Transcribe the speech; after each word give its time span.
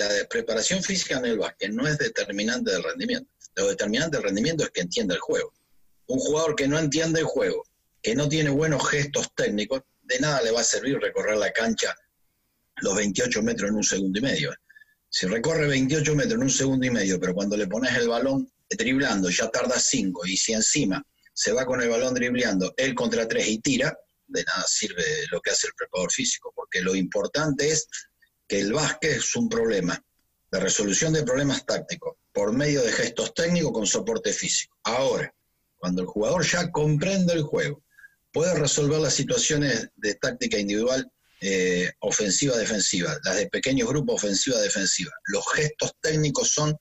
la 0.00 0.28
preparación 0.28 0.82
física 0.82 1.18
en 1.18 1.26
el 1.26 1.38
básquet 1.38 1.70
no 1.70 1.86
es 1.86 1.98
determinante 1.98 2.70
del 2.70 2.82
rendimiento. 2.82 3.30
Lo 3.56 3.68
determinante 3.68 4.16
del 4.16 4.24
rendimiento 4.24 4.64
es 4.64 4.70
que 4.70 4.80
entienda 4.80 5.14
el 5.14 5.20
juego. 5.20 5.52
Un 6.06 6.18
jugador 6.18 6.56
que 6.56 6.66
no 6.66 6.78
entiende 6.78 7.20
el 7.20 7.26
juego, 7.26 7.62
que 8.02 8.14
no 8.14 8.28
tiene 8.28 8.50
buenos 8.50 8.88
gestos 8.88 9.34
técnicos, 9.34 9.82
de 10.02 10.18
nada 10.18 10.42
le 10.42 10.52
va 10.52 10.60
a 10.60 10.64
servir 10.64 10.98
recorrer 10.98 11.36
la 11.36 11.52
cancha 11.52 11.94
los 12.76 12.96
28 12.96 13.42
metros 13.42 13.68
en 13.68 13.76
un 13.76 13.84
segundo 13.84 14.18
y 14.18 14.22
medio. 14.22 14.54
Si 15.10 15.26
recorre 15.26 15.66
28 15.66 16.14
metros 16.14 16.34
en 16.34 16.42
un 16.44 16.50
segundo 16.50 16.86
y 16.86 16.90
medio, 16.90 17.20
pero 17.20 17.34
cuando 17.34 17.56
le 17.56 17.66
pones 17.66 17.94
el 17.96 18.08
balón 18.08 18.50
driblando 18.70 19.28
ya 19.28 19.50
tarda 19.50 19.78
5 19.78 20.26
y 20.26 20.36
si 20.36 20.52
encima 20.52 21.04
se 21.34 21.52
va 21.52 21.66
con 21.66 21.82
el 21.82 21.90
balón 21.90 22.14
dribleando 22.14 22.72
él 22.76 22.94
contra 22.94 23.28
3 23.28 23.48
y 23.48 23.58
tira, 23.58 23.94
de 24.28 24.44
nada 24.44 24.64
sirve 24.66 25.04
lo 25.30 25.40
que 25.40 25.50
hace 25.50 25.66
el 25.66 25.74
preparador 25.74 26.10
físico, 26.10 26.52
porque 26.54 26.80
lo 26.80 26.94
importante 26.94 27.68
es 27.68 27.86
que 28.50 28.58
el 28.58 28.72
básquet 28.72 29.12
es 29.12 29.36
un 29.36 29.48
problema 29.48 30.04
de 30.50 30.58
resolución 30.58 31.12
de 31.12 31.22
problemas 31.22 31.64
tácticos 31.64 32.16
por 32.32 32.52
medio 32.52 32.82
de 32.82 32.90
gestos 32.90 33.32
técnicos 33.32 33.70
con 33.70 33.86
soporte 33.86 34.32
físico. 34.32 34.76
Ahora, 34.82 35.32
cuando 35.78 36.02
el 36.02 36.08
jugador 36.08 36.44
ya 36.44 36.68
comprende 36.72 37.32
el 37.32 37.42
juego, 37.42 37.84
puede 38.32 38.52
resolver 38.54 38.98
las 38.98 39.14
situaciones 39.14 39.90
de 39.94 40.14
táctica 40.16 40.58
individual 40.58 41.08
eh, 41.40 41.92
ofensiva-defensiva, 42.00 43.20
las 43.22 43.36
de 43.36 43.46
pequeños 43.46 43.88
grupos 43.88 44.16
ofensiva-defensiva. 44.16 45.12
Los 45.26 45.44
gestos 45.52 45.92
técnicos 46.00 46.50
son 46.50 46.76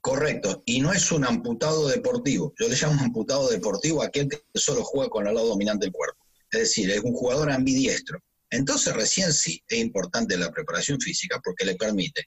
correctos 0.00 0.62
y 0.64 0.80
no 0.80 0.92
es 0.92 1.12
un 1.12 1.24
amputado 1.24 1.86
deportivo. 1.86 2.52
Yo 2.58 2.68
le 2.68 2.74
llamo 2.74 3.00
amputado 3.00 3.48
deportivo 3.50 4.02
a 4.02 4.06
aquel 4.06 4.28
que 4.28 4.42
solo 4.56 4.82
juega 4.82 5.10
con 5.10 5.28
el 5.28 5.34
lado 5.34 5.46
dominante 5.46 5.86
del 5.86 5.92
cuerpo. 5.92 6.18
Es 6.50 6.58
decir, 6.58 6.90
es 6.90 7.04
un 7.04 7.14
jugador 7.14 7.52
ambidiestro. 7.52 8.18
Entonces 8.54 8.94
recién 8.94 9.32
sí 9.32 9.62
es 9.66 9.78
importante 9.78 10.36
la 10.36 10.52
preparación 10.52 11.00
física 11.00 11.40
porque 11.42 11.64
le 11.64 11.74
permite 11.74 12.24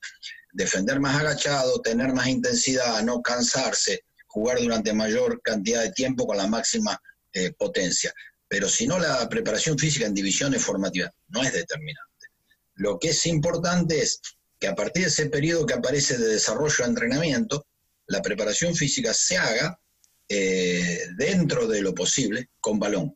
defender 0.52 1.00
más 1.00 1.20
agachado, 1.22 1.81
tener 1.81 2.13
más 2.13 2.27
intensidad, 2.27 3.02
no 3.03 3.22
cansarse, 3.22 4.02
jugar 4.28 4.59
durante 4.59 4.92
mayor 4.92 5.42
cantidad 5.42 5.83
de 5.83 5.92
tiempo 5.92 6.28
con 6.28 6.36
la 6.36 6.48
máxima 6.48 7.02
eh, 7.31 7.53
potencia. 7.53 8.14
Pero 8.45 8.67
si 8.67 8.88
no, 8.88 9.00
la 9.00 9.28
preparación 9.30 9.78
física 9.78 10.05
en 10.05 10.14
divisiones 10.14 10.61
formativas 10.61 11.11
no 11.30 11.44
es 11.44 11.53
determinante. 11.53 12.28
Lo 12.75 13.00
que 13.00 13.09
es 13.09 13.25
importante 13.25 14.02
es 14.02 14.20
que 14.59 14.67
a 14.67 14.75
partir 14.75 15.03
de 15.03 15.09
ese 15.09 15.28
periodo 15.28 15.66
que 15.66 15.75
aparece 15.75 16.17
de 16.17 16.28
desarrollo 16.28 16.75
de 16.80 16.89
entrenamiento, 16.89 17.66
la 18.08 18.22
preparación 18.22 18.75
física 18.75 19.14
se 19.14 19.38
haga 19.38 19.80
eh, 20.28 21.08
dentro 21.16 21.67
de 21.67 21.81
lo 21.81 21.95
posible 21.95 22.50
con 22.59 22.80
balón. 22.80 23.16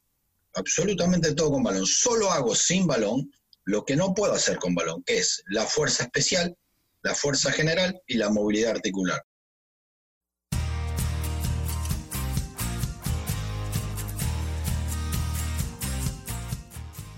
Absolutamente 0.53 1.33
todo 1.33 1.51
con 1.51 1.63
balón. 1.63 1.85
Solo 1.85 2.29
hago 2.31 2.55
sin 2.55 2.85
balón 2.85 3.31
lo 3.63 3.85
que 3.85 3.95
no 3.95 4.13
puedo 4.13 4.33
hacer 4.33 4.57
con 4.57 4.75
balón, 4.75 5.01
que 5.03 5.19
es 5.19 5.43
la 5.47 5.65
fuerza 5.65 6.03
especial, 6.03 6.57
la 7.03 7.15
fuerza 7.15 7.51
general 7.51 8.01
y 8.05 8.17
la 8.17 8.29
movilidad 8.29 8.71
articular. 8.71 9.23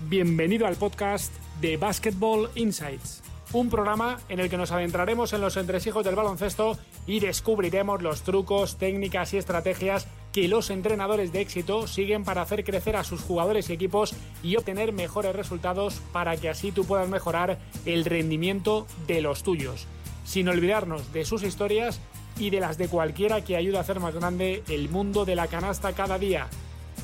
Bienvenido 0.08 0.66
al 0.66 0.76
podcast 0.76 1.32
de 1.60 1.76
Basketball 1.76 2.50
Insights, 2.54 3.22
un 3.52 3.68
programa 3.68 4.20
en 4.28 4.38
el 4.38 4.48
que 4.48 4.56
nos 4.56 4.70
adentraremos 4.70 5.32
en 5.32 5.40
los 5.40 5.56
entresijos 5.56 6.04
del 6.04 6.14
baloncesto 6.14 6.78
y 7.06 7.18
descubriremos 7.18 8.00
los 8.00 8.22
trucos, 8.22 8.78
técnicas 8.78 9.34
y 9.34 9.38
estrategias 9.38 10.06
que 10.34 10.48
los 10.48 10.70
entrenadores 10.70 11.32
de 11.32 11.40
éxito 11.40 11.86
siguen 11.86 12.24
para 12.24 12.42
hacer 12.42 12.64
crecer 12.64 12.96
a 12.96 13.04
sus 13.04 13.20
jugadores 13.20 13.70
y 13.70 13.72
equipos 13.72 14.16
y 14.42 14.56
obtener 14.56 14.92
mejores 14.92 15.34
resultados 15.34 16.02
para 16.12 16.36
que 16.36 16.48
así 16.48 16.72
tú 16.72 16.84
puedas 16.84 17.08
mejorar 17.08 17.60
el 17.86 18.04
rendimiento 18.04 18.88
de 19.06 19.22
los 19.22 19.44
tuyos, 19.44 19.86
sin 20.24 20.48
olvidarnos 20.48 21.12
de 21.12 21.24
sus 21.24 21.44
historias 21.44 22.00
y 22.36 22.50
de 22.50 22.58
las 22.58 22.78
de 22.78 22.88
cualquiera 22.88 23.44
que 23.44 23.54
ayude 23.54 23.78
a 23.78 23.82
hacer 23.82 24.00
más 24.00 24.12
grande 24.12 24.64
el 24.68 24.88
mundo 24.88 25.24
de 25.24 25.36
la 25.36 25.46
canasta 25.46 25.92
cada 25.92 26.18
día, 26.18 26.48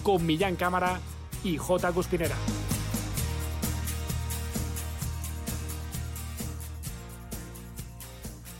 con 0.03 0.27
Millán 0.27 0.57
Cámara 0.57 0.99
y 1.45 1.57
J. 1.57 1.93
Cuspinera. 1.93 2.35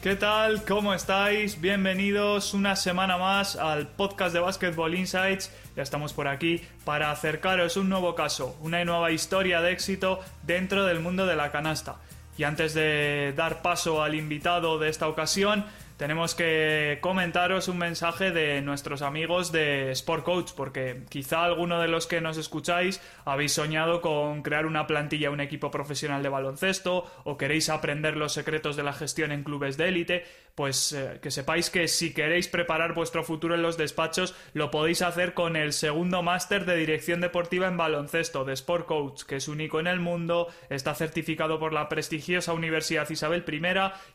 ¿Qué 0.03 0.17
tal? 0.17 0.65
¿Cómo 0.65 0.95
estáis? 0.95 1.61
Bienvenidos 1.61 2.55
una 2.55 2.75
semana 2.75 3.19
más 3.19 3.55
al 3.55 3.87
podcast 3.87 4.33
de 4.33 4.41
Basketball 4.41 4.95
Insights. 4.95 5.53
Ya 5.77 5.83
estamos 5.83 6.15
por 6.15 6.27
aquí 6.27 6.63
para 6.87 7.11
acercaros 7.11 7.77
un 7.77 7.91
nuevo 7.91 8.15
caso, 8.15 8.57
una 8.63 8.83
nueva 8.83 9.11
historia 9.11 9.61
de 9.61 9.73
éxito 9.73 10.21
dentro 10.43 10.87
del 10.87 11.01
mundo 11.01 11.27
de 11.27 11.37
la 11.37 11.53
canasta. 11.53 11.97
Y 12.39 12.45
antes 12.45 12.73
de 12.73 13.35
dar 13.37 13.61
paso 13.61 14.03
al 14.03 14.15
invitado 14.15 14.79
de 14.79 14.89
esta 14.89 15.07
ocasión, 15.07 15.67
tenemos 16.01 16.35
que 16.35 16.97
comentaros 17.03 17.69
un 17.69 17.77
mensaje 17.77 18.31
de 18.31 18.63
nuestros 18.63 19.03
amigos 19.03 19.53
de 19.53 19.91
Sport 19.91 20.25
Coach, 20.25 20.53
porque 20.57 21.03
quizá 21.11 21.45
alguno 21.45 21.79
de 21.79 21.89
los 21.89 22.07
que 22.07 22.23
nos 22.23 22.39
escucháis 22.39 23.03
habéis 23.27 23.53
soñado 23.53 24.01
con 24.01 24.41
crear 24.41 24.65
una 24.65 24.87
plantilla, 24.87 25.31
un 25.31 25.43
equipo 25.43 25.71
profesional 25.71 26.23
de 26.23 26.31
baloncesto, 26.31 27.05
o 27.25 27.37
queréis 27.37 27.69
aprender 27.69 28.17
los 28.17 28.33
secretos 28.33 28.77
de 28.77 28.83
la 28.83 28.95
gestión 28.95 29.31
en 29.31 29.45
clubes 29.45 29.77
de 29.77 29.89
élite, 29.89 30.25
pues 30.55 30.93
eh, 30.93 31.19
que 31.23 31.31
sepáis 31.31 31.71
que 31.71 31.89
si 31.89 32.13
queréis 32.13 32.49
preparar 32.49 32.95
vuestro 32.95 33.25
futuro 33.25 33.55
en 33.55 33.63
los 33.63 33.77
despachos, 33.77 34.35
lo 34.53 34.71
podéis 34.71 35.03
hacer 35.03 35.35
con 35.35 35.57
el 35.57 35.73
segundo 35.73 36.23
máster 36.23 36.65
de 36.65 36.77
dirección 36.77 37.21
deportiva 37.21 37.69
en 37.69 37.77
baloncesto 37.77 38.45
de 38.45 38.55
Sport 38.55 38.87
Coach, 38.87 39.23
que 39.25 39.37
es 39.37 39.49
único 39.49 39.81
en 39.81 39.87
el 39.87 40.01
mundo, 40.01 40.49
está 40.69 40.95
certificado 40.95 41.59
por 41.59 41.73
la 41.73 41.89
prestigiosa 41.89 42.53
Universidad 42.53 43.09
Isabel 43.09 43.45
I 43.47 43.61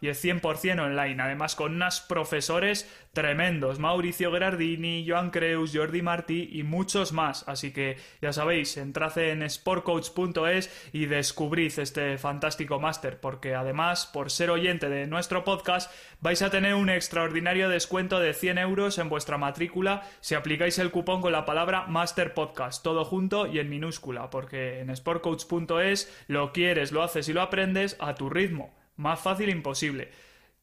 y 0.02 0.10
es 0.10 0.24
100% 0.24 0.80
online, 0.80 1.22
además 1.22 1.56
con 1.56 1.76
unos 1.76 2.02
profesores 2.02 2.90
tremendos, 3.16 3.80
Mauricio 3.80 4.32
Gerardini, 4.32 5.06
Joan 5.08 5.32
Creus, 5.32 5.72
Jordi 5.74 6.02
Martí 6.02 6.50
y 6.52 6.64
muchos 6.64 7.14
más. 7.14 7.48
Así 7.48 7.72
que 7.72 7.98
ya 8.22 8.34
sabéis, 8.34 8.78
entrad 8.78 9.18
en 9.18 9.50
sportcoach.es 9.50 10.90
y 10.92 11.06
descubrid 11.06 11.80
este 11.80 12.18
fantástico 12.18 12.80
máster, 12.80 13.20
porque 13.20 13.56
además, 13.56 14.06
por 14.06 14.30
ser 14.30 14.50
oyente 14.50 14.90
de 14.90 15.08
nuestro 15.08 15.44
podcast, 15.44 15.92
vais 16.26 16.42
a 16.42 16.50
tener 16.50 16.74
un 16.74 16.90
extraordinario 16.90 17.70
descuento 17.70 18.20
de 18.20 18.34
100 18.34 18.58
euros 18.58 18.98
en 18.98 19.10
vuestra 19.10 19.38
matrícula 19.38 20.02
si 20.22 20.34
aplicáis 20.34 20.80
el 20.80 20.90
cupón 20.90 21.22
con 21.22 21.32
la 21.32 21.46
palabra 21.46 21.86
Master 21.86 22.34
Podcast, 22.34 22.84
todo 22.84 23.06
junto 23.06 23.46
y 23.46 23.60
en 23.60 23.70
minúscula, 23.70 24.32
porque 24.32 24.80
en 24.80 24.90
sportcoach.es 24.96 26.26
lo 26.28 26.52
quieres, 26.52 26.92
lo 26.92 27.04
haces 27.04 27.30
y 27.30 27.34
lo 27.34 27.44
aprendes 27.44 27.96
a 28.00 28.16
tu 28.16 28.32
ritmo. 28.32 28.76
Más 28.96 29.20
fácil 29.20 29.50
imposible. 29.50 30.10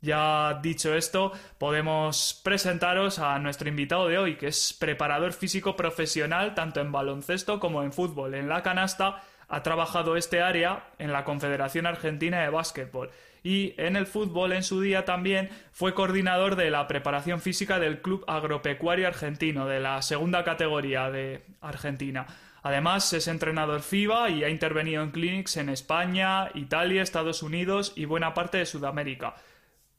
Ya 0.00 0.58
dicho 0.60 0.96
esto, 0.96 1.30
podemos 1.58 2.40
presentaros 2.42 3.20
a 3.20 3.38
nuestro 3.38 3.68
invitado 3.68 4.08
de 4.08 4.18
hoy, 4.18 4.34
que 4.34 4.48
es 4.48 4.72
preparador 4.72 5.32
físico 5.32 5.76
profesional 5.76 6.56
tanto 6.56 6.80
en 6.80 6.90
baloncesto 6.90 7.60
como 7.60 7.84
en 7.84 7.92
fútbol. 7.92 8.34
En 8.34 8.48
la 8.48 8.64
canasta 8.64 9.22
ha 9.46 9.62
trabajado 9.62 10.16
este 10.16 10.42
área 10.42 10.88
en 10.98 11.12
la 11.12 11.22
Confederación 11.22 11.86
Argentina 11.86 12.42
de 12.42 12.48
Básquetbol 12.48 13.12
y 13.42 13.74
en 13.76 13.96
el 13.96 14.06
fútbol 14.06 14.52
en 14.52 14.62
su 14.62 14.80
día 14.80 15.04
también 15.04 15.50
fue 15.72 15.94
coordinador 15.94 16.56
de 16.56 16.70
la 16.70 16.86
preparación 16.86 17.40
física 17.40 17.78
del 17.78 18.00
Club 18.00 18.24
Agropecuario 18.26 19.06
Argentino 19.06 19.66
de 19.66 19.80
la 19.80 20.00
segunda 20.02 20.44
categoría 20.44 21.10
de 21.10 21.44
Argentina. 21.60 22.26
Además 22.62 23.12
es 23.12 23.26
entrenador 23.26 23.82
FIBA 23.82 24.30
y 24.30 24.44
ha 24.44 24.48
intervenido 24.48 25.02
en 25.02 25.10
clinics 25.10 25.56
en 25.56 25.68
España, 25.68 26.50
Italia, 26.54 27.02
Estados 27.02 27.42
Unidos 27.42 27.92
y 27.96 28.04
buena 28.04 28.34
parte 28.34 28.58
de 28.58 28.66
Sudamérica. 28.66 29.34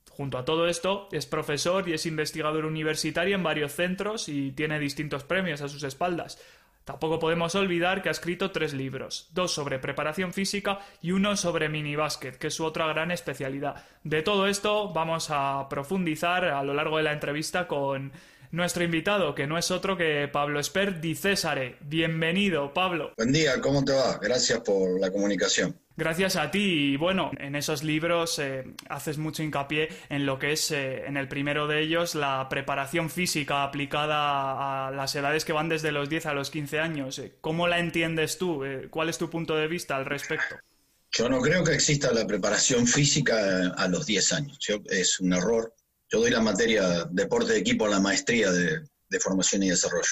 Junto 0.09 0.38
a 0.38 0.46
todo 0.46 0.68
esto, 0.68 1.09
es 1.12 1.26
profesor 1.26 1.90
y 1.90 1.94
es 1.94 2.06
investigador 2.06 2.66
universitario 2.66 3.36
en 3.36 3.44
varios 3.44 3.74
centros 3.74 4.30
y 4.30 4.52
tiene 4.52 4.80
distintos 4.80 5.24
premios 5.24 5.62
a 5.62 5.68
sus 5.68 5.84
espaldas. 5.84 6.40
Tampoco 6.86 7.20
podemos 7.20 7.56
olvidar 7.56 8.02
que 8.02 8.10
ha 8.10 8.12
escrito 8.12 8.52
tres 8.52 8.74
libros, 8.74 9.30
dos 9.34 9.54
sobre 9.54 9.80
preparación 9.80 10.34
física 10.34 10.80
y 11.02 11.12
uno 11.12 11.38
sobre 11.38 11.70
minibásquet, 11.70 12.38
que 12.38 12.48
es 12.48 12.54
su 12.54 12.66
otra 12.66 12.88
gran 12.88 13.12
especialidad. 13.12 13.86
De 14.04 14.22
todo 14.22 14.48
esto 14.48 14.92
vamos 14.92 15.28
a 15.30 15.68
profundizar 15.70 16.46
a 16.46 16.64
lo 16.64 16.74
largo 16.74 16.97
de 16.97 17.03
la 17.03 17.14
entrevista 17.14 17.68
con 17.68 18.12
nuestro 18.52 18.84
invitado, 18.84 19.34
que 19.34 19.47
no 19.47 19.58
es 19.58 19.72
otro 19.72 19.97
que 19.97 20.30
Pablo 20.32 20.59
Esper 20.59 21.02
Di 21.02 21.16
Césare. 21.16 21.78
Bienvenido, 21.82 22.74
Pablo. 22.74 23.14
Buen 23.18 23.32
día, 23.32 23.59
¿cómo 23.62 23.84
te 23.84 23.94
va? 23.94 24.20
Gracias 24.22 24.59
por 24.59 25.00
la 25.00 25.12
comunicación. 25.12 25.76
Gracias 25.95 26.37
a 26.37 26.49
ti 26.49 26.93
y 26.93 26.97
bueno, 26.97 27.31
en 27.37 27.55
esos 27.55 27.84
libros 27.84 28.40
eh, 28.40 28.63
haces 28.90 29.19
mucho 29.19 29.43
hincapié 29.43 29.90
en 30.09 30.25
lo 30.25 30.40
que 30.40 30.53
es, 30.53 30.72
eh, 30.72 31.05
en 31.05 31.17
el 31.17 31.28
primero 31.28 31.67
de 31.67 31.81
ellos, 31.81 32.16
la 32.16 32.47
preparación 32.49 33.11
física 33.11 33.63
aplicada 33.63 34.87
a 34.87 34.91
las 34.91 35.13
edades 35.16 35.45
que 35.45 35.53
van 35.53 35.69
desde 35.69 35.91
los 35.91 36.09
10 36.09 36.25
a 36.25 36.34
los 36.34 36.49
15 36.49 36.79
años. 36.79 37.19
Eh, 37.19 37.35
¿Cómo 37.41 37.67
la 37.67 37.79
entiendes 37.79 38.40
tú? 38.40 38.63
¿Cuál 38.90 39.09
es 39.09 39.19
tu 39.19 39.29
punto 39.29 39.55
de 39.55 39.67
vista 39.67 39.95
al 39.95 40.05
respecto? 40.05 40.55
Yo 41.11 41.29
no 41.29 41.40
creo 41.41 41.63
que 41.63 41.73
exista 41.73 42.11
la 42.11 42.25
preparación 42.25 42.87
física 42.87 43.67
a 43.78 43.87
los 43.87 44.07
10 44.07 44.34
años. 44.34 44.57
es 44.90 45.19
un 45.19 45.34
error. 45.34 45.75
Yo 46.09 46.22
doy 46.22 46.31
la 46.31 46.41
materia 46.41 47.05
deporte 47.11 47.53
de 47.53 47.59
equipo 47.59 47.85
en 47.85 47.91
la 47.91 47.99
maestría 47.99 48.51
de 48.51 49.19
formación 49.19 49.61
y 49.61 49.69
desarrollo. 49.69 50.09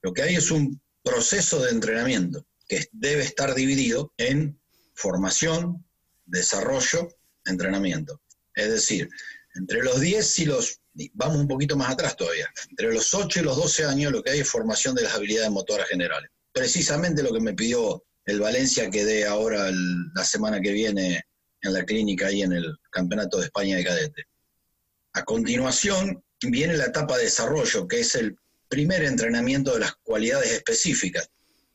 Lo 0.00 0.14
que 0.14 0.22
hay 0.22 0.36
es 0.36 0.50
un 0.50 0.80
proceso 1.02 1.62
de 1.62 1.70
entrenamiento 1.70 2.46
que 2.66 2.86
debe 2.92 3.22
estar 3.22 3.54
dividido 3.54 4.12
en 4.16 4.58
formación, 4.94 5.84
desarrollo, 6.26 7.08
entrenamiento. 7.44 8.20
Es 8.54 8.70
decir, 8.70 9.08
entre 9.54 9.82
los 9.82 10.00
10 10.00 10.38
y 10.40 10.44
los, 10.46 10.80
vamos 11.12 11.38
un 11.38 11.48
poquito 11.48 11.76
más 11.76 11.90
atrás 11.90 12.16
todavía, 12.16 12.50
entre 12.70 12.92
los 12.92 13.12
8 13.12 13.40
y 13.40 13.42
los 13.42 13.56
12 13.56 13.84
años 13.84 14.12
lo 14.12 14.22
que 14.22 14.30
hay 14.30 14.40
es 14.40 14.48
formación 14.48 14.94
de 14.94 15.02
las 15.02 15.14
habilidades 15.14 15.50
motoras 15.50 15.88
generales. 15.88 16.30
Precisamente 16.52 17.22
lo 17.22 17.32
que 17.32 17.40
me 17.40 17.54
pidió 17.54 18.04
el 18.24 18.40
Valencia 18.40 18.90
que 18.90 19.04
dé 19.04 19.26
ahora 19.26 19.70
la 19.70 20.24
semana 20.24 20.60
que 20.60 20.72
viene 20.72 21.24
en 21.60 21.72
la 21.72 21.84
clínica 21.84 22.30
y 22.32 22.42
en 22.42 22.52
el 22.52 22.76
Campeonato 22.90 23.38
de 23.38 23.46
España 23.46 23.76
de 23.76 23.84
Cadete. 23.84 24.24
A 25.14 25.24
continuación 25.24 26.22
viene 26.42 26.76
la 26.76 26.86
etapa 26.86 27.16
de 27.16 27.24
desarrollo, 27.24 27.86
que 27.86 28.00
es 28.00 28.14
el 28.14 28.36
primer 28.68 29.04
entrenamiento 29.04 29.74
de 29.74 29.80
las 29.80 29.94
cualidades 30.02 30.52
específicas. 30.52 31.28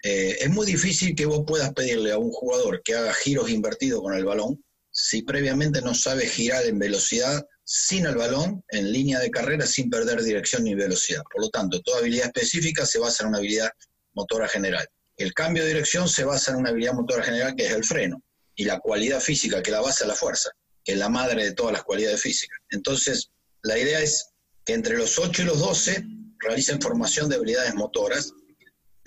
Eh, 0.03 0.37
es 0.41 0.49
muy 0.49 0.65
difícil 0.65 1.15
que 1.15 1.25
vos 1.25 1.43
puedas 1.45 1.73
pedirle 1.73 2.11
a 2.11 2.17
un 2.17 2.31
jugador 2.31 2.81
que 2.83 2.95
haga 2.95 3.13
giros 3.13 3.49
invertidos 3.49 4.01
con 4.01 4.13
el 4.13 4.25
balón 4.25 4.63
si 4.91 5.21
previamente 5.21 5.81
no 5.81 5.93
sabe 5.93 6.27
girar 6.27 6.65
en 6.65 6.79
velocidad 6.79 7.45
sin 7.63 8.07
el 8.07 8.15
balón, 8.15 8.63
en 8.69 8.91
línea 8.91 9.19
de 9.19 9.29
carrera, 9.29 9.67
sin 9.67 9.89
perder 9.89 10.23
dirección 10.23 10.63
ni 10.63 10.73
velocidad. 10.73 11.21
Por 11.31 11.41
lo 11.41 11.49
tanto, 11.49 11.81
toda 11.81 11.99
habilidad 11.99 12.25
específica 12.25 12.85
se 12.85 12.97
basa 12.97 13.23
en 13.23 13.29
una 13.29 13.37
habilidad 13.37 13.69
motora 14.13 14.47
general. 14.47 14.87
El 15.17 15.33
cambio 15.33 15.63
de 15.63 15.69
dirección 15.69 16.09
se 16.09 16.23
basa 16.23 16.51
en 16.51 16.57
una 16.57 16.69
habilidad 16.69 16.93
motora 16.93 17.23
general 17.23 17.55
que 17.55 17.67
es 17.67 17.71
el 17.73 17.83
freno 17.83 18.23
y 18.55 18.63
la 18.65 18.79
cualidad 18.79 19.19
física 19.19 19.61
que 19.61 19.69
la 19.69 19.81
basa 19.81 20.07
la 20.07 20.15
fuerza, 20.15 20.49
que 20.83 20.93
es 20.93 20.97
la 20.97 21.09
madre 21.09 21.43
de 21.43 21.51
todas 21.51 21.73
las 21.73 21.83
cualidades 21.83 22.21
físicas. 22.21 22.57
Entonces, 22.71 23.29
la 23.61 23.77
idea 23.77 23.99
es 23.99 24.29
que 24.65 24.73
entre 24.73 24.97
los 24.97 25.19
8 25.19 25.43
y 25.43 25.45
los 25.45 25.59
12 25.59 26.03
realicen 26.39 26.81
formación 26.81 27.29
de 27.29 27.35
habilidades 27.35 27.75
motoras, 27.75 28.33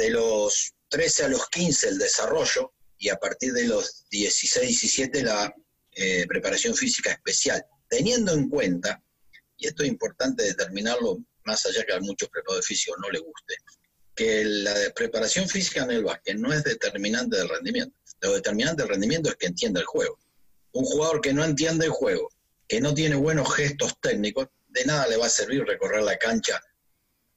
de 0.02 0.10
los 0.10 0.72
13 0.88 1.24
a 1.24 1.28
los 1.28 1.48
15 1.48 1.90
el 1.90 1.98
desarrollo 1.98 2.72
y 2.98 3.08
a 3.08 3.16
partir 3.16 3.52
de 3.52 3.68
los 3.68 4.08
16, 4.10 4.80
17 4.80 5.22
la 5.22 5.54
eh, 5.92 6.26
preparación 6.26 6.74
física 6.74 7.12
especial, 7.12 7.64
teniendo 7.88 8.32
en 8.32 8.48
cuenta, 8.48 9.00
y 9.56 9.68
esto 9.68 9.84
es 9.84 9.88
importante 9.88 10.42
determinarlo 10.42 11.18
más 11.44 11.64
allá 11.66 11.84
que 11.84 11.92
a 11.92 12.00
muchos 12.00 12.28
preparadores 12.28 12.66
físicos 12.66 12.98
no 13.00 13.10
les 13.10 13.22
guste, 13.22 13.54
que 14.14 14.44
la 14.44 14.74
preparación 14.94 15.48
física 15.48 15.84
en 15.84 15.92
el 15.92 16.04
básquet 16.04 16.36
no 16.36 16.52
es 16.52 16.64
determinante 16.64 17.36
del 17.36 17.48
rendimiento. 17.48 17.96
Lo 18.20 18.34
determinante 18.34 18.82
del 18.82 18.90
rendimiento 18.90 19.30
es 19.30 19.36
que 19.36 19.46
entienda 19.46 19.80
el 19.80 19.86
juego. 19.86 20.18
Un 20.72 20.84
jugador 20.84 21.20
que 21.20 21.32
no 21.32 21.44
entiende 21.44 21.86
el 21.86 21.92
juego, 21.92 22.28
que 22.66 22.80
no 22.80 22.92
tiene 22.92 23.16
buenos 23.16 23.54
gestos 23.54 23.98
técnicos, 24.00 24.48
de 24.68 24.84
nada 24.84 25.06
le 25.06 25.16
va 25.16 25.26
a 25.26 25.30
servir 25.30 25.64
recorrer 25.64 26.02
la 26.02 26.16
cancha 26.18 26.60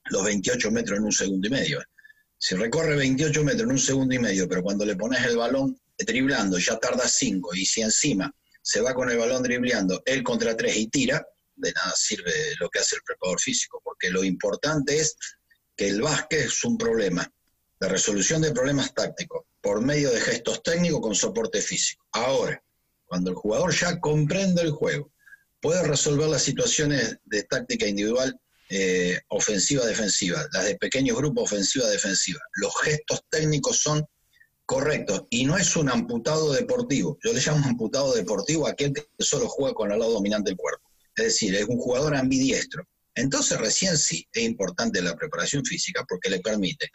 los 0.06 0.24
28 0.24 0.72
metros 0.72 1.00
en 1.00 1.06
un 1.06 1.12
segundo 1.12 1.48
y 1.48 1.52
medio. 1.52 1.82
Si 2.48 2.54
recorre 2.54 2.96
28 2.96 3.44
metros 3.44 3.64
en 3.64 3.72
un 3.72 3.80
segundo 3.80 4.14
y 4.14 4.20
medio, 4.20 4.48
pero 4.48 4.62
cuando 4.62 4.86
le 4.86 4.96
pones 4.96 5.26
el 5.26 5.36
balón 5.36 5.82
driblando 5.98 6.60
ya 6.60 6.78
tarda 6.78 7.08
5 7.08 7.56
y 7.56 7.66
si 7.66 7.82
encima 7.82 8.32
se 8.62 8.82
va 8.82 8.94
con 8.94 9.10
el 9.10 9.18
balón 9.18 9.42
dribleando 9.42 10.04
él 10.06 10.22
contra 10.22 10.56
3 10.56 10.78
y 10.78 10.86
tira, 10.86 11.26
de 11.56 11.72
nada 11.72 11.92
sirve 11.96 12.32
lo 12.60 12.70
que 12.70 12.78
hace 12.78 12.98
el 12.98 13.02
preparador 13.02 13.42
físico, 13.42 13.82
porque 13.84 14.12
lo 14.12 14.24
importante 14.24 15.00
es 15.00 15.16
que 15.76 15.88
el 15.88 16.04
básquet 16.04 16.42
es 16.42 16.64
un 16.64 16.78
problema 16.78 17.28
de 17.80 17.90
resolución 17.90 18.44
de 18.44 18.52
problemas 18.52 18.94
tácticos 18.94 19.46
por 19.60 19.82
medio 19.82 20.12
de 20.12 20.22
gestos 20.22 20.62
técnicos 20.62 21.02
con 21.02 21.16
soporte 21.16 21.64
físico. 21.64 22.06
Ahora, 22.12 22.64
cuando 23.08 23.32
el 23.32 23.38
jugador 23.38 23.74
ya 23.74 24.00
comprende 24.00 24.62
el 24.62 24.70
juego, 24.70 25.12
puede 25.60 25.82
resolver 25.82 26.28
las 26.28 26.44
situaciones 26.44 27.18
de 27.24 27.42
táctica 27.42 27.88
individual 27.88 28.40
eh, 28.70 29.20
ofensiva-defensiva, 29.30 30.48
las 30.54 30.66
de 30.66 30.76
pequeños 30.76 31.18
grupos 31.18 31.46
ofensiva-defensiva. 31.46 32.40
Los 32.54 32.74
gestos 32.82 33.22
técnicos 33.30 33.80
son 33.80 34.06
correctos 34.66 35.24
y 35.30 35.46
no 35.46 35.58
es 35.58 35.76
un 35.76 35.90
amputado 35.90 36.52
deportivo. 36.54 37.18
Yo 37.24 37.34
le 37.34 37.42
llamo 37.42 37.68
amputado 37.68 38.14
deportivo 38.14 38.68
a 38.68 38.72
aquel 38.72 38.94
que 38.94 39.06
solo 39.20 39.48
juega 39.48 39.76
con 39.76 39.92
el 39.92 40.00
lado 40.00 40.14
dominante 40.14 40.50
del 40.50 40.58
cuerpo. 40.58 40.90
Es 41.16 41.26
decir, 41.26 41.56
es 41.56 41.66
un 41.66 41.78
jugador 41.78 42.16
ambidiestro. 42.16 42.84
Entonces 43.14 43.58
recién 43.60 43.98
sí 43.98 44.28
es 44.34 44.44
importante 44.44 45.02
la 45.02 45.16
preparación 45.16 45.64
física 45.64 46.04
porque 46.08 46.30
le 46.30 46.40
permite 46.40 46.90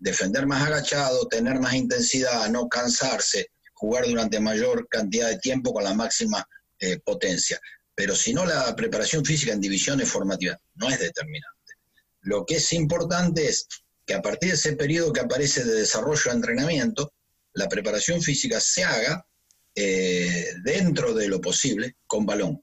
defender 0.00 0.46
más 0.46 0.66
agachado, 0.66 1.28
tener 1.28 1.60
más 1.60 1.74
intensidad, 1.74 2.48
no 2.48 2.68
cansarse, 2.68 3.48
jugar 3.74 4.06
durante 4.06 4.40
mayor 4.40 4.88
cantidad 4.88 5.28
de 5.28 5.38
tiempo 5.38 5.72
con 5.72 5.84
la 5.84 5.94
máxima 5.94 6.44
eh, 6.80 6.98
potencia. 7.04 7.60
Pero 7.94 8.14
si 8.14 8.32
no, 8.32 8.46
la 8.46 8.74
preparación 8.76 9.24
física 9.24 9.52
en 9.52 9.60
divisiones 9.60 10.08
formativas 10.08 10.58
no 10.74 10.88
es 10.88 10.98
determinante. 10.98 11.74
Lo 12.22 12.44
que 12.44 12.56
es 12.56 12.72
importante 12.72 13.48
es 13.48 13.66
que 14.06 14.14
a 14.14 14.22
partir 14.22 14.50
de 14.50 14.56
ese 14.56 14.72
periodo 14.74 15.12
que 15.12 15.20
aparece 15.20 15.64
de 15.64 15.74
desarrollo 15.74 16.22
de 16.30 16.36
entrenamiento, 16.36 17.12
la 17.54 17.68
preparación 17.68 18.22
física 18.22 18.60
se 18.60 18.84
haga 18.84 19.26
eh, 19.74 20.54
dentro 20.62 21.14
de 21.14 21.28
lo 21.28 21.40
posible 21.40 21.96
con 22.06 22.26
balón 22.26 22.62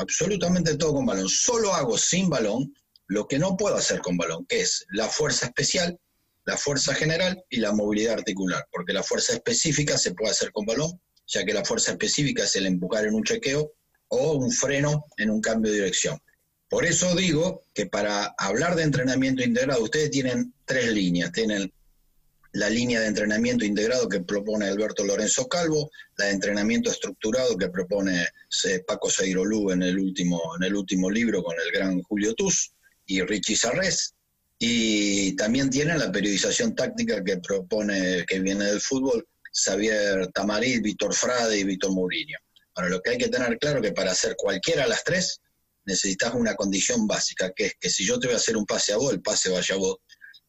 absolutamente 0.00 0.76
todo 0.76 0.94
con 0.94 1.06
balón. 1.06 1.28
Solo 1.28 1.74
hago 1.74 1.96
sin 1.98 2.28
balón 2.28 2.74
lo 3.06 3.26
que 3.26 3.38
no 3.38 3.56
puedo 3.56 3.76
hacer 3.76 4.00
con 4.00 4.16
balón, 4.16 4.46
que 4.46 4.60
es 4.60 4.86
la 4.90 5.08
fuerza 5.08 5.46
especial, 5.46 5.98
la 6.44 6.56
fuerza 6.56 6.94
general 6.94 7.42
y 7.50 7.58
la 7.58 7.72
movilidad 7.72 8.14
articular, 8.14 8.66
porque 8.72 8.92
la 8.92 9.02
fuerza 9.02 9.34
específica 9.34 9.98
se 9.98 10.14
puede 10.14 10.32
hacer 10.32 10.52
con 10.52 10.64
balón, 10.64 11.00
ya 11.26 11.44
que 11.44 11.52
la 11.52 11.64
fuerza 11.64 11.92
específica 11.92 12.44
es 12.44 12.56
el 12.56 12.66
empujar 12.66 13.04
en 13.04 13.14
un 13.14 13.24
chequeo 13.24 13.72
o 14.10 14.34
un 14.34 14.50
freno 14.52 15.06
en 15.16 15.30
un 15.30 15.40
cambio 15.40 15.72
de 15.72 15.78
dirección. 15.78 16.18
Por 16.68 16.84
eso 16.84 17.16
digo 17.16 17.62
que 17.74 17.86
para 17.86 18.26
hablar 18.38 18.76
de 18.76 18.84
entrenamiento 18.84 19.42
integrado, 19.42 19.82
ustedes 19.82 20.10
tienen 20.10 20.54
tres 20.64 20.92
líneas. 20.92 21.32
Tienen 21.32 21.72
la 22.52 22.70
línea 22.70 23.00
de 23.00 23.06
entrenamiento 23.06 23.64
integrado 23.64 24.08
que 24.08 24.20
propone 24.20 24.66
Alberto 24.66 25.04
Lorenzo 25.04 25.48
Calvo, 25.48 25.90
la 26.16 26.26
de 26.26 26.32
entrenamiento 26.32 26.90
estructurado 26.90 27.56
que 27.56 27.68
propone 27.68 28.22
eh, 28.22 28.84
Paco 28.86 29.10
Seirolú 29.10 29.70
en 29.70 29.82
el 29.82 29.98
último, 29.98 30.40
en 30.58 30.64
el 30.64 30.76
último 30.76 31.10
libro 31.10 31.42
con 31.42 31.56
el 31.64 31.72
gran 31.72 32.02
Julio 32.02 32.34
Tuz 32.34 32.72
y 33.06 33.20
Richie 33.22 33.56
Sarres, 33.56 34.14
y 34.58 35.34
también 35.36 35.70
tienen 35.70 35.98
la 35.98 36.12
periodización 36.12 36.74
táctica 36.74 37.24
que 37.24 37.38
propone, 37.38 38.24
que 38.26 38.40
viene 38.40 38.66
del 38.66 38.80
fútbol, 38.80 39.26
Xavier 39.52 40.28
Tamarit, 40.28 40.82
Víctor 40.82 41.14
Frade 41.14 41.58
y 41.58 41.64
Víctor 41.64 41.92
Mourinho. 41.92 42.38
Ahora, 42.80 42.92
lo 42.92 43.02
que 43.02 43.10
hay 43.10 43.18
que 43.18 43.28
tener 43.28 43.58
claro 43.58 43.82
que 43.82 43.92
para 43.92 44.12
hacer 44.12 44.36
cualquiera 44.38 44.84
de 44.84 44.88
las 44.88 45.04
tres, 45.04 45.42
necesitas 45.84 46.32
una 46.32 46.54
condición 46.54 47.06
básica, 47.06 47.52
que 47.54 47.66
es 47.66 47.74
que 47.78 47.90
si 47.90 48.06
yo 48.06 48.18
te 48.18 48.26
voy 48.26 48.34
a 48.34 48.38
hacer 48.38 48.56
un 48.56 48.64
pase 48.64 48.94
a 48.94 48.96
vos, 48.96 49.12
el 49.12 49.20
pase 49.20 49.50
vaya 49.50 49.74
a 49.74 49.78
vos, 49.78 49.98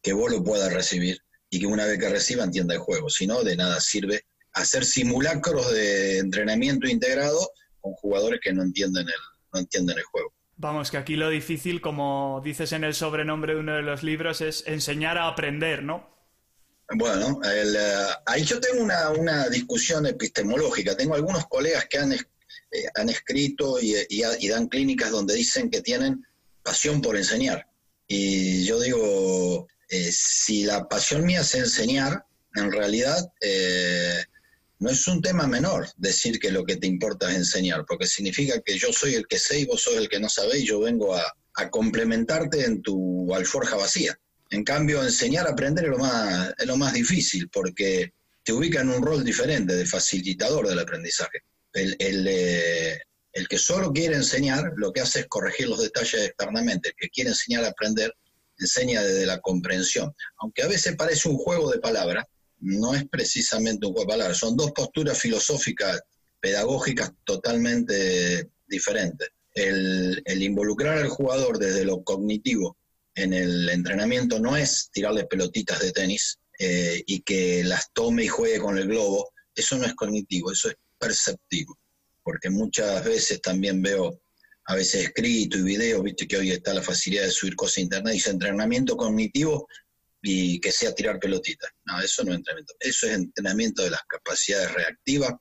que 0.00 0.14
vos 0.14 0.30
lo 0.30 0.42
puedas 0.42 0.72
recibir 0.72 1.18
y 1.50 1.60
que 1.60 1.66
una 1.66 1.84
vez 1.84 1.98
que 1.98 2.08
reciba 2.08 2.44
entienda 2.44 2.72
el 2.72 2.80
juego. 2.80 3.10
Si 3.10 3.26
no, 3.26 3.44
de 3.44 3.54
nada 3.54 3.78
sirve 3.80 4.22
hacer 4.54 4.86
simulacros 4.86 5.72
de 5.72 6.20
entrenamiento 6.20 6.88
integrado 6.88 7.50
con 7.80 7.92
jugadores 7.92 8.40
que 8.42 8.54
no 8.54 8.62
entienden 8.62 9.06
el, 9.06 9.14
no 9.52 9.60
entienden 9.60 9.98
el 9.98 10.04
juego. 10.04 10.32
Vamos, 10.56 10.90
que 10.90 10.96
aquí 10.96 11.16
lo 11.16 11.28
difícil, 11.28 11.82
como 11.82 12.40
dices 12.42 12.72
en 12.72 12.84
el 12.84 12.94
sobrenombre 12.94 13.52
de 13.52 13.60
uno 13.60 13.74
de 13.74 13.82
los 13.82 14.02
libros, 14.02 14.40
es 14.40 14.66
enseñar 14.66 15.18
a 15.18 15.28
aprender, 15.28 15.82
¿no? 15.82 16.08
Bueno, 16.94 17.40
eh, 17.44 18.06
ahí 18.26 18.44
yo 18.44 18.60
tengo 18.60 18.82
una, 18.82 19.48
discusión 19.48 20.06
epistemológica. 20.06 20.96
Tengo 20.96 21.14
algunos 21.14 21.46
colegas 21.46 21.86
que 21.88 21.98
han, 21.98 22.12
eh, 22.12 22.20
han 22.94 23.08
escrito 23.08 23.80
y, 23.80 23.94
y, 24.08 24.48
dan 24.48 24.68
clínicas 24.68 25.10
donde 25.10 25.34
dicen 25.34 25.70
que 25.70 25.80
tienen 25.80 26.24
pasión 26.62 27.00
por 27.00 27.16
enseñar. 27.16 27.66
Y 28.06 28.64
yo 28.64 28.80
digo, 28.80 29.66
eh, 29.88 30.10
si 30.10 30.64
la 30.64 30.88
pasión 30.88 31.24
mía 31.24 31.40
es 31.40 31.54
enseñar, 31.54 32.24
en 32.54 32.72
realidad 32.72 33.30
eh, 33.40 34.24
no 34.78 34.90
es 34.90 35.06
un 35.06 35.20
tema 35.20 35.46
menor 35.46 35.88
decir 35.96 36.38
que 36.38 36.50
lo 36.50 36.64
que 36.64 36.76
te 36.76 36.86
importa 36.86 37.30
es 37.30 37.36
enseñar, 37.36 37.84
porque 37.86 38.06
significa 38.06 38.60
que 38.60 38.78
yo 38.78 38.92
soy 38.92 39.14
el 39.14 39.26
que 39.26 39.38
sé 39.38 39.60
y 39.60 39.66
vos 39.66 39.82
sos 39.82 39.96
el 39.96 40.08
que 40.08 40.18
no 40.18 40.28
sabéis, 40.28 40.64
y 40.64 40.66
yo 40.66 40.80
vengo 40.80 41.14
a, 41.14 41.34
complementarte 41.70 42.64
en 42.64 42.80
tu 42.80 43.34
alforja 43.34 43.76
vacía. 43.76 44.18
En 44.52 44.64
cambio, 44.64 45.02
enseñar 45.02 45.46
a 45.46 45.52
aprender 45.52 45.86
es 45.86 45.90
lo 45.90 45.98
más, 45.98 46.52
es 46.58 46.66
lo 46.66 46.76
más 46.76 46.92
difícil, 46.92 47.48
porque 47.48 48.12
te 48.44 48.52
ubica 48.52 48.82
en 48.82 48.90
un 48.90 49.02
rol 49.02 49.24
diferente 49.24 49.74
de 49.74 49.86
facilitador 49.86 50.68
del 50.68 50.78
aprendizaje. 50.78 51.38
El, 51.72 51.96
eh, 52.28 53.00
el 53.32 53.48
que 53.48 53.56
solo 53.56 53.90
quiere 53.94 54.14
enseñar, 54.14 54.72
lo 54.76 54.92
que 54.92 55.00
hace 55.00 55.20
es 55.20 55.26
corregir 55.26 55.68
los 55.68 55.80
detalles 55.80 56.26
externamente. 56.26 56.90
El 56.90 56.94
que 56.96 57.08
quiere 57.08 57.30
enseñar 57.30 57.64
a 57.64 57.68
aprender, 57.68 58.14
enseña 58.58 59.02
desde 59.02 59.24
la 59.24 59.40
comprensión. 59.40 60.12
Aunque 60.40 60.62
a 60.62 60.68
veces 60.68 60.96
parece 60.96 61.30
un 61.30 61.38
juego 61.38 61.70
de 61.70 61.78
palabras, 61.78 62.26
no 62.58 62.94
es 62.94 63.08
precisamente 63.08 63.86
un 63.86 63.94
juego 63.94 64.06
de 64.06 64.16
palabras, 64.16 64.36
son 64.36 64.54
dos 64.54 64.72
posturas 64.72 65.18
filosóficas, 65.18 66.02
pedagógicas 66.40 67.10
totalmente 67.24 68.50
diferentes. 68.66 69.30
El, 69.54 70.22
involucrar 70.26 70.98
al 70.98 71.08
jugador 71.08 71.58
desde 71.58 71.86
lo 71.86 72.04
cognitivo 72.04 72.76
en 73.14 73.32
el 73.32 73.68
entrenamiento 73.68 74.38
no 74.38 74.56
es 74.56 74.90
tirarle 74.92 75.24
pelotitas 75.24 75.80
de 75.80 75.92
tenis 75.92 76.38
eh, 76.58 77.02
y 77.06 77.20
que 77.22 77.62
las 77.64 77.92
tome 77.92 78.24
y 78.24 78.28
juegue 78.28 78.58
con 78.58 78.78
el 78.78 78.88
globo, 78.88 79.32
eso 79.54 79.76
no 79.76 79.84
es 79.84 79.94
cognitivo, 79.94 80.52
eso 80.52 80.68
es 80.68 80.76
perceptivo, 80.98 81.78
porque 82.22 82.50
muchas 82.50 83.04
veces 83.04 83.40
también 83.40 83.82
veo 83.82 84.20
a 84.66 84.76
veces 84.76 85.06
escrito 85.06 85.58
y 85.58 85.62
video, 85.62 86.02
viste 86.02 86.26
que 86.26 86.36
hoy 86.36 86.52
está 86.52 86.72
la 86.72 86.82
facilidad 86.82 87.24
de 87.24 87.30
subir 87.30 87.56
cosas 87.56 87.78
a 87.78 87.80
internet, 87.82 88.14
dice 88.14 88.30
entrenamiento 88.30 88.96
cognitivo 88.96 89.66
y 90.22 90.60
que 90.60 90.70
sea 90.70 90.94
tirar 90.94 91.18
pelotitas. 91.18 91.70
No, 91.84 92.00
eso 92.00 92.22
no 92.22 92.30
es 92.30 92.38
entrenamiento, 92.38 92.74
eso 92.78 93.06
es 93.06 93.12
entrenamiento 93.14 93.82
de 93.82 93.90
las 93.90 94.02
capacidades 94.08 94.72
reactivas 94.72 95.32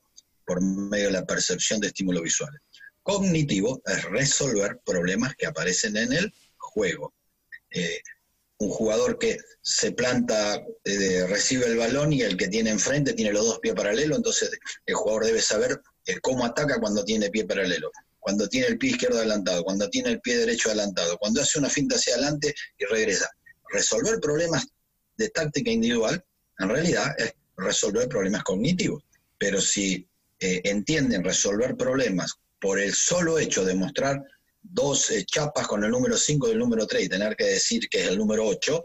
por 0.45 0.61
medio 0.61 1.05
de 1.05 1.11
la 1.11 1.25
percepción 1.25 1.79
de 1.79 1.87
estímulos 1.87 2.23
visuales. 2.23 2.61
cognitivo 3.03 3.81
es 3.85 4.03
resolver 4.05 4.79
problemas 4.83 5.35
que 5.35 5.45
aparecen 5.45 5.97
en 5.97 6.13
el 6.13 6.33
juego. 6.57 7.13
Un 8.57 8.69
jugador 8.69 9.17
que 9.17 9.39
se 9.61 9.91
planta, 9.91 10.63
eh, 10.83 11.25
recibe 11.27 11.65
el 11.65 11.77
balón 11.77 12.13
y 12.13 12.21
el 12.21 12.35
que 12.35 12.47
tiene 12.47 12.71
enfrente 12.71 13.13
tiene 13.13 13.31
los 13.31 13.45
dos 13.45 13.59
pies 13.59 13.75
paralelos, 13.75 14.17
entonces 14.17 14.51
el 14.85 14.95
jugador 14.95 15.25
debe 15.25 15.41
saber 15.41 15.81
eh, 16.05 16.19
cómo 16.21 16.45
ataca 16.45 16.79
cuando 16.79 17.03
tiene 17.03 17.29
pie 17.29 17.45
paralelo, 17.45 17.91
cuando 18.19 18.47
tiene 18.47 18.67
el 18.67 18.77
pie 18.77 18.91
izquierdo 18.91 19.19
adelantado, 19.19 19.63
cuando 19.63 19.89
tiene 19.89 20.09
el 20.09 20.21
pie 20.21 20.37
derecho 20.37 20.69
adelantado, 20.69 21.17
cuando 21.17 21.41
hace 21.41 21.59
una 21.59 21.69
finta 21.69 21.95
hacia 21.95 22.15
adelante 22.15 22.53
y 22.77 22.85
regresa. 22.85 23.29
Resolver 23.69 24.19
problemas 24.19 24.67
de 25.17 25.29
táctica 25.29 25.71
individual, 25.71 26.23
en 26.59 26.69
realidad, 26.69 27.15
es 27.17 27.33
resolver 27.57 28.07
problemas 28.07 28.43
cognitivos. 28.43 29.03
Pero 29.37 29.61
si 29.61 30.07
eh, 30.39 30.61
entienden 30.63 31.23
resolver 31.23 31.75
problemas 31.75 32.33
por 32.59 32.79
el 32.79 32.93
solo 32.93 33.39
hecho 33.39 33.63
de 33.63 33.75
mostrar 33.75 34.21
dos 34.62 35.12
chapas 35.25 35.68
con 35.68 35.84
el 35.84 35.91
número 35.91 36.18
5 36.18 36.48
y 36.48 36.51
el 36.51 36.60
número 36.60 36.86
3 36.88 37.06
y 37.06 37.10
tener 37.10 37.36
que 37.36 37.46
decir 37.46 37.89
que 37.89 38.01
es 38.01 38.08
el 38.08 38.18
número 38.18 38.46
8, 38.46 38.84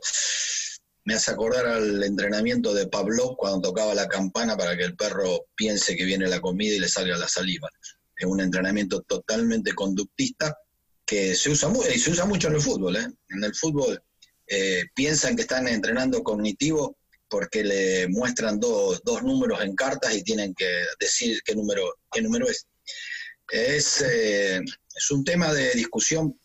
me 1.04 1.14
hace 1.14 1.30
acordar 1.30 1.66
al 1.66 2.02
entrenamiento 2.02 2.74
de 2.74 2.88
Pablo 2.88 3.36
cuando 3.36 3.68
tocaba 3.68 3.94
la 3.94 4.08
campana 4.08 4.56
para 4.56 4.76
que 4.76 4.84
el 4.84 4.96
perro 4.96 5.46
piense 5.54 5.96
que 5.96 6.04
viene 6.04 6.26
la 6.26 6.40
comida 6.40 6.74
y 6.74 6.80
le 6.80 6.88
salga 6.88 7.16
la 7.16 7.28
saliva. 7.28 7.68
Es 8.16 8.26
un 8.26 8.40
entrenamiento 8.40 9.02
totalmente 9.02 9.72
conductista 9.72 10.56
que 11.04 11.36
se 11.36 11.50
usa, 11.50 11.70
y 11.94 11.98
se 11.98 12.10
usa 12.10 12.24
mucho 12.24 12.48
en 12.48 12.54
el 12.54 12.60
fútbol. 12.60 12.96
¿eh? 12.96 13.06
En 13.28 13.44
el 13.44 13.54
fútbol 13.54 14.02
eh, 14.48 14.84
piensan 14.94 15.36
que 15.36 15.42
están 15.42 15.68
entrenando 15.68 16.24
cognitivo 16.24 16.96
porque 17.28 17.62
le 17.62 18.08
muestran 18.08 18.58
dos, 18.58 19.00
dos 19.04 19.22
números 19.22 19.60
en 19.62 19.76
cartas 19.76 20.14
y 20.14 20.22
tienen 20.22 20.54
que 20.54 20.68
decir 20.98 21.40
qué 21.44 21.54
número, 21.54 21.94
qué 22.10 22.22
número 22.22 22.48
es. 22.48 22.66
Es, 23.48 24.00
eh, 24.02 24.60
es 24.94 25.10
un 25.10 25.24
tema 25.24 25.52
de 25.52 25.70
discusión 25.72 26.38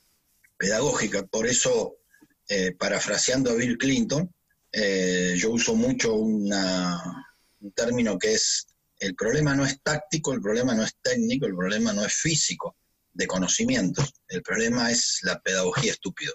pedagógica, 0.58 1.26
por 1.26 1.48
eso, 1.48 1.98
eh, 2.48 2.74
parafraseando 2.78 3.52
a 3.52 3.56
Bill 3.56 3.78
Clinton, 3.78 4.32
eh, 4.72 5.34
yo 5.36 5.52
uso 5.52 5.76
mucho 5.76 6.14
una, 6.14 7.02
un 7.60 7.72
término 7.72 8.18
que 8.20 8.34
es, 8.34 8.68
el 9.00 9.16
problema 9.16 9.56
no 9.56 9.66
es 9.66 9.82
táctico, 9.82 10.34
el 10.34 10.42
problema 10.42 10.76
no 10.76 10.84
es 10.84 10.96
técnico, 11.02 11.48
el 11.48 11.56
problema 11.56 11.92
no 11.92 12.06
es 12.06 12.14
físico, 12.14 12.76
de 13.14 13.26
conocimientos, 13.26 14.14
el 14.28 14.44
problema 14.44 14.92
es 14.92 15.20
la 15.24 15.42
pedagogía 15.42 15.92
estúpido, 15.92 16.34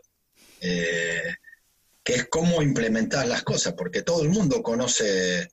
que 0.61 2.15
es 2.15 2.27
cómo 2.29 2.61
implementar 2.61 3.27
las 3.29 3.45
cosas, 3.45 3.75
porque 3.75 4.03
todo 4.03 4.23
el 4.23 4.29
mundo 4.29 4.63
conoce 4.63 5.49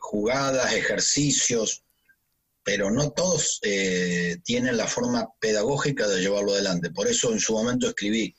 jugadas, 0.00 0.72
ejercicios, 0.72 1.84
pero 2.68 2.90
no 2.90 3.12
todos 3.12 3.60
eh, 3.62 4.36
tienen 4.44 4.76
la 4.76 4.86
forma 4.86 5.26
pedagógica 5.40 6.06
de 6.06 6.20
llevarlo 6.20 6.52
adelante. 6.52 6.90
Por 6.90 7.08
eso 7.08 7.32
en 7.32 7.40
su 7.40 7.54
momento 7.54 7.88
escribí 7.88 8.36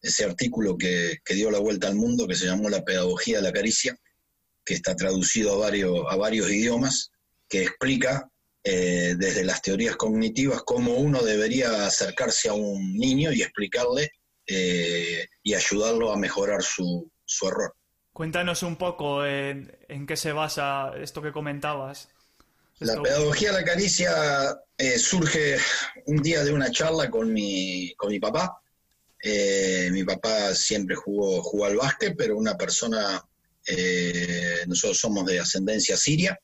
ese 0.00 0.24
artículo 0.24 0.78
que, 0.78 1.18
dio 1.30 1.50
la 1.50 1.58
vuelta 1.58 1.88
al 1.88 1.96
mundo, 1.96 2.28
que 2.28 2.36
se 2.36 2.46
llamó 2.46 2.68
La 2.68 2.84
Pedagogía 2.84 3.38
de 3.38 3.42
la 3.42 3.52
Caricia, 3.52 3.98
que 4.64 4.74
está 4.74 4.94
traducido 4.94 5.54
a 5.54 5.58
varios, 5.58 6.06
a 6.08 6.14
varios 6.14 6.48
idiomas, 6.52 7.10
que 7.48 7.64
explica 7.64 8.30
eh, 8.62 9.16
desde 9.18 9.42
las 9.42 9.60
teorías 9.60 9.96
cognitivas 9.96 10.62
cómo 10.62 10.94
uno 10.94 11.24
debería 11.24 11.84
acercarse 11.84 12.50
a 12.50 12.52
un 12.52 12.94
niño 12.96 13.32
y 13.32 13.42
explicarle 13.42 14.12
eh, 14.46 15.26
y 15.42 15.54
ayudarlo 15.54 16.12
a 16.12 16.16
mejorar 16.16 16.62
su, 16.62 17.10
su 17.24 17.48
error. 17.48 17.74
Cuéntanos 18.12 18.62
un 18.62 18.76
poco 18.76 19.26
en 19.26 20.06
qué 20.06 20.16
se 20.16 20.30
basa 20.30 20.92
esto 20.96 21.20
que 21.20 21.32
comentabas. 21.32 22.14
La 22.80 23.00
pedagogía 23.00 23.52
de 23.52 23.60
la 23.60 23.64
caricia 23.64 24.56
eh, 24.76 24.98
surge 24.98 25.58
un 26.06 26.20
día 26.22 26.42
de 26.42 26.52
una 26.52 26.72
charla 26.72 27.08
con 27.08 27.32
mi, 27.32 27.94
con 27.96 28.10
mi 28.10 28.18
papá. 28.18 28.60
Eh, 29.22 29.90
mi 29.92 30.02
papá 30.02 30.54
siempre 30.54 30.96
jugó, 30.96 31.40
jugó 31.42 31.66
al 31.66 31.76
básquet, 31.76 32.14
pero 32.16 32.36
una 32.36 32.56
persona, 32.56 33.24
eh, 33.66 34.64
nosotros 34.66 34.98
somos 34.98 35.24
de 35.24 35.38
ascendencia 35.38 35.96
siria, 35.96 36.38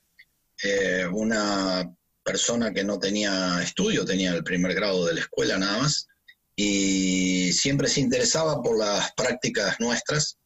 una 1.13 1.91
persona 2.23 2.73
que 2.73 2.85
no 2.85 2.99
tenía 2.99 3.63
estudio, 3.63 4.05
tenía 4.05 4.33
el 4.33 4.45
primer 4.45 4.75
grado 4.75 5.07
de 5.07 5.15
la 5.15 5.21
escuela 5.21 5.59
nada 5.59 5.79
más, 5.79 6.07
y 6.55 7.51
siempre 7.53 7.89
se 7.89 8.01
interesaba 8.01 8.63
por 8.63 8.79
las 8.79 9.13
prácticas 9.13 9.81
nuestras 9.81 10.39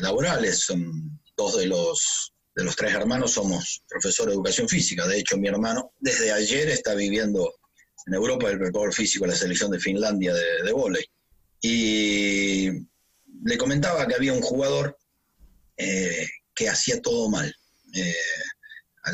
laborales. 0.00 0.60
Son 0.60 1.20
dos 1.36 1.58
de 1.58 1.66
los 1.66 2.32
de 2.60 2.64
los 2.64 2.76
tres 2.76 2.92
hermanos 2.92 3.32
somos 3.32 3.82
profesores 3.88 4.32
de 4.32 4.34
educación 4.34 4.68
física. 4.68 5.06
De 5.06 5.18
hecho, 5.18 5.38
mi 5.38 5.48
hermano 5.48 5.94
desde 5.98 6.30
ayer 6.30 6.68
está 6.68 6.94
viviendo 6.94 7.54
en 8.06 8.12
Europa 8.12 8.50
el 8.50 8.58
preparador 8.58 8.92
físico 8.92 9.24
de 9.24 9.30
la 9.30 9.36
selección 9.36 9.70
de 9.70 9.80
Finlandia 9.80 10.34
de, 10.34 10.62
de 10.62 10.72
volei. 10.72 11.06
Y 11.62 12.68
le 13.44 13.56
comentaba 13.56 14.06
que 14.06 14.14
había 14.14 14.34
un 14.34 14.42
jugador 14.42 14.98
eh, 15.78 16.28
que 16.54 16.68
hacía 16.68 17.00
todo 17.00 17.30
mal. 17.30 17.50
Eh, 17.94 18.14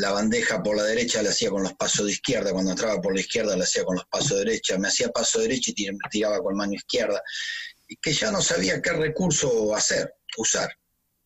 la 0.01 0.11
bandeja 0.11 0.61
por 0.61 0.77
la 0.77 0.83
derecha 0.83 1.23
la 1.23 1.31
hacía 1.31 1.51
con 1.51 1.63
los 1.63 1.75
pasos 1.75 2.07
de 2.07 2.13
izquierda, 2.13 2.51
cuando 2.51 2.73
entraba 2.73 3.01
por 3.01 3.15
la 3.15 3.21
izquierda 3.21 3.57
la 3.57 3.63
hacía 3.63 3.85
con 3.85 3.95
los 3.95 4.07
pasos 4.07 4.31
de 4.31 4.45
derecha, 4.45 4.77
me 4.77 4.89
hacía 4.89 5.09
paso 5.11 5.39
derecho 5.39 5.71
y 5.71 5.87
tiraba 6.11 6.41
con 6.41 6.57
mano 6.57 6.73
izquierda, 6.73 7.23
y 7.87 7.97
que 7.97 8.13
ya 8.13 8.33
no 8.33 8.43
sabía 8.43 8.83
qué 8.83 8.91
recurso 8.91 9.73
hacer, 9.77 10.13
usar. 10.37 10.69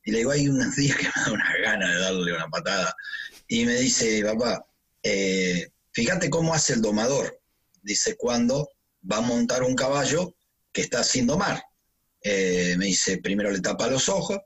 Y 0.04 0.12
le 0.12 0.18
digo, 0.18 0.30
hay 0.30 0.48
unos 0.48 0.76
días 0.76 0.96
que 0.96 1.04
me 1.04 1.24
da 1.24 1.32
una 1.32 1.54
gana 1.62 1.94
de 1.94 2.00
darle 2.00 2.32
una 2.32 2.48
patada. 2.48 2.94
Y 3.48 3.64
me 3.64 3.74
dice, 3.74 4.22
papá, 4.24 4.64
eh, 5.02 5.70
fíjate 5.92 6.30
cómo 6.30 6.54
hace 6.54 6.74
el 6.74 6.82
domador. 6.82 7.40
Dice, 7.82 8.16
cuando 8.16 8.68
va 9.10 9.18
a 9.18 9.22
montar 9.22 9.62
un 9.62 9.74
caballo 9.74 10.34
que 10.72 10.82
está 10.82 11.02
sin 11.04 11.26
domar. 11.26 11.62
Eh, 12.22 12.74
me 12.78 12.86
dice, 12.86 13.18
primero 13.18 13.50
le 13.50 13.60
tapa 13.60 13.88
los 13.88 14.08
ojos, 14.08 14.38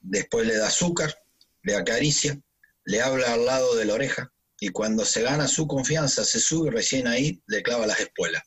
después 0.00 0.46
le 0.46 0.56
da 0.56 0.66
azúcar, 0.68 1.14
le 1.62 1.76
acaricia, 1.76 2.38
le 2.84 3.00
habla 3.00 3.32
al 3.32 3.46
lado 3.46 3.76
de 3.76 3.84
la 3.84 3.94
oreja 3.94 4.32
y 4.58 4.68
cuando 4.68 5.04
se 5.04 5.22
gana 5.22 5.48
su 5.48 5.66
confianza 5.66 6.24
se 6.24 6.40
sube 6.40 6.70
recién 6.70 7.06
ahí 7.06 7.40
le 7.46 7.62
clava 7.62 7.86
las 7.86 8.00
espuelas. 8.00 8.42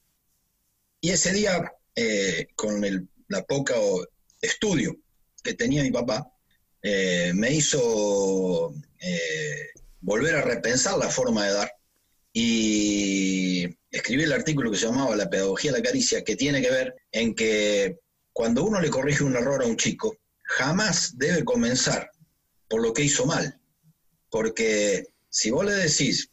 Y 1.02 1.12
ese 1.12 1.32
día, 1.32 1.74
eh, 1.96 2.48
con 2.56 2.84
el, 2.84 3.08
la 3.28 3.44
poca 3.44 3.76
estudio 4.42 4.96
que 5.44 5.54
tenía 5.54 5.84
mi 5.84 5.92
papá, 5.92 6.30
eh, 6.88 7.32
me 7.34 7.51
hizo 7.51 8.72
eh, 9.00 9.70
volver 10.01 10.36
a 10.36 10.44
repensar 10.44 11.00
la 11.00 11.10
forma 11.10 11.44
de 11.46 11.54
dar. 11.54 11.72
Y 12.32 13.65
escribí 13.89 14.22
el 14.22 14.34
artículo 14.34 14.70
que 14.70 14.77
se 14.77 14.86
llamaba 14.86 15.15
La 15.15 15.27
pedagogía 15.27 15.72
de 15.72 15.80
la 15.80 15.84
caricia, 15.84 16.24
que 16.24 16.36
tiene 16.36 16.62
que 16.62 16.70
ver 16.70 16.96
en 17.12 17.34
que 17.34 17.98
cuando 18.32 18.63
uno 18.63 18.80
le 18.80 18.92
corrige 18.92 19.24
un 19.24 19.36
error 19.36 19.63
a 19.63 19.65
un 19.65 19.77
chico, 19.77 20.15
jamás 20.44 21.18
debe 21.18 21.44
comenzar 21.44 22.12
por 22.68 22.84
lo 22.84 22.94
que 22.94 23.01
hizo 23.01 23.25
mal, 23.25 23.60
porque 24.30 25.08
si 25.30 25.50
vos 25.50 25.65
le 25.65 25.74
decís, 25.74 26.30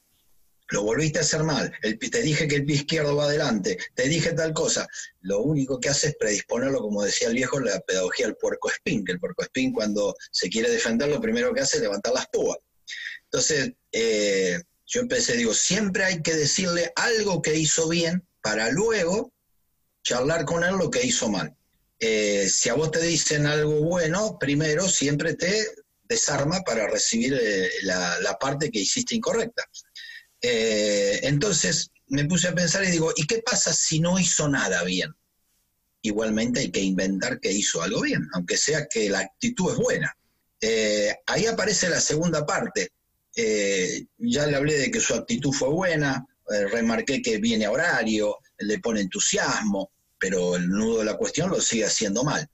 lo 0.73 0.83
volviste 0.85 1.19
a 1.19 1.23
hacer 1.23 1.45
mal, 1.45 1.71
te 1.83 2.23
dije 2.23 2.49
que 2.49 2.57
el 2.57 2.65
pie 2.65 2.77
izquierdo 2.77 3.15
va 3.15 3.25
adelante, 3.25 3.77
te 3.95 4.09
dije 4.09 4.33
tal 4.33 4.55
cosa, 4.55 4.89
lo 5.21 5.41
único 5.41 5.79
que 5.79 5.91
hace 5.91 6.09
es 6.09 6.17
predisponerlo, 6.17 6.81
como 6.81 7.05
decía 7.05 7.29
el 7.29 7.35
viejo, 7.35 7.61
la 7.61 7.79
pedagogía 7.81 8.27
del 8.27 8.37
puerco 8.37 8.71
espín, 8.71 9.05
que 9.05 9.13
el 9.13 9.21
puerco 9.21 9.43
espín 9.43 9.73
cuando 9.73 10.15
se 10.31 10.49
quiere 10.49 10.71
defender 10.71 11.11
lo 11.11 11.21
primero 11.21 11.53
que 11.53 11.61
hace 11.61 11.77
es 11.77 11.83
levantar 11.83 12.15
las 12.15 12.27
púas. 12.29 12.57
Entonces, 13.25 13.73
eh, 13.93 14.63
yo 14.87 15.03
empecé, 15.03 15.37
digo, 15.37 15.53
siempre 15.53 16.05
hay 16.05 16.23
que 16.23 16.35
decirle 16.35 16.91
algo 16.97 17.43
que 17.43 17.55
hizo 17.55 17.87
bien 17.91 18.27
para 18.41 18.71
luego 18.71 19.31
charlar 20.03 20.47
con 20.47 20.65
él 20.65 20.77
lo 20.77 20.91
que 20.91 21.05
hizo 21.05 21.29
mal. 21.29 21.55
Eh, 21.99 22.49
si 22.49 22.71
a 22.71 22.75
vos 22.75 22.91
te 22.91 23.03
dicen 23.03 23.47
algo 23.47 23.75
bueno, 23.83 24.39
primero 24.41 24.89
siempre 24.89 25.35
te 25.35 25.67
desarma 26.05 26.63
para 26.63 26.89
recibir 26.89 27.39
eh, 27.41 27.71
la 27.83 28.39
parte 28.41 28.71
que 28.71 28.81
hiciste 28.81 29.15
incorrecta. 29.15 29.65
Eh, 30.43 31.21
entonces 31.23 31.91
me 32.09 32.25
puse 32.25 32.49
a 32.49 32.55
pensar 32.55 32.85
y 32.85 32.91
digo, 32.91 33.13
¿y 33.17 33.27
qué 33.27 33.43
pasa 33.43 33.73
si 33.73 34.01
no 34.01 34.19
hizo 34.19 34.49
nada 34.49 34.83
bien? 34.83 35.15
Igualmente 36.03 36.61
hay 36.61 36.71
que 36.71 36.81
inventar 36.81 37.41
que 37.41 37.53
hizo 37.53 37.81
algo 37.81 38.01
bien, 38.01 38.29
aunque 38.35 38.57
sea 38.57 38.87
que 38.91 39.09
la 39.09 39.21
actitud 39.21 39.71
es 39.71 39.79
buena. 39.79 40.17
Eh, 40.61 41.15
ahí 41.27 41.47
aparece 41.47 41.89
la 41.89 42.01
segunda 42.01 42.45
parte. 42.45 42.91
Eh, 43.37 44.05
ya 44.19 44.47
le 44.47 44.57
hablé 44.57 44.79
de 44.79 44.91
que 44.91 45.01
su 45.01 45.15
actitud 45.15 45.53
fue 45.53 45.69
buena, 45.69 46.27
remarqué 46.71 47.23
que 47.23 47.39
viene 47.39 47.65
a 47.65 47.71
horario, 47.71 48.37
le 48.59 48.79
pone 48.81 49.01
entusiasmo, 49.01 49.91
pero 50.19 50.57
el 50.57 50.69
nudo 50.69 50.99
de 50.99 51.05
la 51.05 51.17
cuestión 51.17 51.51
lo 51.51 51.61
sigue 51.61 51.87
haciendo 51.87 52.25
mal. 52.25 52.49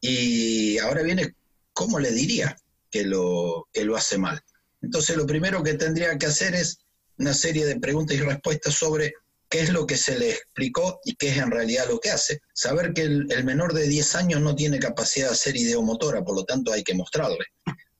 Y 0.00 0.78
ahora 0.78 1.02
viene, 1.02 1.34
¿cómo 1.72 1.98
le 1.98 2.10
diría 2.10 2.56
que 2.90 3.04
lo, 3.04 3.68
que 3.72 3.84
lo 3.84 3.96
hace 3.96 4.18
mal? 4.18 4.42
Entonces 4.82 5.16
lo 5.16 5.26
primero 5.26 5.62
que 5.62 5.74
tendría 5.74 6.16
que 6.18 6.26
hacer 6.26 6.54
es 6.54 6.78
una 7.20 7.34
serie 7.34 7.66
de 7.66 7.78
preguntas 7.78 8.16
y 8.16 8.20
respuestas 8.20 8.74
sobre 8.74 9.12
qué 9.50 9.60
es 9.60 9.70
lo 9.70 9.86
que 9.86 9.96
se 9.96 10.18
le 10.18 10.30
explicó 10.30 11.00
y 11.04 11.16
qué 11.16 11.28
es 11.28 11.36
en 11.36 11.50
realidad 11.50 11.86
lo 11.88 12.00
que 12.00 12.10
hace. 12.10 12.40
Saber 12.54 12.94
que 12.94 13.02
el, 13.02 13.44
menor 13.44 13.74
de 13.74 13.86
10 13.86 14.14
años 14.14 14.40
no 14.40 14.54
tiene 14.54 14.78
capacidad 14.78 15.26
de 15.26 15.34
hacer 15.34 15.56
ideomotora, 15.56 16.24
por 16.24 16.34
lo 16.34 16.44
tanto 16.44 16.72
hay 16.72 16.82
que 16.82 16.94
mostrarle, 16.94 17.44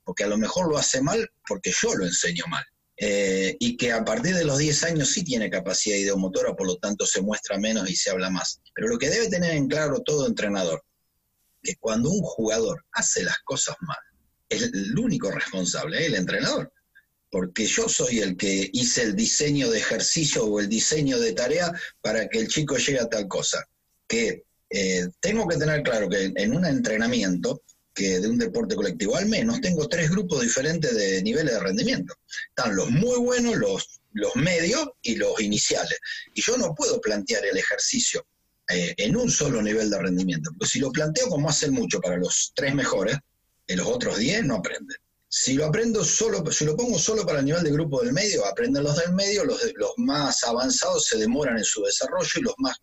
porque 0.04 0.24
a 0.24 0.28
lo 0.28 0.38
mejor 0.38 0.68
lo 0.70 0.78
hace 0.78 1.02
mal 1.02 1.28
porque 1.46 1.70
yo 1.70 1.94
lo 1.94 2.06
enseño 2.06 2.44
mal. 2.48 2.64
eh, 3.02 3.56
y 3.58 3.78
que 3.78 3.92
a 3.92 4.04
partir 4.04 4.34
de 4.34 4.44
los 4.44 4.58
10 4.58 4.84
años 4.84 5.10
sí 5.10 5.24
tiene 5.24 5.48
capacidad 5.48 5.96
ideomotora, 5.96 6.54
por 6.54 6.66
lo 6.66 6.76
tanto 6.76 7.06
se 7.06 7.22
muestra 7.22 7.58
menos 7.58 7.88
y 7.90 7.96
se 7.96 8.10
habla 8.10 8.30
más. 8.30 8.60
Pero 8.74 8.88
lo 8.88 8.98
que 8.98 9.08
debe 9.08 9.28
tener 9.28 9.52
en 9.52 9.68
claro 9.68 10.00
todo 10.00 10.26
entrenador, 10.26 10.82
que 11.62 11.76
cuando 11.76 12.10
un 12.10 12.22
jugador 12.22 12.84
hace 12.92 13.22
las 13.22 13.38
cosas 13.44 13.76
mal, 13.80 13.98
es 14.50 14.62
el 14.62 14.98
único 14.98 15.30
responsable, 15.30 16.04
el 16.04 16.14
entrenador. 16.14 16.70
Porque 17.30 17.64
yo 17.66 17.88
soy 17.88 18.18
el 18.20 18.36
que 18.36 18.68
hice 18.72 19.02
el 19.02 19.14
diseño 19.14 19.70
de 19.70 19.78
ejercicio 19.78 20.44
o 20.44 20.60
el 20.60 20.68
diseño 20.68 21.18
de 21.18 21.32
tarea 21.32 21.72
para 22.00 22.28
que 22.28 22.40
el 22.40 22.48
chico 22.48 22.76
llegue 22.76 23.00
a 23.00 23.08
tal 23.08 23.28
cosa. 23.28 23.64
Que 24.08 24.44
eh, 24.68 25.08
tengo 25.20 25.46
que 25.46 25.56
tener 25.56 25.82
claro 25.82 26.08
que 26.08 26.32
en 26.34 26.54
un 26.54 26.66
entrenamiento 26.66 27.62
que 27.94 28.20
de 28.20 28.28
un 28.28 28.38
deporte 28.38 28.74
colectivo. 28.74 29.16
Al 29.16 29.26
menos 29.26 29.60
tengo 29.60 29.88
tres 29.88 30.10
grupos 30.10 30.42
diferentes 30.42 30.94
de 30.94 31.22
niveles 31.22 31.54
de 31.54 31.60
rendimiento. 31.60 32.14
Están 32.48 32.74
los 32.74 32.90
muy 32.90 33.18
buenos, 33.18 33.56
los, 33.56 34.00
los 34.12 34.34
medios 34.36 34.88
y 35.02 35.16
los 35.16 35.40
iniciales. 35.40 35.98
Y 36.34 36.42
yo 36.42 36.56
no 36.56 36.74
puedo 36.74 37.00
plantear 37.00 37.44
el 37.44 37.56
ejercicio 37.56 38.26
eh, 38.68 38.94
en 38.96 39.16
un 39.16 39.30
solo 39.30 39.60
nivel 39.62 39.90
de 39.90 39.98
rendimiento, 39.98 40.50
porque 40.56 40.70
si 40.70 40.78
lo 40.78 40.92
planteo 40.92 41.28
como 41.28 41.48
hacen 41.48 41.72
mucho 41.72 42.00
para 42.00 42.16
los 42.16 42.52
tres 42.54 42.74
mejores, 42.74 43.16
en 43.66 43.78
los 43.78 43.86
otros 43.86 44.18
diez 44.18 44.44
no 44.44 44.56
aprenden. 44.56 44.96
Si 45.32 45.54
lo 45.54 45.66
aprendo 45.66 46.04
solo, 46.04 46.44
si 46.50 46.64
lo 46.64 46.76
pongo 46.76 46.98
solo 46.98 47.24
para 47.24 47.38
el 47.38 47.44
nivel 47.44 47.62
de 47.62 47.70
grupo 47.70 48.02
del 48.02 48.12
medio, 48.12 48.44
aprenden 48.44 48.82
los 48.82 48.96
del 48.96 49.14
medio, 49.14 49.44
los, 49.44 49.60
más 49.98 50.42
avanzados 50.42 51.06
se 51.06 51.18
demoran 51.18 51.56
en 51.56 51.62
su 51.62 51.84
desarrollo 51.84 52.32
y 52.34 52.40
los 52.40 52.54
más 52.58 52.76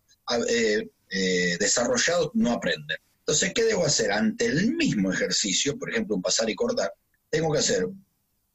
eh, 0.48 0.88
eh, 1.10 1.56
desarrollados 1.60 2.30
no 2.32 2.52
aprenden. 2.52 2.96
Entonces, 3.18 3.52
¿qué 3.54 3.64
debo 3.64 3.84
hacer? 3.84 4.10
Ante 4.10 4.46
el 4.46 4.74
mismo 4.74 5.12
ejercicio, 5.12 5.76
por 5.76 5.90
ejemplo, 5.90 6.16
un 6.16 6.22
pasar 6.22 6.48
y 6.48 6.54
cortar, 6.54 6.90
tengo 7.28 7.52
que 7.52 7.58
hacer 7.58 7.86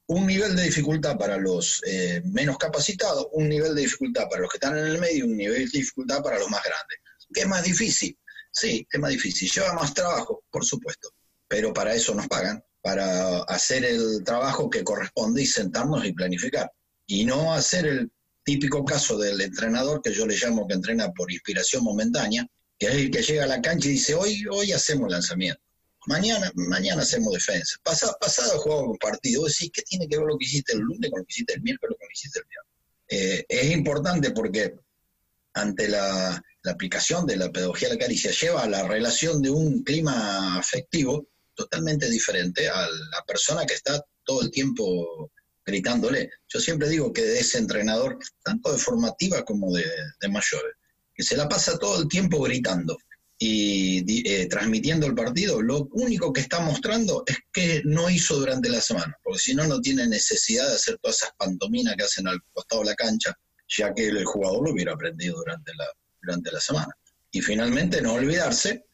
un 0.07 0.25
nivel 0.25 0.55
de 0.55 0.63
dificultad 0.63 1.15
para 1.15 1.38
los 1.38 1.79
eh, 1.85 2.23
menos 2.25 2.57
capacitados, 2.57 3.27
un 3.33 3.47
nivel 3.47 3.75
de 3.75 3.81
dificultad 3.81 4.27
para 4.27 4.41
los 4.41 4.50
que 4.50 4.57
están 4.57 4.75
en 4.75 4.88
el 4.88 4.97
medio, 4.97 5.25
un 5.25 5.38
nivel 5.38 5.69
de 5.69 5.77
dificultad 5.77 6.23
para 6.23 6.39
los 6.39 6.50
más 6.50 6.63
grandes. 6.63 6.97
¿Qué 7.31 7.41
es 7.41 7.47
más 7.47 7.63
difícil? 7.63 8.17
Sí, 8.51 8.88
es 8.91 9.00
más 9.00 9.12
difícil. 9.12 9.51
Lleva 9.53 9.73
más 9.73 9.93
trabajo, 9.93 10.43
por 10.50 10.65
supuesto, 10.65 11.09
pero 11.47 11.71
para 11.71 11.93
eso 11.93 12.15
nos 12.15 12.27
pagan, 12.27 12.63
para 12.84 13.40
hacer 13.44 13.86
el 13.86 14.24
trabajo 14.25 14.70
que 14.70 14.84
corresponde 14.84 15.42
y 15.42 15.46
sentarnos 15.46 16.06
y 16.06 16.12
planificar. 16.12 16.70
Y 17.08 17.24
no 17.24 17.54
hacer 17.54 17.86
el 17.88 18.12
típico 18.44 18.84
caso 18.84 19.18
del 19.18 19.40
entrenador 19.40 20.02
que 20.02 20.13
yo 20.13 20.28
le 20.28 20.36
llamo 20.36 20.68
que 20.68 20.74
entrena 20.74 21.12
por 21.13 21.32
inspiración 21.32 21.84
momentánea, 21.84 22.46
que 22.78 22.88
es 22.88 22.94
el 22.96 23.10
que 23.10 23.22
llega 23.22 23.46
a 23.46 23.48
la 23.48 23.62
cancha 23.62 23.88
y 23.88 23.94
dice, 23.94 24.13
hoy, 24.13 24.44
hoy 24.52 24.74
hacemos 24.74 25.10
lanzamiento, 25.10 25.62
mañana, 26.08 26.52
mañana 26.56 27.04
hacemos 27.04 27.34
defensa, 27.34 27.78
pasado, 27.84 28.18
pasado 28.20 28.60
jugamos 28.60 28.90
un 28.90 28.98
partido, 28.98 29.46
decís, 29.46 29.72
¿qué 29.74 29.82
tiene 29.84 30.06
que 30.08 30.18
ver 30.18 30.25
lo 30.25 30.38
que 30.38 30.46
hiciste 30.46 30.74
el 30.74 30.80
lunes 30.80 31.10
con 31.10 31.22
lo 31.22 31.25
que 31.25 31.32
hiciste 31.32 31.54
el 31.54 31.62
miércoles, 31.62 31.96
con 31.98 32.06
lo 32.06 32.10
que 32.10 32.20
hiciste 32.20 32.40
el 32.40 32.46
viernes? 32.50 32.74
Eh, 33.08 33.46
es 33.48 33.72
importante 33.72 34.32
porque 34.32 34.75
ante 35.54 35.88
la, 35.88 36.44
aplicación 36.66 37.25
de 37.25 37.36
la 37.36 37.52
pedagogía 37.52 37.90
de 37.90 37.96
la 37.96 38.00
caricia 38.00 38.32
lleva 38.32 38.63
a 38.63 38.70
la 38.70 38.88
relación 38.88 39.42
de 39.42 39.50
un 39.50 39.84
clima 39.84 40.58
afectivo 40.58 41.28
totalmente 41.55 42.10
diferente 42.10 42.67
a 42.67 42.88
la 42.88 43.24
persona 43.25 43.65
que 43.65 43.74
está 43.74 44.01
todo 44.24 44.41
el 44.41 44.51
tiempo 44.51 45.31
gritándole. 45.65 46.29
Yo 46.48 46.60
siempre 46.60 46.89
digo 46.89 47.13
que 47.13 47.22
de 47.22 47.39
ese 47.39 47.57
entrenador, 47.57 48.19
tanto 48.43 48.72
de 48.72 48.79
formativa 48.79 49.43
como 49.43 49.74
de, 49.74 49.86
de 50.19 50.27
mayores, 50.29 50.74
que 51.13 51.24
se 51.24 51.38
la 51.38 51.48
pasa 51.48 51.77
todo 51.77 52.01
el 52.01 52.07
tiempo 52.07 52.41
gritando 52.41 52.98
y 53.38 54.29
eh, 54.29 54.48
transmitiendo 54.48 55.05
el 55.05 55.15
partido, 55.15 55.62
lo 55.62 55.89
único 55.91 56.31
que 56.31 56.41
está 56.41 56.62
mostrando 56.62 57.24
es 57.25 57.38
que 57.51 57.81
no 57.83 58.10
hizo 58.10 58.38
durante 58.38 58.69
la 58.69 58.79
semana, 58.79 59.17
porque 59.22 59.39
si 59.39 59.53
no, 59.53 59.67
no 59.67 59.81
tiene 59.81 60.07
necesidad 60.07 60.67
de 60.69 60.75
hacer 60.75 60.98
todas 61.01 61.17
esas 61.17 61.31
pantominas 61.38 61.95
que 61.95 62.03
hacen 62.03 62.27
al 62.27 62.39
costado 62.53 62.83
de 62.83 62.91
la 62.91 62.95
cancha, 62.95 63.33
ya 63.67 63.93
que 63.93 64.07
el 64.07 64.24
jugador 64.24 64.63
lo 64.63 64.72
hubiera 64.72 64.93
aprendido 64.93 65.38
durante 65.38 65.74
la, 65.75 65.86
durante 66.22 66.51
la 66.51 66.60
semana. 66.60 66.95
Y 67.31 67.41
finalmente, 67.41 68.01
no 68.01 68.13
olvidarse 68.13 68.86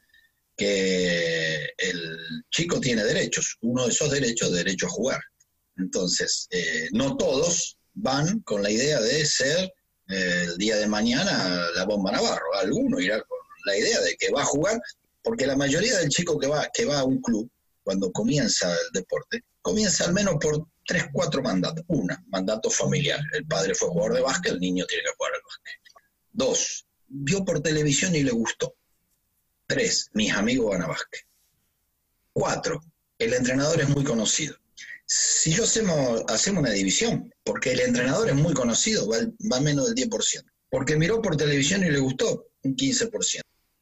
que 0.60 1.74
el 1.78 2.18
chico 2.52 2.82
tiene 2.82 3.04
derechos, 3.06 3.58
uno 3.62 3.86
de 3.86 3.92
esos 3.92 4.12
derechos 4.12 4.50
es 4.50 4.56
derecho 4.56 4.88
a 4.88 4.90
jugar. 4.90 5.22
Entonces, 5.78 6.48
eh, 6.52 6.90
no 6.92 7.16
todos 7.16 7.78
van 7.94 8.42
con 8.42 8.62
la 8.62 8.70
idea 8.70 9.00
de 9.00 9.26
ser 9.26 9.72
el 10.08 10.58
día 10.58 10.76
de 10.76 10.88
mañana 10.88 11.68
la 11.76 11.86
bomba 11.86 12.12
Navarro. 12.12 12.54
Alguno 12.56 13.00
irá 13.00 13.22
con 13.22 13.38
la 13.66 13.78
idea 13.78 14.02
de 14.02 14.18
que 14.18 14.32
va 14.32 14.42
a 14.42 14.46
jugar, 14.46 14.82
porque 15.24 15.48
la 15.48 15.56
mayoría 15.56 15.98
del 15.98 16.10
chico 16.10 16.38
que 16.38 16.48
va, 16.48 16.68
que 16.74 16.86
va 16.86 17.00
a 17.00 17.06
un 17.06 17.22
club, 17.22 17.50
cuando 17.84 18.12
comienza 18.12 18.70
el 18.72 18.92
deporte, 18.94 19.44
comienza 19.62 20.06
al 20.06 20.14
menos 20.14 20.36
por 20.42 20.68
tres, 20.86 21.06
cuatro 21.14 21.42
mandatos. 21.42 21.86
Una, 21.88 22.22
mandato 22.28 22.70
familiar. 22.70 23.22
El 23.34 23.46
padre 23.46 23.76
fue 23.76 23.90
jugador 23.90 24.16
de 24.16 24.22
básquet, 24.22 24.54
el 24.54 24.60
niño 24.60 24.86
tiene 24.88 25.04
que 25.04 25.12
jugar 25.16 25.34
al 25.34 25.42
básquet. 25.42 26.04
Dos, 26.32 26.86
vio 27.08 27.46
por 27.46 27.62
televisión 27.62 28.14
y 28.16 28.24
le 28.24 28.32
gustó. 28.32 28.76
Tres, 29.70 30.10
mis 30.14 30.34
amigos 30.34 30.72
van 30.72 30.82
a 30.82 30.88
básquet. 30.88 31.22
Cuatro, 32.34 32.82
el 33.20 33.36
entrenador 33.36 33.80
es 33.80 33.88
muy 33.90 34.04
conocido. 34.04 34.56
Si 35.06 35.54
yo 35.54 35.64
hacemos, 35.64 36.24
hacemos 36.28 36.64
una 36.64 36.72
división, 36.72 37.32
porque 37.44 37.74
el 37.74 37.82
entrenador 37.82 38.30
es 38.30 38.36
muy 38.36 38.56
conocido, 38.56 39.08
va, 39.08 39.60
menos 39.62 39.94
del 39.94 40.10
10%. 40.10 40.44
Porque 40.72 40.96
miró 40.96 41.22
por 41.22 41.38
televisión 41.38 41.84
y 41.84 41.92
le 41.92 42.00
gustó, 42.00 42.48
un 42.64 42.76
15%. 42.76 43.42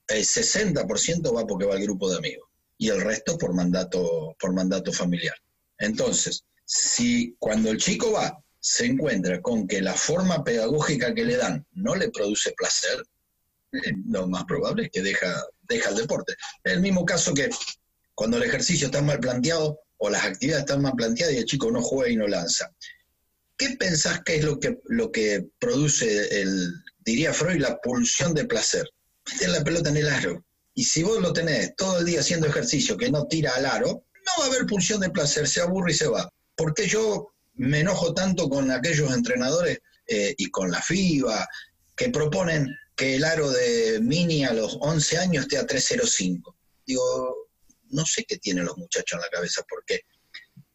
El 0.09 0.25
60% 0.25 1.33
va 1.33 1.47
porque 1.47 1.65
va 1.65 1.75
al 1.75 1.83
grupo 1.83 2.11
de 2.11 2.17
amigos. 2.17 2.49
Y 2.77 2.89
el 2.89 2.99
resto 2.99 3.37
por 3.37 3.53
mandato, 3.53 4.35
por 4.41 4.51
mandato 4.51 4.91
familiar. 4.91 5.37
Entonces, 5.77 6.43
si 6.65 7.33
cuando 7.39 7.71
el 7.71 7.77
chico 7.77 8.11
va, 8.11 8.37
se 8.59 8.87
encuentra 8.87 9.41
con 9.41 9.65
que 9.65 9.81
la 9.81 9.93
forma 9.93 10.43
pedagógica 10.43 11.13
que 11.13 11.23
le 11.23 11.37
dan 11.37 11.65
no 11.71 11.95
le 11.95 12.09
produce 12.09 12.51
placer, 12.57 13.01
lo 14.07 14.27
más 14.27 14.45
probable 14.45 14.83
es 14.83 14.89
que 14.91 15.01
deja, 15.01 15.43
deja 15.67 15.89
el 15.89 15.95
deporte. 15.95 16.33
Es 16.63 16.73
el 16.73 16.81
mismo 16.81 17.05
caso 17.05 17.33
que 17.33 17.49
cuando 18.15 18.37
el 18.37 18.43
ejercicio 18.43 18.87
está 18.87 19.01
mal 19.01 19.19
planteado, 19.19 19.79
o 19.97 20.09
las 20.09 20.25
actividades 20.25 20.63
están 20.63 20.81
mal 20.81 20.93
planteadas 20.95 21.33
y 21.33 21.37
el 21.37 21.45
chico 21.45 21.71
no 21.71 21.81
juega 21.81 22.11
y 22.11 22.15
no 22.15 22.27
lanza. 22.27 22.71
¿Qué 23.57 23.71
pensás 23.71 24.21
que 24.23 24.35
es 24.35 24.43
lo 24.43 24.59
que, 24.59 24.79
lo 24.85 25.11
que 25.11 25.47
produce, 25.59 26.41
el, 26.41 26.71
diría 26.99 27.33
Freud, 27.33 27.59
la 27.59 27.79
pulsión 27.81 28.33
de 28.33 28.45
placer? 28.45 28.87
Meter 29.31 29.49
la 29.49 29.63
pelota 29.63 29.89
en 29.89 29.97
el 29.97 30.09
aro. 30.09 30.45
Y 30.75 30.83
si 30.83 31.01
vos 31.01 31.19
lo 31.19 31.33
tenés 31.33 31.75
todo 31.75 31.99
el 31.99 32.05
día 32.05 32.19
haciendo 32.19 32.47
ejercicio 32.47 32.97
que 32.97 33.09
no 33.09 33.25
tira 33.27 33.55
al 33.55 33.65
aro, 33.65 33.87
no 33.87 34.31
va 34.39 34.45
a 34.45 34.47
haber 34.47 34.67
pulsión 34.67 34.99
de 34.99 35.09
placer, 35.09 35.47
se 35.47 35.61
aburre 35.61 35.91
y 35.91 35.95
se 35.95 36.07
va. 36.07 36.29
¿Por 36.55 36.73
qué 36.75 36.87
yo 36.87 37.33
me 37.55 37.79
enojo 37.79 38.13
tanto 38.13 38.47
con 38.47 38.69
aquellos 38.69 39.11
entrenadores 39.11 39.79
eh, 40.07 40.35
y 40.37 40.51
con 40.51 40.69
la 40.69 40.81
FIBA 40.81 41.47
que 41.95 42.09
proponen 42.09 42.67
que 42.97 43.15
el 43.15 43.23
aro 43.23 43.49
de 43.51 43.99
Mini 44.01 44.43
a 44.43 44.53
los 44.53 44.77
11 44.81 45.17
años 45.19 45.43
esté 45.43 45.57
a 45.57 45.67
305? 45.67 46.57
Digo, 46.85 47.49
no 47.91 48.05
sé 48.05 48.25
qué 48.25 48.37
tienen 48.37 48.65
los 48.65 48.77
muchachos 48.77 49.17
en 49.17 49.21
la 49.21 49.29
cabeza, 49.29 49.63
porque 49.69 50.01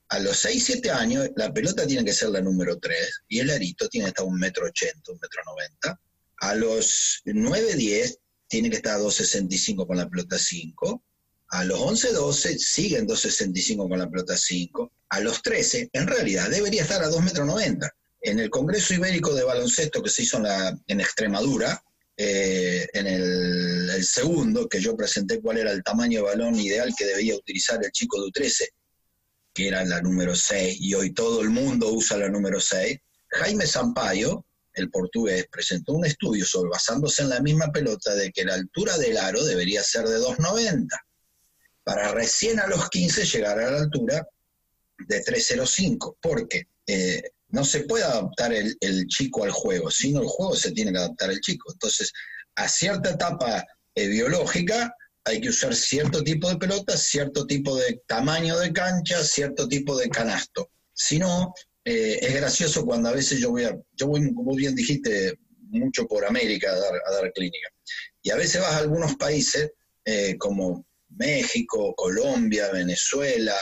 a 0.08 0.20
los 0.20 0.37
6, 0.38 0.64
7 0.64 0.90
años 0.90 1.28
la 1.37 1.52
pelota 1.52 1.87
tiene 1.87 2.04
que 2.04 2.12
ser 2.12 2.28
la 2.28 2.40
número 2.40 2.78
3 2.78 3.22
y 3.28 3.40
el 3.40 3.50
arito 3.50 3.88
tiene 3.88 4.04
que 4.04 4.08
estar 4.11 4.24
a 4.24 4.28
un 4.28 4.38
metro 4.38 4.66
80, 4.66 5.11
un 5.11 5.18
metro 5.20 5.42
90. 5.44 6.00
A 6.38 6.54
los 6.54 7.22
9, 7.24 7.74
10 7.74 8.18
tiene 8.46 8.70
que 8.70 8.76
estar 8.76 8.96
a 8.96 9.00
2,65 9.00 9.87
con 9.87 9.96
la 9.96 10.08
pelota 10.08 10.38
5. 10.38 11.02
A 11.48 11.64
los 11.64 11.80
11, 11.80 12.12
12 12.12 12.58
siguen 12.58 13.08
2,65 13.08 13.88
con 13.88 13.98
la 13.98 14.08
pelota 14.08 14.37
5. 14.37 14.92
A 15.08 15.20
los 15.20 15.42
13, 15.42 15.90
en 15.92 16.06
realidad, 16.06 16.50
debería 16.50 16.82
estar 16.82 17.02
a 17.02 17.11
2,90 17.11 17.22
metros 17.22 17.46
90. 17.46 17.90
En 18.20 18.38
el 18.38 18.50
Congreso 18.50 18.94
Ibérico 18.94 19.35
de 19.35 19.44
Baloncesto 19.44 20.02
que 20.02 20.11
se 20.11 20.22
hizo 20.22 20.37
en, 20.37 20.42
la, 20.44 20.78
en 20.87 21.00
Extremadura, 21.00 21.82
eh, 22.16 22.87
en 22.92 23.07
el, 23.07 24.05
segundo, 24.05 24.68
que 24.68 24.81
yo 24.81 24.96
presenté 24.96 25.40
cuál 25.40 25.59
era 25.59 25.70
el 25.70 25.83
tamaño 25.83 26.20
de 26.20 26.25
balón 26.25 26.57
ideal 26.57 26.92
que 26.96 27.05
debía 27.05 27.37
utilizar 27.37 27.79
el 27.83 27.92
chico 27.92 28.20
de 28.20 28.29
U13, 28.29 28.68
que 29.55 29.68
era 29.68 29.85
la 29.85 30.01
número 30.01 30.35
6, 30.35 30.77
y 30.81 30.94
hoy 30.94 31.12
todo 31.12 31.40
el 31.40 31.51
mundo 31.51 31.92
usa 31.92 32.18
la 32.18 32.29
número 32.29 32.61
6, 32.61 32.98
Jaime 33.29 33.66
Sampaio, 33.66 34.44
el 34.75 34.90
portugués, 34.90 35.46
presentó 35.51 35.92
un 35.92 36.05
estudio 36.05 36.44
sobre, 36.44 36.70
basándose 36.70 37.22
en 37.22 37.29
la 37.29 37.40
misma 37.40 37.70
pelota 37.70 38.14
de 38.14 38.33
que 38.33 38.44
la 38.44 38.55
altura 38.55 38.98
del 38.98 39.18
aro 39.18 39.44
debería 39.44 39.83
ser 39.83 40.07
de 40.07 40.18
2,90, 40.18 40.88
para 41.85 42.12
recién 42.12 42.61
a 42.61 42.66
los 42.66 42.88
15 42.90 43.25
llegar 43.25 43.59
a 43.61 43.70
la 43.70 43.79
altura 43.79 44.27
de 44.98 45.25
3,05, 45.25 46.16
porque 46.20 46.66
eh, 46.87 47.22
no 47.53 47.65
se 47.65 47.81
puede 47.81 48.05
adaptar 48.05 48.53
el, 48.53 49.07
chico 49.09 49.45
al 49.45 49.51
juego, 49.51 49.91
sino 49.91 50.23
el 50.23 50.27
juego 50.27 50.57
se 50.57 50.73
tiene 50.73 50.91
que 50.91 50.99
adaptar 50.99 51.29
al 51.31 51.41
chico. 51.41 51.71
Entonces, 51.71 52.11
a 52.57 52.67
cierta 52.67 53.11
etapa 53.11 53.65
eh, 53.95 54.09
biológica 54.09 54.95
hay 55.25 55.41
que 55.41 55.51
usar 55.51 55.75
cierto 55.75 56.25
tipo 56.25 56.49
de 56.49 56.57
pelota, 56.57 56.97
cierto 56.97 57.47
tipo 57.47 57.77
de 57.77 58.03
tamaño 58.07 58.59
de 58.59 58.73
cancha, 58.73 59.23
cierto 59.23 59.69
tipo 59.69 59.97
de 59.99 60.09
canasto. 60.09 60.71
Si 60.95 61.19
no, 61.19 61.53
eh, 61.85 62.19
es 62.23 62.35
gracioso 62.35 62.87
cuando 62.87 63.11
a 63.11 63.12
veces 63.12 63.38
yo 63.38 63.51
voy, 63.51 63.65
a, 63.65 63.79
yo 63.93 64.07
voy, 64.07 64.33
como 64.33 64.55
bien 64.57 64.75
dijiste, 64.75 65.35
mucho 65.69 66.07
por 66.07 66.25
América 66.25 66.73
a 66.73 67.12
dar, 67.12 67.33
clínica. 67.35 67.69
Y 68.23 68.31
a 68.31 68.37
veces 68.37 68.62
vas 68.62 68.73
a 68.73 68.79
algunos 68.79 69.15
países 69.17 69.71
eh, 70.07 70.37
como 70.38 70.87
México, 71.11 71.95
Colombia, 71.95 72.71
Venezuela, 72.73 73.55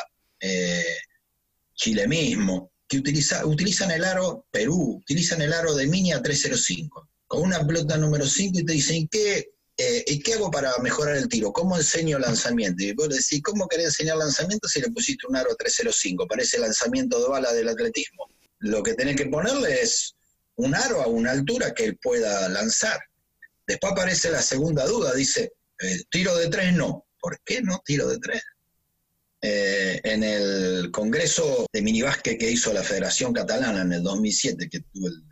Chile 1.74 2.06
mismo, 2.06 2.69
que 2.90 2.98
utiliza, 2.98 3.46
utilizan 3.46 3.92
el 3.92 4.04
aro, 4.04 4.44
Perú, 4.50 4.98
utilizan 5.00 5.40
el 5.40 5.52
aro 5.52 5.74
de 5.76 5.86
Mini 5.86 6.12
a 6.12 6.20
305, 6.20 7.08
con 7.28 7.42
una 7.42 7.64
pelota 7.64 7.96
número 7.96 8.26
5 8.26 8.58
y 8.58 8.64
te 8.64 8.72
dicen, 8.72 9.06
¿qué, 9.08 9.52
eh, 9.76 10.04
¿y 10.08 10.18
qué 10.18 10.34
hago 10.34 10.50
para 10.50 10.76
mejorar 10.78 11.16
el 11.16 11.28
tiro? 11.28 11.52
¿Cómo 11.52 11.76
enseño 11.76 12.18
lanzamiento? 12.18 12.82
Y 12.82 12.92
vos 12.92 13.08
decís, 13.08 13.40
¿cómo 13.44 13.68
querés 13.68 13.86
enseñar 13.86 14.16
lanzamiento 14.16 14.66
si 14.66 14.80
le 14.80 14.90
pusiste 14.90 15.28
un 15.28 15.36
aro 15.36 15.54
305? 15.54 16.26
Parece 16.26 16.58
lanzamiento 16.58 17.22
de 17.22 17.28
bala 17.28 17.52
del 17.52 17.68
atletismo. 17.68 18.28
Lo 18.58 18.82
que 18.82 18.94
tenés 18.94 19.14
que 19.14 19.26
ponerle 19.26 19.82
es 19.82 20.16
un 20.56 20.74
aro 20.74 21.00
a 21.00 21.06
una 21.06 21.30
altura 21.30 21.72
que 21.72 21.84
él 21.84 21.96
pueda 21.96 22.48
lanzar. 22.48 22.98
Después 23.68 23.92
aparece 23.92 24.32
la 24.32 24.42
segunda 24.42 24.84
duda, 24.84 25.14
dice, 25.14 25.52
eh, 25.78 26.02
tiro 26.10 26.36
de 26.36 26.48
tres 26.48 26.74
no. 26.74 27.06
¿Por 27.20 27.40
qué 27.44 27.62
no 27.62 27.80
tiro 27.84 28.08
de 28.08 28.18
tres? 28.18 28.42
Eh, 29.42 30.00
en 30.04 30.22
el 30.22 30.90
congreso 30.90 31.66
de 31.72 31.80
minibásquet 31.80 32.38
que 32.38 32.50
hizo 32.50 32.74
la 32.74 32.82
Federación 32.82 33.32
Catalana 33.32 33.80
en 33.82 33.92
el 33.94 34.02
2007, 34.02 34.68
que 34.68 34.80
tuve 34.80 35.08
el, 35.08 35.22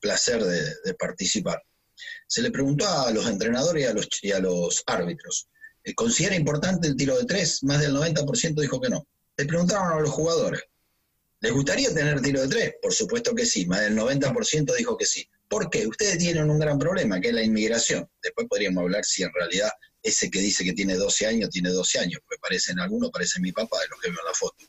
placer 0.00 0.42
de, 0.42 0.94
participar, 0.94 1.62
se 2.26 2.42
le 2.42 2.50
preguntó 2.50 2.88
a 2.88 3.10
los 3.12 3.28
entrenadores 3.28 3.84
y 3.84 3.86
a 3.86 3.92
los, 3.92 4.08
y 4.22 4.32
a 4.32 4.40
los 4.40 4.82
árbitros, 4.86 5.48
eh, 5.84 5.94
¿considera 5.94 6.34
importante 6.34 6.88
el 6.88 6.96
tiro 6.96 7.16
de 7.16 7.24
tres? 7.24 7.62
Más 7.62 7.80
del 7.80 7.94
90% 7.94 8.60
dijo 8.60 8.80
que 8.80 8.88
no. 8.88 9.06
Le 9.36 9.46
preguntaron 9.46 9.92
a 9.92 10.00
los 10.00 10.10
jugadores, 10.10 10.62
¿les 11.40 11.52
gustaría 11.52 11.94
tener 11.94 12.20
tiro 12.20 12.40
de 12.40 12.48
tres? 12.48 12.74
Por 12.82 12.92
supuesto 12.92 13.34
que 13.34 13.46
sí, 13.46 13.66
más 13.66 13.80
del 13.80 13.96
90% 13.96 14.74
dijo 14.76 14.96
que 14.96 15.06
sí. 15.06 15.28
¿Por 15.48 15.70
qué? 15.70 15.86
Ustedes 15.86 16.18
tienen 16.18 16.50
un 16.50 16.58
gran 16.58 16.78
problema, 16.78 17.20
que 17.20 17.28
es 17.28 17.34
la 17.34 17.42
inmigración. 17.42 18.08
Después 18.22 18.48
podríamos 18.48 18.82
hablar 18.82 19.04
si 19.04 19.22
en 19.22 19.32
realidad 19.32 19.70
ese 20.02 20.30
que 20.30 20.40
dice 20.40 20.64
que 20.64 20.72
tiene 20.72 20.96
12 20.96 21.26
años, 21.26 21.50
tiene 21.50 21.70
12 21.70 21.98
años, 21.98 22.20
pues 22.26 22.38
parecen 22.40 22.80
algunos, 22.80 23.10
parece 23.10 23.40
mi 23.40 23.52
papá, 23.52 23.78
de 23.80 23.88
los 23.88 24.00
que 24.00 24.10
veo 24.10 24.20
en 24.20 24.26
la 24.26 24.34
foto. 24.34 24.64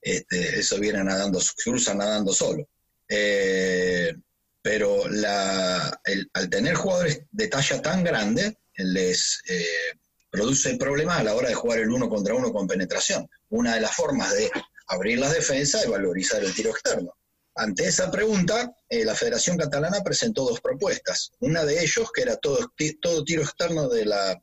Este, 0.00 0.58
eso 0.58 0.78
viene 0.78 1.02
nadando, 1.02 1.40
cruzan 1.62 1.98
nadando 1.98 2.32
solo. 2.32 2.68
Eh, 3.08 4.14
pero 4.62 5.04
al 5.04 6.50
tener 6.50 6.74
jugadores 6.74 7.20
de 7.30 7.48
talla 7.48 7.82
tan 7.82 8.02
grande, 8.02 8.56
les 8.76 9.42
eh, 9.46 9.98
produce 10.30 10.76
problemas 10.76 11.20
a 11.20 11.24
la 11.24 11.34
hora 11.34 11.48
de 11.48 11.54
jugar 11.54 11.80
el 11.80 11.90
uno 11.90 12.08
contra 12.08 12.34
uno 12.34 12.52
con 12.52 12.66
penetración. 12.66 13.28
Una 13.50 13.74
de 13.74 13.82
las 13.82 13.94
formas 13.94 14.32
de 14.34 14.50
abrir 14.88 15.18
las 15.18 15.34
defensas 15.34 15.84
es 15.84 15.90
valorizar 15.90 16.42
el 16.42 16.54
tiro 16.54 16.70
externo. 16.70 17.14
Ante 17.56 17.86
esa 17.86 18.10
pregunta, 18.10 18.74
eh, 18.88 19.04
la 19.04 19.14
Federación 19.14 19.56
Catalana 19.56 20.02
presentó 20.02 20.44
dos 20.44 20.60
propuestas. 20.60 21.30
Una 21.38 21.64
de 21.64 21.82
ellos, 21.82 22.10
que 22.12 22.22
era 22.22 22.36
todo, 22.36 22.72
todo 23.00 23.22
tiro 23.22 23.42
externo 23.42 23.88
de 23.88 24.06
la 24.06 24.42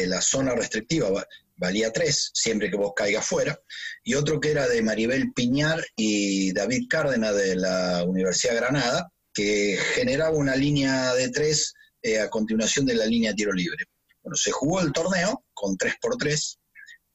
de 0.00 0.06
la 0.06 0.20
zona 0.20 0.54
restrictiva 0.54 1.26
valía 1.56 1.92
3, 1.92 2.30
siempre 2.34 2.70
que 2.70 2.76
vos 2.76 2.92
caigas 2.94 3.26
fuera, 3.26 3.58
y 4.04 4.14
otro 4.14 4.40
que 4.40 4.50
era 4.50 4.68
de 4.68 4.82
Maribel 4.82 5.32
Piñar 5.32 5.84
y 5.96 6.52
David 6.52 6.86
Cárdenas 6.88 7.34
de 7.34 7.56
la 7.56 8.04
Universidad 8.04 8.52
de 8.52 8.60
Granada, 8.60 9.12
que 9.32 9.78
generaba 9.94 10.36
una 10.36 10.56
línea 10.56 11.14
de 11.14 11.30
3 11.30 11.74
eh, 12.02 12.20
a 12.20 12.30
continuación 12.30 12.86
de 12.86 12.94
la 12.94 13.06
línea 13.06 13.34
tiro 13.34 13.52
libre. 13.52 13.84
Bueno, 14.22 14.36
se 14.36 14.50
jugó 14.50 14.80
el 14.80 14.92
torneo 14.92 15.44
con 15.54 15.76
3x3, 15.76 16.58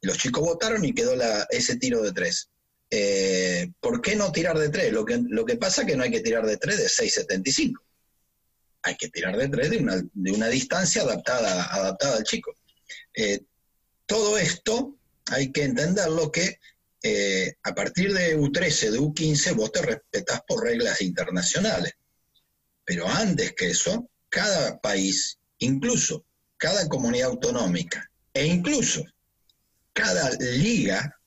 los 0.02 0.18
chicos 0.18 0.44
votaron 0.44 0.84
y 0.84 0.94
quedó 0.94 1.16
la, 1.16 1.46
ese 1.50 1.78
tiro 1.78 2.02
de 2.02 2.12
3. 2.12 2.50
Eh, 2.90 3.72
¿Por 3.80 4.02
qué 4.02 4.16
no 4.16 4.32
tirar 4.32 4.58
de 4.58 4.70
3? 4.70 4.92
Lo 4.92 5.06
que, 5.06 5.22
lo 5.30 5.46
que 5.46 5.56
pasa 5.56 5.82
es 5.82 5.88
que 5.88 5.96
no 5.96 6.04
hay 6.04 6.12
que 6.12 6.22
tirar 6.22 6.46
de 6.46 6.58
3 6.58 6.78
de 6.78 6.86
6.75. 6.86 7.74
Hay 8.84 8.96
que 8.96 9.10
tirar 9.10 9.38
de 9.38 9.48
3 9.48 9.70
de 9.70 9.78
una, 9.78 10.02
de 10.14 10.32
una 10.32 10.48
distancia 10.48 11.04
adaptada, 11.04 11.66
adaptada 11.72 12.18
al 12.18 12.24
chico. 12.24 12.56
Eh, 13.14 13.42
todo 14.06 14.38
esto 14.38 14.98
hay 15.28 15.52
que 15.52 15.64
entenderlo 15.64 16.32
que 16.32 16.60
eh, 17.04 17.56
a 17.64 17.74
partir 17.74 18.14
de 18.14 18.38
U13, 18.38 18.92
de 18.92 19.00
U15, 19.00 19.56
vos 19.56 19.72
te 19.72 19.82
respetás 19.82 20.42
por 20.48 20.64
reglas 20.64 21.02
internacionales. 21.02 21.94
Pero 22.86 23.08
antes 23.08 23.54
que 23.54 23.70
eso, 23.70 24.10
cada 24.30 24.80
país, 24.80 25.38
incluso 25.60 26.26
cada 26.58 26.88
comunidad 26.88 27.30
autonómica 27.30 28.10
e 28.34 28.46
incluso 28.46 29.04
cada 29.94 30.30
liga 30.40 31.20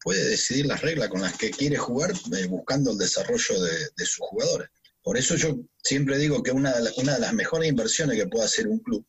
puede 0.00 0.24
decidir 0.28 0.66
las 0.66 0.80
reglas 0.80 1.08
con 1.08 1.20
las 1.20 1.36
que 1.36 1.50
quiere 1.50 1.76
jugar 1.76 2.12
eh, 2.12 2.46
buscando 2.46 2.92
el 2.92 2.98
desarrollo 2.98 3.60
de, 3.60 4.06
sus 4.06 4.26
jugadores. 4.28 4.68
Por 5.02 5.16
eso 5.18 5.36
yo 5.36 5.58
siempre 5.82 6.16
digo 6.18 6.42
que 6.42 6.52
una 6.52 6.72
de, 6.72 6.92
una 6.96 7.14
de 7.14 7.20
las 7.20 7.32
mejores 7.32 7.68
inversiones 7.68 8.16
que 8.16 8.28
puede 8.28 8.44
hacer 8.44 8.66
un 8.66 8.78
club 8.78 9.04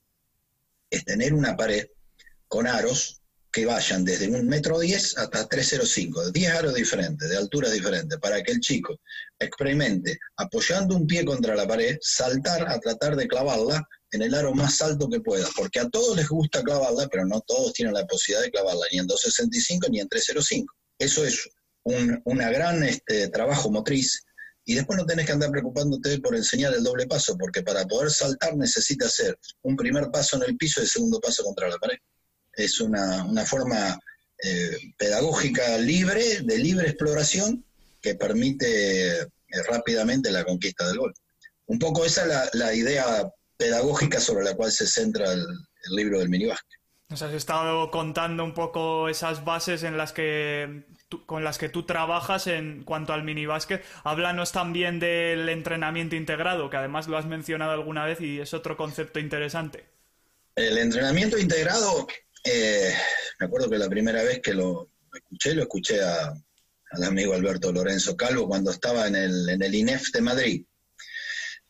es 0.89 1.05
tener 1.05 1.33
una 1.33 1.55
pared 1.55 1.85
con 2.47 2.67
aros 2.67 3.21
que 3.51 3.65
vayan 3.65 4.05
desde 4.05 4.27
un 4.27 4.47
metro 4.47 4.79
diez 4.79 5.17
hasta 5.17 5.47
305, 5.47 6.31
10 6.31 6.51
aros 6.53 6.75
diferentes, 6.75 7.27
de 7.27 7.37
alturas 7.37 7.71
diferentes, 7.71 8.19
para 8.19 8.43
que 8.43 8.51
el 8.51 8.59
chico 8.59 8.99
experimente 9.39 10.19
apoyando 10.37 10.95
un 10.95 11.07
pie 11.07 11.25
contra 11.25 11.55
la 11.55 11.67
pared, 11.67 11.97
saltar 12.01 12.69
a 12.69 12.79
tratar 12.79 13.15
de 13.15 13.27
clavarla 13.27 13.81
en 14.11 14.21
el 14.21 14.33
aro 14.35 14.53
más 14.53 14.81
alto 14.81 15.09
que 15.09 15.21
pueda, 15.21 15.47
porque 15.55 15.79
a 15.79 15.89
todos 15.89 16.15
les 16.15 16.27
gusta 16.27 16.61
clavarla, 16.61 17.07
pero 17.07 17.25
no 17.25 17.41
todos 17.41 17.73
tienen 17.73 17.93
la 17.93 18.05
posibilidad 18.05 18.43
de 18.43 18.51
clavarla, 18.51 18.85
ni 18.91 18.99
en 18.99 19.07
265 19.07 19.87
ni 19.89 19.99
en 20.01 20.07
305. 20.07 20.73
Eso 20.99 21.25
es 21.25 21.49
un 21.83 22.21
una 22.25 22.49
gran 22.51 22.83
este, 22.83 23.29
trabajo 23.29 23.71
motriz 23.71 24.23
y 24.67 24.75
después 24.75 24.99
no 24.99 25.05
tenés 25.05 25.25
que 25.25 25.31
andar 25.31 25.49
preocupándote 25.49 26.19
por 26.19 26.35
enseñar 26.35 26.73
el 26.73 26.83
doble 26.83 27.07
paso, 27.07 27.37
porque 27.37 27.63
para 27.63 27.85
poder 27.85 28.11
saltar 28.11 28.57
necesitas 28.57 29.07
hacer 29.07 29.39
un 29.61 29.77
primer 29.77 30.11
paso 30.11 30.35
en 30.35 30.43
el 30.43 30.57
piso 30.57 30.81
y 30.81 30.83
el 30.83 30.89
segundo 30.89 31.21
paso 31.21 31.41
contra 31.45 31.69
la 31.69 31.77
pared. 31.77 31.95
Es 32.51 32.81
una, 32.81 33.45
forma 33.45 33.97
eh, 34.43 34.77
pedagógica 34.97 35.77
libre, 35.77 36.41
de 36.41 36.57
libre 36.57 36.89
exploración, 36.89 37.63
que 38.01 38.15
permite 38.15 39.21
eh, 39.21 39.27
rápidamente 39.69 40.31
la 40.31 40.43
conquista 40.43 40.85
del 40.87 40.97
gol. 40.97 41.13
Un 41.67 41.79
poco 41.79 42.03
esa 42.03 42.23
es 42.25 42.53
la, 42.53 42.73
idea 42.73 43.25
pedagógica 43.55 44.19
sobre 44.19 44.43
la 44.43 44.55
cual 44.55 44.73
se 44.73 44.85
centra 44.85 45.31
el, 45.31 45.39
el 45.39 45.95
libro 45.95 46.19
del 46.19 46.27
minibásquet. 46.27 46.77
Nos 47.07 47.21
has 47.21 47.31
estado 47.31 47.89
contando 47.89 48.43
un 48.43 48.53
poco 48.53 49.07
esas 49.07 49.45
bases 49.45 49.83
en 49.83 49.95
las 49.95 50.11
que 50.11 50.83
con 51.25 51.43
las 51.43 51.57
que 51.57 51.69
tú 51.69 51.85
trabajas 51.85 52.47
en 52.47 52.83
cuanto 52.83 53.13
al 53.13 53.23
minibásquet. 53.23 53.83
Háblanos 54.03 54.51
también 54.51 54.99
del 54.99 55.47
entrenamiento 55.49 56.15
integrado, 56.15 56.69
que 56.69 56.77
además 56.77 57.07
lo 57.07 57.17
has 57.17 57.25
mencionado 57.25 57.71
alguna 57.71 58.05
vez 58.05 58.19
y 58.21 58.39
es 58.39 58.53
otro 58.53 58.75
concepto 58.75 59.19
interesante. 59.19 59.85
El 60.55 60.77
entrenamiento 60.77 61.37
integrado, 61.37 62.07
eh, 62.43 62.93
me 63.39 63.45
acuerdo 63.45 63.69
que 63.69 63.77
la 63.77 63.89
primera 63.89 64.23
vez 64.23 64.41
que 64.41 64.53
lo 64.53 64.89
escuché, 65.13 65.53
lo 65.53 65.61
escuché 65.61 66.01
a, 66.01 66.33
al 66.91 67.03
amigo 67.03 67.33
Alberto 67.33 67.71
Lorenzo 67.71 68.17
Calvo 68.17 68.47
cuando 68.47 68.71
estaba 68.71 69.07
en 69.07 69.15
el, 69.15 69.49
en 69.49 69.61
el 69.61 69.75
INEF 69.75 70.11
de 70.11 70.21
Madrid. 70.21 70.65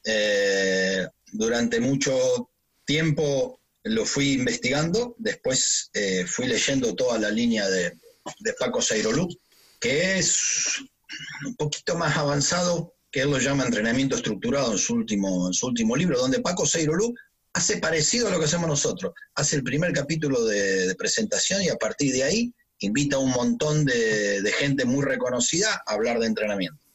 Eh, 0.04 1.08
durante 1.34 1.80
mucho 1.80 2.50
tiempo 2.86 3.60
lo 3.84 4.06
fui 4.06 4.34
investigando, 4.34 5.16
después 5.20 5.90
eh, 5.94 6.26
fui 6.26 6.48
leyendo 6.48 6.96
toda 6.96 7.20
la 7.20 7.30
línea 7.30 7.68
de, 7.70 7.98
de 8.40 8.54
Paco 8.54 8.82
Seirolú, 8.82 9.28
que 9.80 10.18
es 10.20 10.80
un 11.46 11.56
poquito 11.56 11.96
más 11.96 12.18
avanzado, 12.18 12.96
que 13.12 13.22
él 13.22 13.32
lo 13.32 13.40
llama 13.40 13.66
entrenamiento 13.66 14.16
estructurado 14.16 14.74
en 14.74 14.78
su 14.78 14.94
último, 14.94 15.48
en 15.48 15.54
su 15.54 15.68
último 15.68 15.96
libro, 15.96 16.20
donde 16.20 16.42
Paco 16.42 16.66
Seirolú 16.66 17.14
hace 17.54 17.78
parecido 17.78 18.28
a 18.28 18.32
lo 18.32 18.40
que 18.40 18.46
hacemos 18.46 18.68
nosotros. 18.68 19.14
Hace 19.36 19.56
el 19.56 19.64
primer 19.64 19.92
capítulo 19.94 20.46
de, 20.46 20.94
presentación 20.96 21.64
y 21.64 21.70
a 21.70 21.76
partir 21.76 22.14
de 22.14 22.24
ahí 22.24 22.54
invita 22.80 23.16
a 23.16 23.20
un 23.20 23.32
montón 23.32 23.86
de, 23.86 24.54
gente 24.60 24.86
muy 24.86 25.04
reconocida 25.04 25.82
a 25.86 25.94
hablar 25.94 26.20
de 26.20 26.28
entrenamiento. 26.28 26.86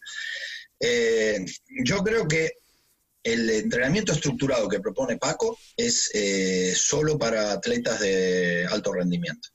Eh, 0.78 1.44
yo 1.84 1.98
creo 2.02 2.28
que 2.28 2.52
el 3.24 3.50
entrenamiento 3.50 4.12
estructurado 4.12 4.68
que 4.68 4.80
propone 4.80 5.16
Paco 5.16 5.58
es 5.76 6.10
eh, 6.14 6.74
solo 6.76 7.18
para 7.18 7.52
atletas 7.52 8.00
de 8.00 8.66
alto 8.70 8.92
rendimiento. 8.92 9.48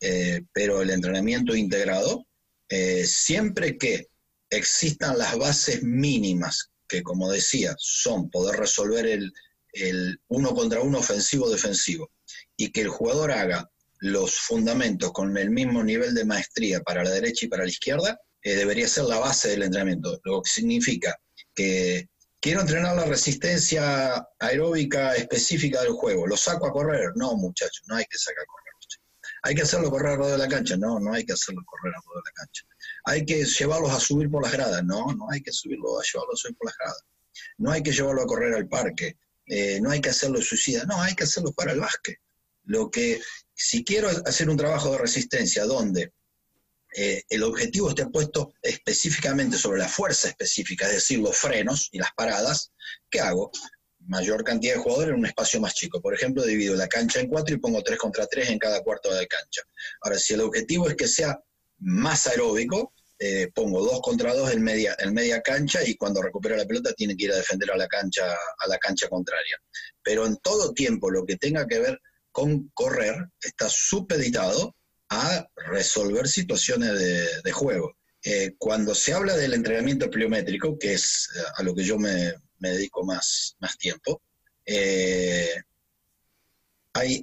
Eh, 0.00 0.42
pero 0.52 0.82
el 0.82 0.90
entrenamiento 0.90 1.54
integrado, 1.54 2.26
eh, 2.68 3.04
siempre 3.06 3.78
que 3.78 4.08
existan 4.50 5.18
las 5.18 5.36
bases 5.38 5.82
mínimas, 5.82 6.70
que 6.88 7.02
como 7.02 7.30
decía, 7.30 7.74
son 7.78 8.30
poder 8.30 8.58
resolver 8.60 9.06
el, 9.06 9.32
uno 10.28 10.54
contra 10.54 10.80
uno 10.80 10.98
ofensivo-defensivo, 10.98 12.10
y 12.56 12.70
que 12.70 12.82
el 12.82 12.88
jugador 12.88 13.32
haga 13.32 13.70
los 13.98 14.34
fundamentos 14.34 15.12
con 15.12 15.36
el 15.36 15.50
mismo 15.50 15.82
nivel 15.82 16.14
de 16.14 16.24
maestría 16.24 16.80
para 16.80 17.02
la 17.02 17.10
derecha 17.10 17.46
y 17.46 17.48
para 17.48 17.64
la 17.64 17.70
izquierda, 17.70 18.18
eh, 18.42 18.54
debería 18.54 18.88
ser 18.88 19.04
la 19.04 19.18
base 19.18 19.48
del 19.48 19.64
entrenamiento, 19.64 20.20
lo 20.24 20.42
que 20.42 20.50
significa 20.50 21.18
que 21.54 22.08
quiero 22.40 22.60
entrenar 22.60 22.94
la 22.94 23.06
resistencia 23.06 24.26
aeróbica 24.38 25.16
específica 25.16 25.82
del 25.82 25.92
juego, 25.92 26.26
¿lo 26.26 26.36
saco 26.36 26.66
a 26.66 26.72
correr? 26.72 27.12
No, 27.16 27.36
muchachos, 27.36 27.82
no 27.86 27.96
hay 27.96 28.04
que 28.04 28.18
sacar 28.18 28.42
a 28.42 28.46
correr 28.46 28.65
hay 29.46 29.54
que 29.54 29.62
hacerlo 29.62 29.90
correr 29.90 30.20
a 30.20 30.26
de 30.26 30.38
la 30.38 30.48
cancha, 30.48 30.76
no, 30.76 30.98
no 30.98 31.12
hay 31.12 31.24
que 31.24 31.32
hacerlo 31.32 31.62
correr 31.64 31.94
a 31.94 32.00
de 32.00 32.22
la 32.24 32.32
cancha. 32.32 32.64
Hay 33.04 33.24
que 33.24 33.44
llevarlos 33.44 33.92
a 33.92 34.00
subir 34.00 34.28
por 34.28 34.42
las 34.42 34.52
gradas, 34.52 34.82
no, 34.84 35.06
no 35.12 35.30
hay 35.30 35.40
que 35.40 35.52
subirlo 35.52 36.00
a 36.00 36.02
llevarlos 36.02 36.40
a 36.40 36.42
subir 36.42 36.56
por 36.56 36.66
las 36.66 36.76
gradas. 36.76 37.04
No 37.58 37.70
hay 37.70 37.82
que 37.82 37.92
llevarlo 37.92 38.22
a 38.22 38.26
correr 38.26 38.54
al 38.54 38.68
parque, 38.68 39.16
eh, 39.46 39.80
no 39.80 39.90
hay 39.90 40.00
que 40.00 40.10
hacerlo 40.10 40.42
suicida, 40.42 40.84
no, 40.84 41.00
hay 41.00 41.14
que 41.14 41.24
hacerlo 41.24 41.52
para 41.52 41.72
el 41.72 41.80
básquet. 41.80 42.18
Lo 42.64 42.90
que, 42.90 43.20
si 43.54 43.84
quiero 43.84 44.08
hacer 44.08 44.50
un 44.50 44.56
trabajo 44.56 44.90
de 44.90 44.98
resistencia 44.98 45.64
donde 45.64 46.12
eh, 46.96 47.22
el 47.28 47.44
objetivo 47.44 47.90
esté 47.90 48.06
puesto 48.06 48.52
específicamente 48.60 49.56
sobre 49.56 49.78
la 49.78 49.88
fuerza 49.88 50.28
específica, 50.28 50.86
es 50.86 50.94
decir, 50.94 51.20
los 51.20 51.36
frenos 51.36 51.88
y 51.92 51.98
las 51.98 52.10
paradas, 52.16 52.72
¿qué 53.08 53.20
hago? 53.20 53.52
Mayor 54.06 54.44
cantidad 54.44 54.74
de 54.74 54.80
jugadores 54.80 55.12
en 55.12 55.20
un 55.20 55.26
espacio 55.26 55.60
más 55.60 55.74
chico. 55.74 56.00
Por 56.00 56.14
ejemplo, 56.14 56.44
divido 56.44 56.74
la 56.76 56.88
cancha 56.88 57.20
en 57.20 57.28
cuatro 57.28 57.54
y 57.54 57.58
pongo 57.58 57.82
tres 57.82 57.98
contra 57.98 58.26
tres 58.26 58.50
en 58.50 58.58
cada 58.58 58.82
cuarto 58.82 59.12
de 59.12 59.26
cancha. 59.26 59.62
Ahora, 60.02 60.18
si 60.18 60.34
el 60.34 60.40
objetivo 60.40 60.88
es 60.88 60.96
que 60.96 61.08
sea 61.08 61.38
más 61.78 62.26
aeróbico, 62.26 62.92
eh, 63.18 63.50
pongo 63.54 63.82
dos 63.82 64.00
contra 64.02 64.34
dos 64.34 64.52
en 64.52 64.62
media, 64.62 64.94
en 64.98 65.14
media 65.14 65.40
cancha 65.40 65.80
y 65.82 65.96
cuando 65.96 66.20
recupera 66.20 66.56
la 66.56 66.66
pelota 66.66 66.92
tiene 66.92 67.16
que 67.16 67.24
ir 67.24 67.32
a 67.32 67.36
defender 67.36 67.70
a 67.70 67.76
la 67.76 67.88
cancha, 67.88 68.30
a 68.32 68.68
la 68.68 68.78
cancha 68.78 69.08
contraria. 69.08 69.56
Pero 70.02 70.26
en 70.26 70.36
todo 70.36 70.72
tiempo 70.72 71.10
lo 71.10 71.24
que 71.24 71.36
tenga 71.36 71.66
que 71.66 71.78
ver 71.78 72.00
con 72.30 72.68
correr 72.74 73.14
está 73.40 73.68
supeditado 73.70 74.76
a 75.08 75.48
resolver 75.70 76.28
situaciones 76.28 76.98
de, 77.42 77.52
juego. 77.52 77.96
Eh, 78.22 78.54
cuando 78.58 78.94
se 78.94 79.14
habla 79.14 79.36
del 79.36 79.54
entrenamiento 79.54 80.10
pliométrico, 80.10 80.78
que 80.78 80.94
es 80.94 81.28
eh, 81.36 81.40
a 81.56 81.62
lo 81.62 81.74
que 81.74 81.84
yo 81.84 81.98
me, 81.98 82.34
dedico 82.58 83.04
más, 83.04 83.56
más 83.60 83.76
tiempo, 83.78 84.22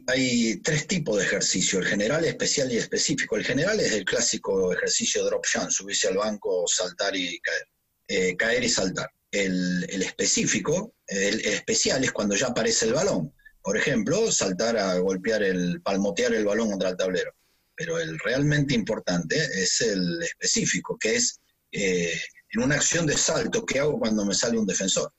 hay, 0.08 0.60
tres 0.64 0.88
tipos 0.88 1.18
de 1.18 1.24
ejercicio, 1.24 1.80
el 1.80 1.86
general, 1.86 2.24
especial 2.26 2.72
y 2.72 2.78
específico. 2.78 3.36
El 3.36 3.44
general 3.44 3.80
es 3.80 3.92
el 3.94 4.06
clásico 4.06 4.72
ejercicio 4.72 5.26
drop 5.26 5.46
jump, 5.52 5.70
subirse 5.70 6.08
al 6.08 6.18
banco, 6.18 6.66
saltar 6.68 7.16
y 7.16 7.40
caer, 7.40 7.68
eh, 8.08 8.36
caer 8.38 8.64
y 8.64 8.70
saltar. 8.70 9.10
El, 9.32 9.84
específico, 9.90 10.94
el, 11.08 11.40
especial 11.42 12.04
es 12.04 12.12
cuando 12.12 12.36
ya 12.36 12.48
aparece 12.48 12.86
el 12.86 12.94
balón. 12.94 13.34
Por 13.64 13.78
ejemplo, 13.78 14.32
saltar 14.32 14.78
a 14.78 14.96
golpear 15.00 15.42
el, 15.42 15.82
palmotear 15.82 16.34
el 16.34 16.46
balón 16.46 16.70
contra 16.70 16.90
el 16.90 16.98
tablero. 16.98 17.34
Pero 17.76 18.00
el 18.00 18.20
realmente 18.20 18.76
importante 18.76 19.36
es 19.38 19.82
el 19.82 20.22
específico, 20.22 20.98
que 21.00 21.16
es 21.16 21.40
eh, 21.72 22.14
en 22.52 22.62
una 22.62 22.76
acción 22.76 23.08
de 23.08 23.18
salto, 23.18 23.66
¿qué 23.66 23.80
hago 23.80 23.98
cuando 23.98 24.24
me 24.24 24.36
sale 24.36 24.60
un 24.60 24.68
defensor? 24.68 25.12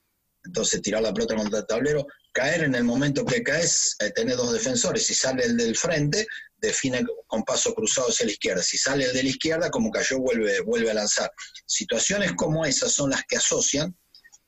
Entonces, 0.45 0.83
tirar 0.83 1.03
la 1.03 1.13
pelota 1.13 1.37
contra 1.37 1.61
el 1.61 1.67
tablero, 1.67 2.07
caer 2.33 2.65
en 2.65 2.75
el 2.75 2.85
momento 2.85 3.25
que 3.25 3.43
caes, 3.43 3.97
eh, 4.01 4.11
tenés 4.11 4.37
dos 4.37 4.53
defensores. 4.53 5.07
Si 5.07 5.15
sale 5.15 5.45
el 5.45 5.57
del 5.57 5.77
frente, 5.77 6.27
define 6.59 7.05
con 7.27 7.43
paso 7.45 7.75
cruzado 7.75 8.09
hacia 8.09 8.27
la 8.27 8.33
izquierda. 8.33 8.63
Si 8.63 8.77
sale 8.77 9.05
el 9.05 9.13
de 9.13 9.23
la 9.23 9.29
izquierda, 9.29 9.71
como 9.71 9.91
cayó, 9.91 10.19
vuelve, 10.19 10.61
vuelve 10.61 10.91
a 10.91 10.95
lanzar. 10.95 11.31
Situaciones 11.65 12.33
como 12.33 12.65
esas 12.65 12.93
son 12.93 13.11
las 13.11 13.25
que 13.25 13.37
asocian 13.37 13.97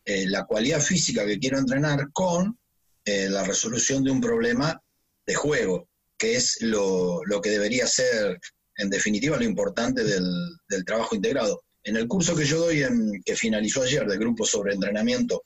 eh, 0.04 0.26
la 0.28 0.44
cualidad 0.44 0.80
física 0.80 1.26
que 1.26 1.38
quiero 1.38 1.58
entrenar 1.58 2.10
con 2.12 2.58
eh, 3.04 3.28
la 3.28 3.44
resolución 3.44 4.04
de 4.04 4.10
un 4.10 4.20
problema 4.20 4.80
de 5.26 5.34
juego, 5.34 5.88
que 6.18 6.36
es 6.36 6.58
lo, 6.60 7.22
que 7.42 7.50
debería 7.50 7.86
ser, 7.86 8.38
en 8.76 8.90
definitiva, 8.90 9.36
lo 9.36 9.44
importante 9.44 10.04
del, 10.04 10.24
del, 10.68 10.84
trabajo 10.84 11.14
integrado. 11.14 11.64
En 11.82 11.96
el 11.96 12.08
curso 12.08 12.34
que 12.34 12.44
yo 12.44 12.58
doy, 12.58 12.84
que 13.24 13.36
finalizó 13.36 13.82
ayer, 13.82 14.06
del 14.06 14.18
grupo 14.18 14.44
sobre 14.44 14.74
entrenamiento, 14.74 15.44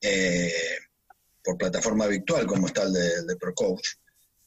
eh, 0.00 0.52
por 1.42 1.56
plataforma 1.56 2.06
virtual, 2.06 2.46
como 2.46 2.66
está 2.66 2.82
el 2.82 2.92
de, 2.92 3.36
ProCoach. 3.36 3.86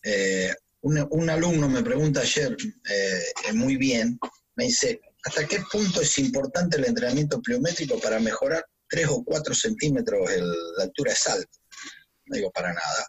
Eh, 0.03 0.53
un, 0.81 1.29
alumno 1.29 1.67
me 1.67 1.83
pregunta 1.83 2.21
ayer, 2.21 2.55
eh, 2.89 3.53
muy 3.53 3.77
bien, 3.77 4.17
me 4.55 4.65
dice, 4.65 4.99
¿hasta 5.25 5.45
qué 5.45 5.61
punto 5.71 6.01
es 6.01 6.17
importante 6.19 6.77
el 6.77 6.85
entrenamiento 6.85 7.41
pliométrico 7.41 7.99
para 7.99 8.19
mejorar 8.19 8.65
3 8.89 9.07
o 9.09 9.23
4 9.23 9.53
centímetros 9.53 10.29
la 10.77 10.83
altura 10.83 11.11
de 11.11 11.17
salto? 11.17 11.57
No 12.25 12.35
digo 12.37 12.51
para 12.51 12.73
nada, 12.73 13.07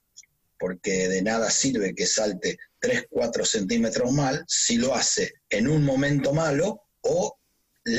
porque 0.59 1.09
de 1.09 1.23
nada 1.23 1.51
sirve 1.51 1.95
que 1.95 2.07
salte 2.07 2.59
3, 2.81 3.07
4 3.11 3.45
centímetros 3.45 4.13
mal 4.13 4.45
si 4.47 4.77
lo 4.77 4.95
hace 4.95 5.35
en 5.49 5.69
un 5.69 5.85
momento 5.85 6.33
malo 6.33 6.83
o 7.03 7.40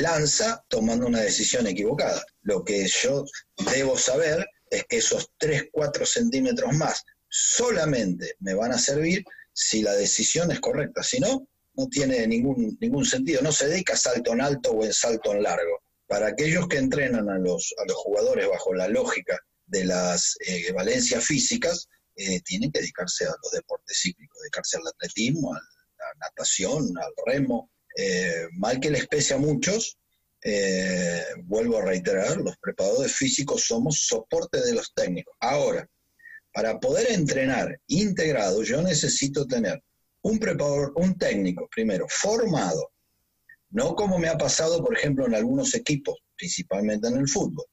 lanza 0.00 0.64
tomando 0.68 1.06
una 1.06 1.20
decisión 1.20 1.66
equivocada. 1.66 2.24
Lo 2.42 2.64
que 2.64 2.86
yo 2.86 3.24
debo 3.72 3.98
saber 3.98 4.46
es 4.70 4.84
que 4.84 4.98
esos 4.98 5.30
3, 5.38 5.64
4 5.72 6.06
centímetros 6.06 6.72
más 6.74 7.02
solamente 7.28 8.34
me 8.40 8.54
van 8.54 8.72
a 8.72 8.78
servir 8.78 9.24
si 9.52 9.82
la 9.82 9.92
decisión 9.94 10.50
es 10.50 10.60
correcta. 10.60 11.02
Si 11.02 11.18
no, 11.20 11.46
no 11.74 11.88
tiene 11.88 12.26
ningún, 12.26 12.76
ningún 12.80 13.04
sentido. 13.04 13.42
No 13.42 13.52
se 13.52 13.68
dedica 13.68 13.94
a 13.94 13.98
salto 13.98 14.32
en 14.32 14.40
alto 14.40 14.72
o 14.72 14.84
en 14.84 14.92
salto 14.92 15.32
en 15.32 15.42
largo. 15.42 15.82
Para 16.06 16.28
aquellos 16.28 16.68
que 16.68 16.78
entrenan 16.78 17.28
a 17.28 17.38
los, 17.38 17.74
a 17.78 17.86
los 17.86 17.96
jugadores 17.96 18.48
bajo 18.48 18.74
la 18.74 18.88
lógica 18.88 19.38
de 19.66 19.84
las 19.84 20.36
eh, 20.46 20.72
valencias 20.72 21.24
físicas, 21.24 21.88
eh, 22.16 22.40
tienen 22.42 22.70
que 22.70 22.80
dedicarse 22.80 23.24
a 23.24 23.34
los 23.42 23.52
deportes 23.52 23.98
cíclicos, 24.02 24.38
dedicarse 24.42 24.76
al 24.76 24.86
atletismo, 24.86 25.54
a 25.54 25.56
la 25.56 26.26
natación, 26.26 26.92
al 26.98 27.12
remo. 27.26 27.70
Eh, 27.96 28.48
mal 28.52 28.80
que 28.80 28.90
les 28.90 29.06
pese 29.06 29.34
a 29.34 29.38
muchos, 29.38 29.98
eh, 30.44 31.24
vuelvo 31.44 31.78
a 31.78 31.84
reiterar, 31.84 32.38
los 32.38 32.56
preparadores 32.58 33.14
físicos 33.14 33.64
somos 33.64 34.06
soporte 34.06 34.60
de 34.60 34.74
los 34.74 34.92
técnicos. 34.94 35.34
Ahora, 35.40 35.88
para 36.52 36.80
poder 36.80 37.12
entrenar 37.12 37.80
integrado, 37.86 38.62
yo 38.62 38.82
necesito 38.82 39.46
tener 39.46 39.82
un 40.22 40.38
preparador, 40.38 40.92
un 40.96 41.16
técnico, 41.16 41.68
primero, 41.70 42.06
formado, 42.08 42.92
no 43.70 43.94
como 43.94 44.18
me 44.18 44.28
ha 44.28 44.36
pasado, 44.36 44.82
por 44.82 44.96
ejemplo, 44.96 45.26
en 45.26 45.34
algunos 45.34 45.74
equipos, 45.74 46.18
principalmente 46.36 47.08
en 47.08 47.16
el 47.16 47.28
fútbol, 47.28 47.64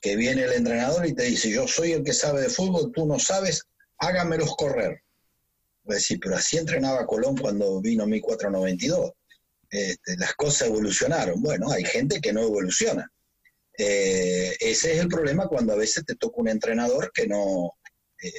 que 0.00 0.16
viene 0.16 0.42
el 0.42 0.52
entrenador 0.52 1.06
y 1.06 1.14
te 1.14 1.24
dice, 1.24 1.50
yo 1.50 1.66
soy 1.66 1.92
el 1.92 2.02
que 2.02 2.12
sabe 2.12 2.42
de 2.42 2.50
fútbol, 2.50 2.92
tú 2.92 3.06
no 3.06 3.18
sabes, 3.18 3.62
hágamelos 3.98 4.54
correr. 4.56 5.02
Decir, 5.84 6.18
pero 6.20 6.36
así 6.36 6.58
entrenaba 6.58 7.06
Colón 7.06 7.36
cuando 7.36 7.80
vino 7.80 8.06
1492 8.06 9.12
este, 9.70 10.16
las 10.16 10.34
cosas 10.34 10.68
evolucionaron. 10.68 11.42
Bueno, 11.42 11.70
hay 11.70 11.84
gente 11.84 12.20
que 12.20 12.32
no 12.32 12.42
evoluciona. 12.42 13.10
Eh, 13.78 14.56
ese 14.60 14.94
es 14.94 15.00
el 15.00 15.08
problema 15.08 15.48
cuando 15.48 15.72
a 15.72 15.76
veces 15.76 16.04
te 16.04 16.14
toca 16.14 16.40
un 16.40 16.48
entrenador 16.48 17.10
que 17.12 17.26
no, 17.26 17.72
eh, 18.22 18.32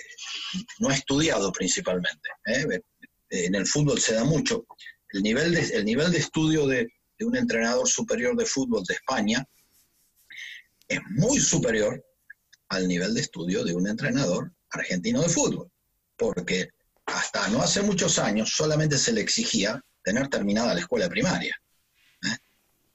no 0.79 0.89
ha 0.89 0.95
estudiado 0.95 1.51
principalmente. 1.51 2.29
¿eh? 2.45 2.81
En 3.29 3.55
el 3.55 3.67
fútbol 3.67 3.99
se 3.99 4.15
da 4.15 4.23
mucho. 4.23 4.65
El 5.11 5.23
nivel 5.23 5.53
de, 5.53 5.61
el 5.61 5.85
nivel 5.85 6.11
de 6.11 6.17
estudio 6.17 6.65
de, 6.65 6.87
de 7.17 7.25
un 7.25 7.35
entrenador 7.35 7.87
superior 7.87 8.35
de 8.35 8.45
fútbol 8.45 8.83
de 8.83 8.95
España 8.95 9.45
es 10.87 10.99
muy 11.15 11.39
superior 11.39 12.03
al 12.69 12.87
nivel 12.87 13.13
de 13.13 13.21
estudio 13.21 13.63
de 13.63 13.73
un 13.73 13.87
entrenador 13.87 14.51
argentino 14.71 15.21
de 15.21 15.29
fútbol, 15.29 15.71
porque 16.17 16.69
hasta 17.05 17.47
no 17.49 17.61
hace 17.61 17.81
muchos 17.81 18.19
años 18.19 18.51
solamente 18.51 18.97
se 18.97 19.13
le 19.13 19.21
exigía 19.21 19.81
tener 20.07 20.29
terminada 20.29 20.73
la 20.73 20.79
escuela 20.79 21.09
primaria. 21.09 21.53
¿eh? 22.23 22.37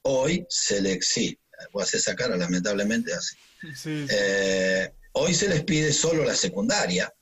Hoy 0.01 0.47
se 0.49 0.81
le 0.81 0.93
exige, 0.93 1.39
voy 1.71 1.83
a 1.83 1.85
hacer 1.85 2.01
esa 2.01 2.17
cara 2.17 2.39
lamentablemente 2.39 3.13
así, 3.13 3.37
eh, 3.85 4.91
hoy 5.13 5.35
se 5.35 5.47
les 5.51 5.63
pide 5.65 5.93
solo 5.93 6.25
la 6.25 6.35
secundaria 6.35 7.13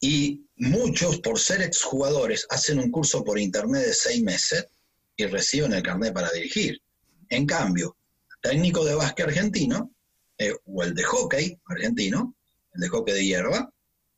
y 0.00 0.40
muchos 0.56 1.20
por 1.20 1.38
ser 1.38 1.60
exjugadores 1.60 2.46
hacen 2.48 2.78
un 2.78 2.90
curso 2.90 3.22
por 3.22 3.38
internet 3.38 3.84
de 3.84 3.92
seis 3.92 4.22
meses 4.22 4.64
y 5.18 5.26
reciben 5.26 5.74
el 5.74 5.82
carnet 5.82 6.14
para 6.14 6.30
dirigir. 6.30 6.80
En 7.28 7.44
cambio, 7.44 7.98
técnico 8.40 8.86
de 8.86 8.94
básquet 8.94 9.26
argentino 9.26 9.90
eh, 10.38 10.54
o 10.64 10.82
el 10.82 10.94
de 10.94 11.02
hockey 11.02 11.58
argentino, 11.66 12.34
el 12.72 12.80
de 12.80 12.88
hockey 12.88 13.14
de 13.14 13.26
hierba, 13.26 13.70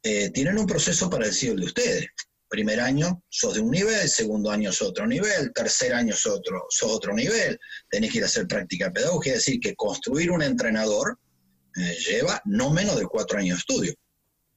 tienen 0.03 0.59
un 0.59 0.67
proceso 0.67 1.09
parecido 1.09 1.55
al 1.55 1.61
de 1.61 1.67
ustedes 1.67 2.07
primer 2.53 2.81
año 2.81 3.25
sos 3.31 3.55
de 3.55 3.61
un 3.61 3.71
nivel, 3.71 4.07
segundo 4.11 4.51
año 4.51 4.71
sos 4.73 4.89
otro 4.89 5.07
nivel, 5.07 5.55
tercer 5.55 5.95
año 5.95 6.15
sos 6.15 6.35
otro, 6.35 6.67
sos 6.69 6.93
otro 6.93 7.15
nivel, 7.15 7.59
tenés 7.89 8.13
que 8.13 8.19
ir 8.19 8.25
a 8.25 8.27
hacer 8.27 8.47
práctica 8.47 8.93
pedagógica, 8.93 9.37
es 9.37 9.47
decir, 9.47 9.59
que 9.59 9.75
construir 9.75 10.31
un 10.31 10.43
entrenador 10.43 11.19
eh, 11.75 11.97
lleva 12.07 12.43
no 12.45 12.69
menos 12.69 12.99
de 12.99 13.07
cuatro 13.07 13.39
años 13.39 13.57
de 13.57 13.61
estudio. 13.61 13.95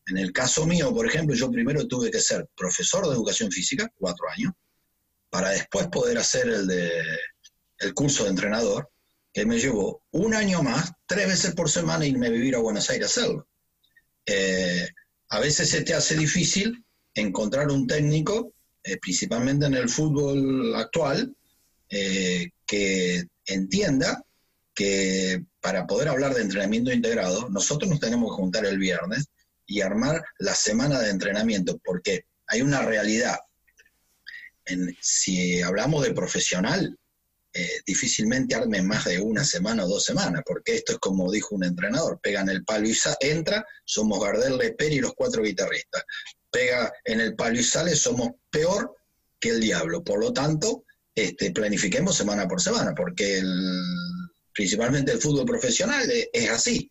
En 0.08 0.18
el 0.18 0.34
caso 0.34 0.68
mío, 0.68 0.94
por 0.94 1.08
ejemplo, 1.08 1.34
yo 1.38 1.50
primero 1.50 1.88
tuve 1.88 2.12
que 2.12 2.20
ser 2.20 2.46
profesor 2.58 3.08
de 3.08 3.14
educación 3.14 3.50
física, 3.50 3.90
cuatro 3.98 4.26
años, 4.30 4.52
para 5.30 5.52
después 5.52 5.88
poder 5.88 6.18
hacer 6.18 6.50
el, 6.50 6.68
de, 6.68 7.02
el 7.80 7.94
curso 7.94 8.26
de 8.26 8.32
entrenador, 8.32 8.90
que 9.32 9.46
me 9.46 9.58
llevó 9.58 10.04
un 10.12 10.34
año 10.34 10.62
más, 10.62 10.92
tres 11.06 11.28
veces 11.28 11.56
por 11.56 11.70
semana, 11.70 12.06
irme 12.06 12.28
a 12.28 12.32
vivir 12.32 12.56
a 12.56 12.60
Buenos 12.60 12.90
Aires 12.90 13.08
a 13.08 13.22
hacerlo. 13.22 13.48
Eh, 14.26 14.86
a 15.30 15.40
veces 15.40 15.70
se 15.70 15.82
te 15.84 15.94
hace 15.94 16.18
difícil 16.18 16.86
encontrar 17.16 17.70
un 17.70 17.88
técnico, 17.88 18.54
eh, 18.84 18.98
principalmente 18.98 19.66
en 19.66 19.74
el 19.74 19.90
fútbol 19.90 20.76
actual, 20.76 21.36
eh, 21.90 22.50
que 22.66 23.24
entienda 23.46 24.24
que 24.74 25.44
para 25.62 25.88
poder 25.88 26.10
hablar 26.10 26.34
de 26.34 26.42
entrenamiento 26.42 26.92
integrado, 26.92 27.50
nosotros 27.50 27.90
nos 27.90 28.00
tenemos 28.00 28.30
que 28.30 28.42
juntar 28.42 28.66
el 28.66 28.78
viernes 28.78 29.26
y 29.66 29.82
armar 29.82 30.24
la 30.40 30.54
semana 30.54 31.00
de 31.00 31.10
entrenamiento, 31.10 31.80
porque 31.84 32.26
hay 32.48 32.62
una 32.62 32.82
realidad. 32.82 33.38
Si 35.00 35.62
hablamos 35.62 36.04
de 36.04 36.14
profesional, 36.14 36.98
eh, 37.54 37.82
difícilmente 37.86 38.54
arme 38.54 38.82
más 38.82 39.06
de 39.06 39.20
una 39.20 39.46
semana 39.46 39.86
o 39.86 39.88
dos 39.88 40.04
semanas, 40.04 40.42
porque 40.46 40.76
esto 40.76 40.94
es 40.94 40.98
como 41.00 41.32
dijo 41.32 41.56
un 41.56 41.64
entrenador, 41.64 42.20
pegan 42.22 42.50
el 42.50 42.66
palo 42.66 42.90
y 42.90 42.98
entra, 43.22 43.66
somos 43.86 44.20
Gardel, 44.20 44.58
Leperi 44.58 44.98
y 44.98 45.00
los 45.00 45.14
cuatro 45.14 45.42
guitarristas 45.42 46.04
pega 46.56 46.94
en 47.04 47.20
el 47.20 47.36
palo 47.36 47.60
y 47.60 47.64
sale, 47.64 47.94
somos 47.96 48.30
peor 48.50 48.96
que 49.42 49.50
el 49.50 49.60
diablo. 49.60 50.02
Por 50.04 50.20
lo 50.20 50.32
tanto, 50.32 50.86
este, 51.14 51.52
planifiquemos 51.52 52.16
semana 52.16 52.48
por 52.48 52.62
semana, 52.62 52.96
porque 52.96 53.44
principalmente 54.54 55.12
el 55.12 55.20
fútbol 55.20 55.46
profesional 55.46 56.10
es, 56.32 56.50
así. 56.50 56.90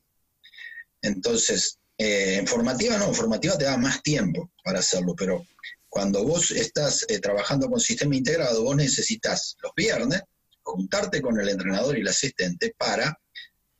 Entonces, 1.00 1.78
eh, 1.96 2.36
en 2.38 2.46
formativa 2.46 2.98
no, 2.98 3.06
en 3.06 3.14
formativa 3.14 3.56
te 3.56 3.64
da 3.64 3.78
más 3.78 4.02
tiempo 4.02 4.50
para 4.62 4.80
hacerlo, 4.80 5.14
pero 5.16 5.46
cuando 5.88 6.24
vos 6.24 6.50
estás 6.50 7.06
eh, 7.08 7.18
trabajando 7.18 7.70
con 7.70 7.80
sistema 7.80 8.16
integrado, 8.16 8.64
vos 8.64 8.76
necesitas 8.76 9.56
los 9.62 9.72
viernes 9.74 10.22
juntarte 10.62 11.22
con 11.22 11.40
el 11.40 11.48
entrenador 11.48 11.96
y 11.96 12.02
el 12.02 12.08
asistente 12.08 12.74
para, 12.76 13.18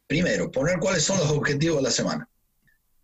primero, 0.07 0.51
poner 0.51 0.79
cuáles 0.79 1.03
son 1.03 1.19
los 1.19 1.31
objetivos 1.31 1.79
de 1.79 1.83
la 1.83 1.91
semana. 1.91 2.29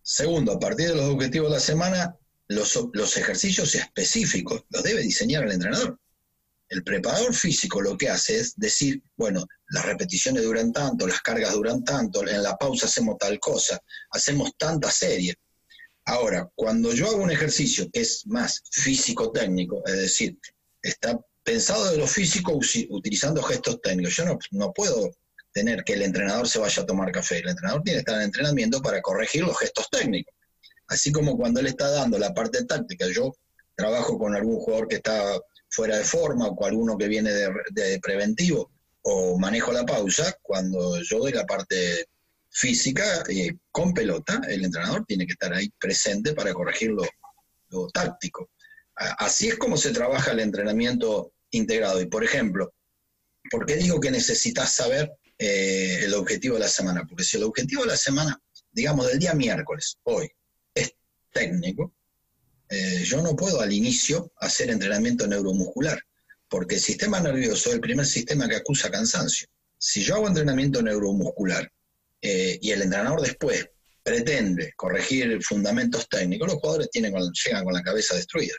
Segundo, 0.03 0.53
a 0.53 0.59
partir 0.59 0.89
de 0.89 0.97
los 0.97 1.11
objetivos 1.11 1.49
de 1.49 1.55
la 1.57 1.61
semana, 1.61 2.17
los, 2.51 2.89
los 2.95 3.17
ejercicios 3.17 3.75
específicos 3.77 4.65
los 4.71 4.83
debe 4.83 5.03
diseñar 5.03 5.45
el 5.45 5.53
entrenador. 5.53 5.99
El 6.69 6.83
preparador 6.83 7.33
físico 7.33 7.81
lo 7.81 7.97
que 7.97 8.09
hace 8.09 8.39
es 8.41 8.55
decir, 8.57 9.03
bueno, 9.17 9.47
las 9.69 9.85
repeticiones 9.85 10.43
duran 10.43 10.73
tanto, 10.73 11.07
las 11.07 11.21
cargas 11.21 11.53
duran 11.53 11.85
tanto, 11.85 12.27
en 12.27 12.43
la 12.43 12.57
pausa 12.57 12.87
hacemos 12.87 13.19
tal 13.19 13.39
cosa, 13.39 13.81
hacemos 14.11 14.51
tanta 14.57 14.91
serie. 14.91 15.35
Ahora, 16.07 16.51
cuando 16.57 16.93
yo 16.93 17.07
hago 17.09 17.23
un 17.23 17.31
ejercicio 17.31 17.89
que 17.93 18.01
es 18.01 18.27
más 18.27 18.63
físico-técnico, 18.73 19.83
es 19.87 19.97
decir, 19.97 20.37
está 20.83 21.21
pensado 21.45 21.91
de 21.93 21.99
lo 21.99 22.07
físico 22.07 22.59
utilizando 22.89 23.43
gestos 23.43 23.81
técnicos, 23.81 24.17
yo 24.17 24.25
no, 24.25 24.39
no 24.51 24.73
puedo 24.73 25.13
tener 25.53 25.85
que 25.85 25.93
el 25.93 26.03
entrenador 26.03 26.49
se 26.49 26.59
vaya 26.59 26.83
a 26.83 26.87
tomar 26.87 27.13
café. 27.13 27.39
El 27.39 27.51
entrenador 27.51 27.83
tiene 27.83 27.99
que 27.99 28.01
estar 28.01 28.17
en 28.17 28.23
entrenamiento 28.23 28.83
para 28.83 29.01
corregir 29.01 29.43
los 29.43 29.59
gestos 29.59 29.89
técnicos. 29.89 30.35
Así 30.91 31.13
como 31.13 31.37
cuando 31.37 31.61
él 31.61 31.69
está 31.69 31.89
dando 31.89 32.19
la 32.19 32.35
parte 32.35 32.65
táctica, 32.65 33.07
yo 33.07 33.33
trabajo 33.77 34.19
con 34.19 34.35
algún 34.35 34.59
jugador 34.59 34.89
que 34.89 34.97
está 34.97 35.41
fuera 35.69 35.97
de 35.97 36.05
forma 36.05 36.49
o 36.49 36.57
con 36.57 36.69
alguno 36.69 36.99
que 36.99 37.07
viene 37.07 37.31
de, 37.33 38.01
preventivo 38.01 38.73
o 39.03 39.39
manejo 39.39 39.73
la 39.73 39.87
pausa, 39.87 40.37
cuando 40.43 41.01
yo 41.03 41.21
doy 41.21 41.33
la 41.33 41.47
parte 41.47 42.07
física 42.51 43.23
eh, 43.29 43.53
con 43.71 43.95
pelota, 43.95 44.41
el 44.49 44.65
entrenador 44.65 45.05
tiene 45.07 45.27
que 45.27 45.33
estar 45.33 45.55
ahí 45.55 45.71
presente 45.79 46.35
para 46.35 46.53
corregir 46.53 46.91
lo, 46.91 47.07
táctico. 47.95 48.51
Así 48.97 49.49
es 49.49 49.57
como 49.57 49.77
se 49.77 49.93
trabaja 49.93 50.33
el 50.33 50.41
entrenamiento 50.41 51.33
integrado. 51.53 52.01
Y 52.01 52.07
por 52.07 52.25
ejemplo, 52.25 52.75
¿por 53.49 53.65
qué 53.65 53.77
digo 53.77 54.01
que 54.01 54.11
necesitas 54.11 54.75
saber 54.75 55.13
eh, 55.39 56.01
el 56.03 56.15
objetivo 56.15 56.55
de 56.55 56.63
la 56.63 56.69
semana? 56.69 57.05
Porque 57.09 57.23
si 57.23 57.37
el 57.37 57.45
objetivo 57.45 57.83
de 57.83 57.91
la 57.91 57.97
semana, 57.97 58.37
digamos 58.73 59.07
del 59.07 59.21
día 59.21 59.35
miércoles, 59.35 59.97
hoy, 60.03 60.29
técnico, 61.33 61.93
eh, 62.69 63.03
yo 63.05 63.21
no 63.21 63.35
puedo 63.35 63.61
al 63.61 63.73
inicio 63.73 64.33
hacer 64.37 64.71
entrenamiento 64.71 65.27
neuromuscular, 65.27 66.01
porque 66.49 66.77
el 66.77 66.81
sistema 66.81 67.21
nervioso 67.21 67.69
es 67.69 67.75
el 67.75 67.81
primer 67.81 68.07
sistema 68.07 68.49
que 68.49 68.57
acusa 68.57 68.91
cansancio. 68.91 69.49
Si 69.77 70.03
yo 70.03 70.17
hago 70.17 70.29
entrenamiento 70.29 70.81
neuromuscular 70.81 71.71
eh, 72.23 72.59
y 72.61 72.71
el 72.71 72.83
entrenador 72.83 73.23
después 73.23 73.67
pretende 74.03 74.73
corregir 74.77 75.43
fundamentos 75.43 76.09
técnicos, 76.09 76.49
los 76.49 76.59
jugadores 76.59 76.89
llegan 76.93 77.65
con 77.65 77.75
la 77.75 77.83
cabeza 77.83 78.15
destruida. 78.15 78.55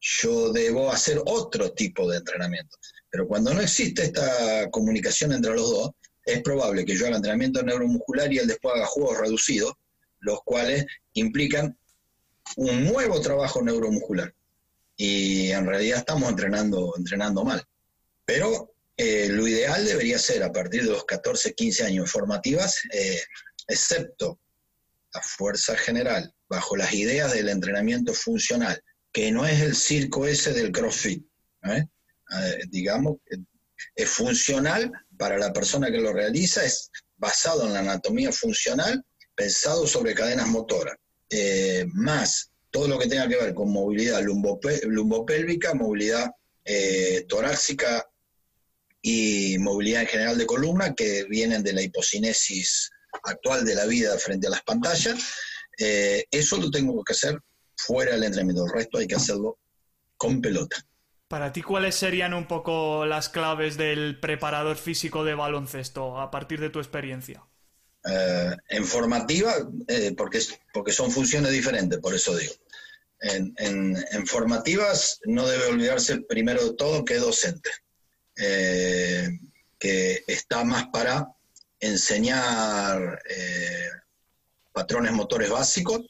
Yo 0.00 0.52
debo 0.52 0.92
hacer 0.92 1.22
otro 1.24 1.72
tipo 1.72 2.10
de 2.10 2.18
entrenamiento. 2.18 2.76
Pero 3.10 3.26
cuando 3.26 3.54
no 3.54 3.60
existe 3.60 4.04
esta 4.04 4.68
comunicación 4.70 5.32
entre 5.32 5.54
los 5.54 5.70
dos, 5.70 5.90
es 6.26 6.42
probable 6.42 6.84
que 6.84 6.96
yo 6.96 7.06
haga 7.06 7.16
entrenamiento 7.16 7.62
neuromuscular 7.62 8.32
y 8.32 8.38
él 8.38 8.46
después 8.46 8.74
haga 8.74 8.86
juegos 8.86 9.18
reducidos, 9.18 9.72
los 10.20 10.40
cuales 10.44 10.84
implican 11.14 11.78
un 12.56 12.84
nuevo 12.84 13.20
trabajo 13.20 13.62
neuromuscular. 13.62 14.34
Y 14.96 15.50
en 15.50 15.66
realidad 15.66 15.98
estamos 15.98 16.28
entrenando, 16.28 16.94
entrenando 16.96 17.44
mal. 17.44 17.62
Pero 18.24 18.74
eh, 18.96 19.28
lo 19.28 19.46
ideal 19.48 19.84
debería 19.84 20.18
ser 20.18 20.42
a 20.42 20.52
partir 20.52 20.84
de 20.84 20.90
los 20.90 21.04
14, 21.04 21.54
15 21.54 21.84
años 21.84 22.10
formativas, 22.10 22.80
eh, 22.92 23.22
excepto 23.66 24.38
la 25.12 25.20
fuerza 25.20 25.76
general, 25.76 26.32
bajo 26.48 26.76
las 26.76 26.92
ideas 26.92 27.32
del 27.32 27.48
entrenamiento 27.48 28.14
funcional, 28.14 28.80
que 29.12 29.30
no 29.32 29.46
es 29.46 29.60
el 29.60 29.74
circo 29.74 30.26
ese 30.26 30.52
del 30.52 30.72
CrossFit. 30.72 31.24
¿eh? 31.64 31.86
digamos, 32.68 33.18
es 33.94 34.08
funcional 34.08 34.92
para 35.16 35.38
la 35.38 35.52
persona 35.52 35.90
que 35.90 36.00
lo 36.00 36.12
realiza, 36.12 36.64
es 36.64 36.90
basado 37.16 37.66
en 37.66 37.74
la 37.74 37.80
anatomía 37.80 38.32
funcional, 38.32 39.04
pensado 39.34 39.86
sobre 39.86 40.14
cadenas 40.14 40.48
motoras. 40.48 40.96
Eh, 41.30 41.86
más 41.92 42.50
todo 42.70 42.88
lo 42.88 42.98
que 42.98 43.06
tenga 43.06 43.28
que 43.28 43.36
ver 43.36 43.54
con 43.54 43.72
movilidad 43.72 44.20
lumbopélvica, 44.20 45.74
movilidad 45.74 46.28
eh, 46.64 47.24
torácica 47.28 48.04
y 49.00 49.56
movilidad 49.58 50.02
en 50.02 50.08
general 50.08 50.38
de 50.38 50.46
columna, 50.46 50.92
que 50.92 51.24
vienen 51.24 51.62
de 51.62 51.72
la 51.72 51.82
hipocinesis 51.82 52.90
actual 53.22 53.64
de 53.64 53.76
la 53.76 53.86
vida 53.86 54.18
frente 54.18 54.48
a 54.48 54.50
las 54.50 54.62
pantallas. 54.62 55.14
Eh, 55.78 56.24
eso 56.30 56.56
lo 56.56 56.68
tengo 56.68 57.04
que 57.04 57.12
hacer 57.12 57.38
fuera 57.76 58.12
del 58.12 58.24
entrenamiento, 58.24 58.64
el 58.66 58.72
resto 58.72 58.98
hay 58.98 59.06
que 59.06 59.14
hacerlo 59.14 59.58
con 60.16 60.40
pelota. 60.40 60.76
Para 61.28 61.52
ti, 61.52 61.62
¿cuáles 61.62 61.94
serían 61.94 62.34
un 62.34 62.48
poco 62.48 63.06
las 63.06 63.28
claves 63.28 63.76
del 63.76 64.18
preparador 64.18 64.76
físico 64.76 65.22
de 65.22 65.34
baloncesto 65.34 66.20
a 66.20 66.32
partir 66.32 66.60
de 66.60 66.70
tu 66.70 66.80
experiencia? 66.80 67.44
Eh, 68.06 68.56
en 68.68 68.84
formativa, 68.84 69.54
eh, 69.88 70.12
porque, 70.14 70.38
porque 70.74 70.92
son 70.92 71.10
funciones 71.10 71.50
diferentes, 71.52 71.98
por 72.00 72.14
eso 72.14 72.36
digo. 72.36 72.52
En, 73.20 74.26
formativas 74.26 75.20
no 75.24 75.48
debe 75.48 75.66
olvidarse 75.66 76.20
primero 76.20 76.62
de 76.62 76.74
todo 76.74 77.06
que 77.06 77.14
es 77.14 77.20
docente, 77.22 77.70
eh, 78.36 79.30
que 79.78 80.22
está 80.26 80.62
más 80.64 80.88
para 80.92 81.28
enseñar 81.80 83.22
patrones 84.72 85.12
motores 85.12 85.48
básicos, 85.48 86.02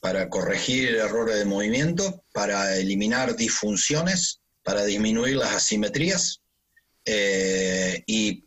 para 0.00 0.30
corregir 0.30 0.94
errores 0.94 1.36
de 1.36 1.44
movimiento, 1.44 2.24
para 2.32 2.76
eliminar 2.76 3.36
disfunciones, 3.36 4.40
para 4.62 4.84
disminuir 4.84 5.36
las 5.36 5.54
asimetrías 5.54 6.40
y 8.06 8.44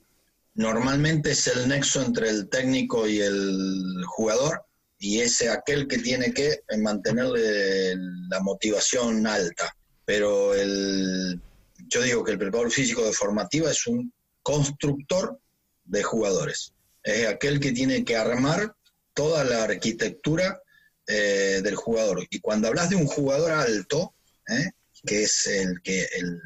normalmente 0.58 1.32
es 1.32 1.48
el 1.48 1.68
nexo 1.68 2.02
entre 2.02 2.30
el 2.30 2.50
técnico 2.50 3.08
y 3.08 3.22
el 3.22 4.04
jugador 4.06 4.66
y 5.00 5.20
es 5.20 5.42
aquel 5.44 5.88
que 5.88 6.00
tiene 6.00 6.34
que 6.34 6.62
mantenerle 6.80 7.96
la 8.30 8.40
motivación 8.42 9.26
alta. 9.28 9.76
Pero 10.04 10.56
el, 10.56 11.40
yo 11.88 12.02
digo 12.02 12.24
que 12.24 12.32
el 12.32 12.40
preparador 12.40 12.72
físico 12.72 13.06
de 13.06 13.14
formativa 13.14 13.70
es 13.70 13.86
un 13.86 14.12
constructor 14.42 15.40
de 15.86 16.02
jugadores. 16.02 16.74
Es 17.04 17.28
aquel 17.28 17.60
que 17.60 17.72
tiene 17.72 18.04
que 18.04 18.18
armar 18.18 18.76
toda 19.14 19.44
la 19.44 19.64
arquitectura 19.64 20.60
eh, 21.06 21.62
del 21.64 21.76
jugador. 21.76 22.26
Y 22.32 22.40
cuando 22.40 22.68
hablas 22.68 22.90
de 22.90 22.96
un 22.96 23.06
jugador 23.06 23.52
alto, 23.52 24.16
eh, 24.48 24.72
que 25.06 25.24
es 25.24 25.46
el 25.46 25.82
que 25.84 26.02
el, 26.18 26.42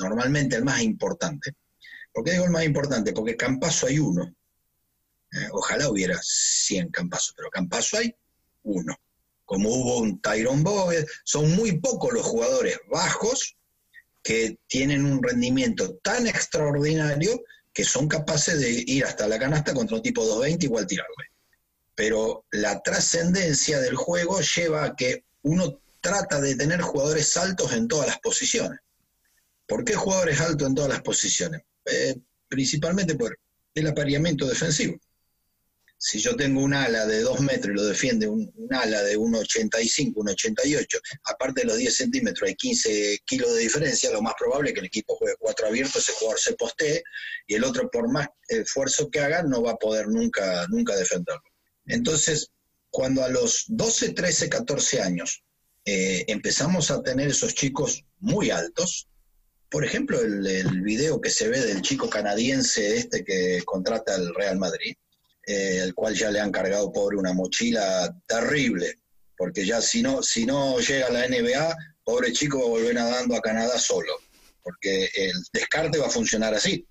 normalmente 0.00 0.56
el 0.56 0.64
más 0.64 0.82
importante, 0.82 1.54
¿Por 2.12 2.24
qué 2.24 2.32
digo 2.32 2.44
el 2.44 2.50
más 2.50 2.64
importante? 2.64 3.12
Porque 3.12 3.36
Campaso 3.36 3.86
hay 3.86 3.98
uno. 3.98 4.34
Eh, 5.32 5.48
ojalá 5.52 5.88
hubiera 5.88 6.18
100 6.22 6.90
Campasos, 6.90 7.34
pero 7.36 7.50
Campaso 7.50 7.96
hay 7.96 8.14
uno. 8.64 8.94
Como 9.44 9.70
hubo 9.70 9.98
un 9.98 10.20
Tyrone 10.20 10.62
Boyd, 10.62 11.04
son 11.24 11.50
muy 11.56 11.80
pocos 11.80 12.12
los 12.12 12.24
jugadores 12.24 12.78
bajos 12.90 13.56
que 14.22 14.58
tienen 14.66 15.04
un 15.04 15.22
rendimiento 15.22 15.96
tan 15.96 16.26
extraordinario 16.26 17.42
que 17.72 17.84
son 17.84 18.08
capaces 18.08 18.60
de 18.60 18.70
ir 18.86 19.04
hasta 19.04 19.26
la 19.26 19.38
canasta 19.38 19.74
contra 19.74 19.96
un 19.96 20.02
tipo 20.02 20.22
220 20.22 20.66
igual 20.66 20.86
tirarle. 20.86 21.32
Pero 21.94 22.46
la 22.50 22.82
trascendencia 22.82 23.80
del 23.80 23.96
juego 23.96 24.40
lleva 24.40 24.84
a 24.84 24.94
que 24.94 25.24
uno 25.42 25.80
trata 26.00 26.40
de 26.40 26.54
tener 26.54 26.80
jugadores 26.82 27.36
altos 27.36 27.72
en 27.72 27.88
todas 27.88 28.06
las 28.06 28.18
posiciones. 28.20 28.80
¿Por 29.66 29.84
qué 29.84 29.94
jugadores 29.94 30.40
altos 30.40 30.68
en 30.68 30.74
todas 30.74 30.90
las 30.90 31.02
posiciones? 31.02 31.62
Eh, 31.86 32.16
principalmente 32.48 33.14
por 33.14 33.38
el 33.74 33.86
apareamiento 33.86 34.46
defensivo. 34.46 34.98
Si 35.96 36.18
yo 36.18 36.36
tengo 36.36 36.60
un 36.60 36.74
ala 36.74 37.06
de 37.06 37.20
2 37.20 37.40
metros 37.40 37.72
y 37.72 37.76
lo 37.76 37.84
defiende 37.84 38.26
un, 38.26 38.52
ala 38.70 39.02
de 39.04 39.16
1,85, 39.16 40.14
1,88, 40.14 41.00
aparte 41.24 41.60
de 41.60 41.68
los 41.68 41.76
10 41.78 41.96
centímetros 41.96 42.48
hay 42.48 42.56
15 42.56 43.20
kilos 43.24 43.54
de 43.54 43.60
diferencia, 43.60 44.10
lo 44.10 44.20
más 44.20 44.34
probable 44.36 44.70
es 44.70 44.74
que 44.74 44.80
el 44.80 44.86
equipo 44.86 45.14
juegue 45.16 45.36
cuatro 45.38 45.68
abiertos, 45.68 45.96
ese 45.96 46.12
jugador 46.18 46.40
se 46.40 46.54
postee 46.54 47.02
y 47.46 47.54
el 47.54 47.64
otro 47.64 47.88
por 47.90 48.10
más 48.10 48.26
esfuerzo 48.48 49.08
que 49.08 49.20
haga 49.20 49.44
no 49.44 49.62
va 49.62 49.72
a 49.72 49.76
poder 49.76 50.08
nunca, 50.08 50.66
nunca 50.68 50.96
defenderlo. 50.96 51.44
Entonces, 51.86 52.50
cuando 52.90 53.24
a 53.24 53.28
los 53.28 53.64
12, 53.68 54.12
13, 54.12 54.48
14 54.48 55.00
años 55.00 55.44
eh, 55.84 56.24
empezamos 56.28 56.90
a 56.90 57.00
tener 57.02 57.28
esos 57.28 57.54
chicos 57.54 58.04
muy 58.18 58.50
altos, 58.50 59.08
por 59.72 59.86
ejemplo, 59.86 60.20
el, 60.20 60.82
video 60.82 61.18
que 61.18 61.30
se 61.30 61.48
ve 61.48 61.58
del 61.58 61.80
chico 61.80 62.10
canadiense 62.10 62.94
este 62.98 63.24
que 63.24 63.62
contrata 63.64 64.14
el 64.14 64.34
Real 64.34 64.58
Madrid, 64.58 64.94
eh, 65.46 65.80
el 65.82 65.94
cual 65.94 66.14
ya 66.14 66.30
le 66.30 66.40
han 66.40 66.52
cargado 66.52 66.92
pobre 66.92 67.16
una 67.16 67.32
mochila 67.32 68.14
terrible, 68.26 69.00
porque 69.34 69.64
ya 69.64 69.80
si 69.80 70.02
no, 70.02 70.22
si 70.22 70.44
no 70.44 70.78
llega 70.78 71.06
a 71.06 71.12
la 71.12 71.26
NBA, 71.26 71.74
pobre 72.04 72.32
chico 72.32 72.58
va 72.58 72.66
a 72.66 72.68
volver 72.68 72.94
nadando 72.94 73.34
a 73.34 73.40
Canadá 73.40 73.78
solo. 73.78 74.12
porque 74.62 75.08
el 75.14 75.32
descarte 75.52 75.98
va 75.98 76.06
a 76.06 76.10
funcionar 76.10 76.54
así. 76.54 76.86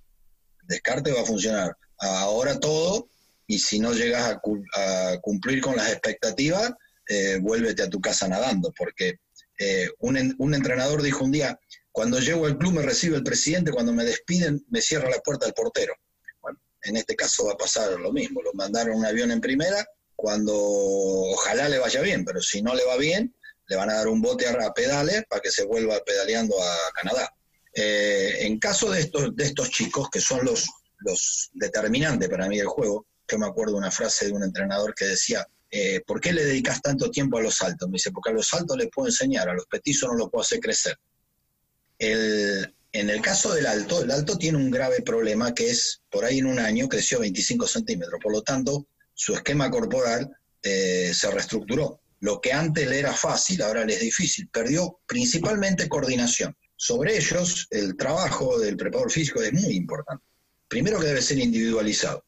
El 0.64 0.68
descarte 0.68 1.14
va 1.14 1.22
a 1.22 1.26
funcionar 1.26 1.78
ahora 2.00 2.60
todo 2.60 3.08
y 3.46 3.60
si 3.60 3.80
no 3.80 3.94
llegas 3.94 4.38
a, 4.74 5.20
cumplir 5.22 5.62
con 5.62 5.76
las 5.76 5.92
expectativas, 5.92 6.74
eh, 7.08 7.38
vuélvete 7.40 7.84
a 7.84 7.90
tu 7.90 8.02
casa 8.02 8.28
nadando, 8.28 8.74
porque 8.76 9.20
eh, 9.60 9.88
un 10.00 10.54
entrenador 10.56 11.04
dijo 11.04 11.24
un 11.24 11.32
día, 11.32 11.58
cuando 11.92 12.20
llego 12.20 12.46
al 12.46 12.58
club 12.58 12.74
me 12.74 12.82
recibe 12.82 13.18
el 13.18 13.24
presidente, 13.24 13.72
cuando 13.72 13.94
me 13.94 14.06
despiden 14.06 14.66
me 14.70 14.82
cierra 14.82 15.10
la 15.10 15.20
puerta 15.20 15.46
el 15.46 15.54
portero. 15.54 15.94
Bueno, 16.42 16.60
en 16.84 16.98
este 16.98 17.16
caso 17.16 17.46
va 17.46 17.54
a 17.54 17.58
pasar 17.58 18.00
lo 18.00 18.12
mismo, 18.12 18.42
lo 18.42 18.54
mandaron 18.54 18.98
un 18.98 19.06
avión 19.06 19.32
en 19.32 19.42
primera, 19.42 19.86
cuando 20.16 20.54
ojalá 20.56 21.68
le 21.68 21.80
vaya 21.80 22.02
bien, 22.02 22.24
pero 22.24 22.42
si 22.42 22.62
no 22.62 22.76
le 22.76 22.86
va 22.86 22.98
bien, 22.98 23.36
le 23.68 23.76
van 23.76 23.90
a 23.90 23.96
dar 23.96 24.08
un 24.08 24.22
bote 24.22 24.48
a, 24.48 24.74
pedales 24.74 25.24
para 25.30 25.42
que 25.42 25.52
se 25.52 25.66
vuelva 25.66 26.00
pedaleando 26.06 26.56
a 26.62 26.78
Canadá. 26.94 27.34
Eh, 27.74 28.38
en 28.42 28.60
caso 28.60 28.92
de 28.92 29.00
estos, 29.00 29.36
de 29.36 29.46
estos 29.46 29.70
chicos, 29.70 30.10
que 30.10 30.20
son 30.20 30.46
los, 30.46 30.70
los 31.00 31.50
determinantes 31.54 32.30
para 32.30 32.48
mí 32.48 32.58
del 32.58 32.68
juego, 32.68 33.08
yo 33.28 33.40
me 33.40 33.48
acuerdo 33.48 33.78
una 33.78 33.92
frase 33.92 34.28
de 34.28 34.34
un 34.34 34.44
entrenador 34.44 34.94
que 34.94 35.06
decía, 35.06 35.48
eh, 35.70 36.02
¿por 36.06 36.20
qué 36.20 36.34
le 36.34 36.44
dedicas 36.44 36.82
tanto 36.82 37.10
tiempo 37.10 37.38
a 37.38 37.42
los 37.42 37.56
saltos? 37.56 37.88
Me 37.88 37.94
dice, 37.94 38.12
porque 38.12 38.32
a 38.32 38.34
los 38.34 38.48
saltos 38.48 38.78
les 38.78 38.90
puedo 38.94 39.08
enseñar, 39.08 39.48
a 39.48 39.54
los 39.54 39.66
petizos 39.68 40.10
no 40.10 40.18
los 40.18 40.30
puedo 40.30 40.42
hacer 40.42 40.60
crecer. 40.60 40.98
En 42.04 43.10
el 43.10 43.22
caso 43.22 43.54
del 43.54 43.68
alto, 43.68 44.04
el 44.04 44.12
alto 44.12 44.38
tiene 44.38 44.58
un 44.58 44.72
grave 44.72 45.02
problema 45.02 45.54
que 45.54 45.70
es, 45.70 46.02
por 46.10 46.26
ahí 46.26 46.40
en 46.40 46.48
un 46.48 46.60
año 46.60 46.90
creció 46.90 47.20
25 47.20 47.68
centímetros, 47.68 48.20
por 48.22 48.32
lo 48.34 48.42
tanto, 48.42 48.88
su 49.14 49.34
esquema 49.34 49.70
corporal 49.70 50.30
eh, 50.64 51.12
se 51.14 51.30
reestructuró. 51.32 52.02
Lo 52.20 52.42
que 52.42 52.54
antes 52.54 52.88
le 52.88 53.00
era 53.00 53.14
fácil, 53.14 53.62
ahora 53.62 53.86
le 53.86 53.94
es 53.94 54.02
difícil. 54.02 54.48
Perdió 54.50 55.00
principalmente 55.06 55.90
coordinación. 55.90 56.56
Sobre 56.76 57.18
ellos, 57.18 57.68
el 57.70 57.96
trabajo 57.96 58.60
del 58.60 58.78
preparador 58.78 59.12
físico 59.12 59.42
es 59.42 59.54
muy 59.54 59.76
importante. 59.76 60.24
Primero 60.68 61.00
que 61.00 61.08
debe 61.08 61.22
ser 61.22 61.38
individualizado, 61.38 62.24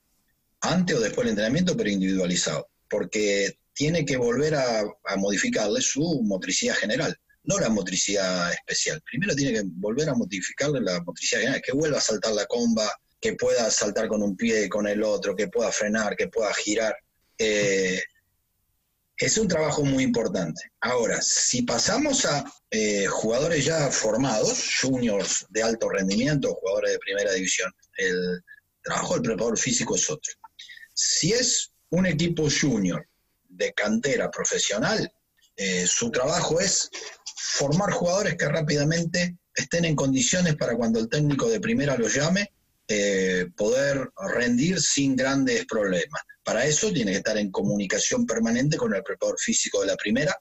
antes 0.61 0.95
o 0.95 0.99
después 0.99 1.25
del 1.25 1.31
entrenamiento, 1.31 1.75
pero 1.75 1.89
individualizado, 1.89 2.69
porque 2.89 3.57
tiene 3.73 4.05
que 4.05 4.17
volver 4.17 4.55
a, 4.55 4.83
modificarle 5.17 5.81
su 5.81 6.21
motricidad 6.23 6.75
general, 6.75 7.17
no 7.43 7.59
la 7.59 7.69
motricidad 7.69 8.51
especial. 8.51 9.01
Primero 9.01 9.35
tiene 9.35 9.53
que 9.53 9.63
volver 9.65 10.09
a 10.09 10.13
modificarle 10.13 10.81
la 10.81 11.01
motricidad 11.03 11.41
general, 11.41 11.61
que 11.61 11.73
vuelva 11.73 11.97
a 11.97 12.01
saltar 12.01 12.33
la 12.33 12.45
comba, 12.45 12.89
que 13.19 13.33
pueda 13.35 13.69
saltar 13.69 14.07
con 14.07 14.21
un 14.21 14.35
pie, 14.35 14.69
con 14.69 14.87
el 14.87 15.03
otro, 15.03 15.35
que 15.35 15.47
pueda 15.47 15.71
frenar, 15.71 16.15
que 16.15 16.27
pueda 16.27 16.53
girar. 16.53 16.95
Eh, 17.37 18.01
es 19.17 19.37
un 19.37 19.47
trabajo 19.47 19.83
muy 19.83 20.03
importante. 20.03 20.71
Ahora, 20.81 21.21
si 21.21 21.61
pasamos 21.61 22.25
a 22.25 22.43
eh, 22.69 23.05
jugadores 23.05 23.63
ya 23.63 23.89
formados, 23.91 24.69
juniors 24.81 25.45
de 25.49 25.63
alto 25.63 25.89
rendimiento, 25.89 26.53
jugadores 26.55 26.93
de 26.93 26.99
primera 26.99 27.31
división, 27.33 27.71
el 27.97 28.43
trabajo 28.81 29.13
del 29.13 29.23
preparador 29.23 29.57
físico 29.57 29.95
es 29.95 30.09
otro. 30.09 30.33
Si 30.93 31.31
es 31.31 31.71
un 31.89 32.05
equipo 32.05 32.47
junior 32.49 33.07
de 33.47 33.71
cantera 33.73 34.29
profesional, 34.31 35.11
eh, 35.55 35.85
su 35.87 36.09
trabajo 36.09 36.59
es 36.59 36.89
formar 37.45 37.91
jugadores 37.91 38.35
que 38.35 38.47
rápidamente 38.47 39.37
estén 39.53 39.85
en 39.85 39.95
condiciones 39.95 40.55
para 40.55 40.75
cuando 40.75 40.99
el 40.99 41.09
técnico 41.09 41.49
de 41.49 41.59
primera 41.59 41.97
los 41.97 42.15
llame, 42.15 42.51
eh, 42.87 43.47
poder 43.55 44.09
rendir 44.35 44.81
sin 44.81 45.15
grandes 45.15 45.65
problemas. 45.65 46.21
Para 46.43 46.65
eso 46.65 46.91
tiene 46.91 47.11
que 47.11 47.17
estar 47.17 47.37
en 47.37 47.51
comunicación 47.51 48.25
permanente 48.25 48.77
con 48.77 48.95
el 48.95 49.03
preparador 49.03 49.39
físico 49.39 49.81
de 49.81 49.87
la 49.87 49.95
primera, 49.97 50.35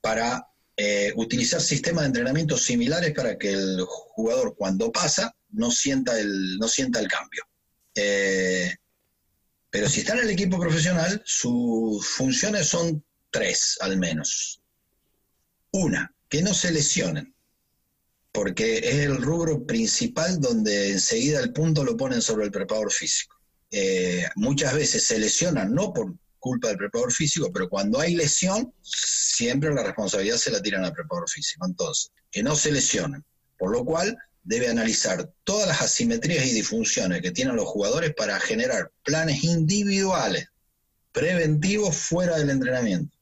para 0.00 0.46
eh, 0.76 1.12
utilizar 1.16 1.60
sistemas 1.60 2.02
de 2.02 2.08
entrenamiento 2.08 2.56
similares 2.56 3.12
para 3.12 3.36
que 3.36 3.52
el 3.52 3.82
jugador 3.86 4.54
cuando 4.56 4.90
pasa 4.90 5.34
no 5.50 5.70
sienta 5.70 6.18
el, 6.18 6.56
no 6.58 6.66
sienta 6.66 6.98
el 7.00 7.08
cambio. 7.08 7.44
Eh, 7.94 8.74
pero 9.68 9.88
si 9.88 10.00
está 10.00 10.14
en 10.14 10.20
el 10.20 10.30
equipo 10.30 10.58
profesional, 10.58 11.22
sus 11.24 12.06
funciones 12.06 12.68
son 12.68 13.04
tres 13.30 13.76
al 13.80 13.98
menos. 13.98 14.59
Una, 15.72 16.14
que 16.28 16.42
no 16.42 16.54
se 16.54 16.72
lesionen, 16.72 17.34
porque 18.32 18.78
es 18.78 19.06
el 19.06 19.22
rubro 19.22 19.66
principal 19.66 20.40
donde 20.40 20.92
enseguida 20.92 21.40
el 21.40 21.52
punto 21.52 21.84
lo 21.84 21.96
ponen 21.96 22.22
sobre 22.22 22.46
el 22.46 22.50
preparador 22.50 22.92
físico. 22.92 23.36
Eh, 23.70 24.26
muchas 24.36 24.74
veces 24.74 25.04
se 25.04 25.18
lesionan 25.18 25.72
no 25.72 25.92
por 25.92 26.14
culpa 26.38 26.68
del 26.68 26.78
preparador 26.78 27.12
físico, 27.12 27.52
pero 27.52 27.68
cuando 27.68 28.00
hay 28.00 28.14
lesión, 28.14 28.72
siempre 28.82 29.72
la 29.72 29.82
responsabilidad 29.82 30.36
se 30.36 30.50
la 30.50 30.62
tiran 30.62 30.84
al 30.84 30.92
preparador 30.92 31.28
físico. 31.28 31.66
Entonces, 31.66 32.10
que 32.30 32.42
no 32.42 32.56
se 32.56 32.72
lesionen. 32.72 33.24
Por 33.58 33.70
lo 33.72 33.84
cual, 33.84 34.16
debe 34.42 34.68
analizar 34.68 35.30
todas 35.44 35.68
las 35.68 35.82
asimetrías 35.82 36.46
y 36.46 36.52
disfunciones 36.52 37.20
que 37.20 37.30
tienen 37.30 37.56
los 37.56 37.66
jugadores 37.66 38.14
para 38.14 38.40
generar 38.40 38.90
planes 39.04 39.44
individuales, 39.44 40.48
preventivos 41.12 41.96
fuera 41.96 42.38
del 42.38 42.50
entrenamiento. 42.50 43.16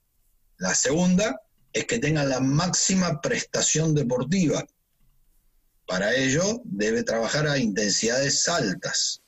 La 0.59 0.75
segunda 0.75 1.41
es 1.79 1.87
que 1.87 1.99
tengan 1.99 2.29
la 2.29 2.41
máxima 2.41 3.21
prestación 3.21 3.95
deportiva. 3.95 4.67
Para 5.87 6.15
ello 6.15 6.61
debe 6.65 7.05
trabajar 7.05 7.47
a 7.47 7.59
intensidades 7.59 8.49
altas. 8.49 9.23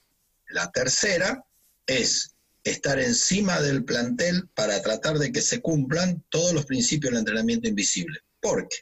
La 0.49 0.71
tercera 0.73 1.45
es 1.87 2.35
estar 2.65 2.99
encima 2.99 3.61
del 3.61 3.85
plantel 3.85 4.49
para 4.55 4.83
tratar 4.83 5.19
de 5.19 5.31
que 5.31 5.41
se 5.41 5.61
cumplan 5.61 6.25
todos 6.29 6.53
los 6.53 6.67
principios 6.67 7.13
del 7.13 7.21
entrenamiento 7.21 7.69
invisible. 7.69 8.19
¿Por 8.41 8.69
qué? 8.69 8.77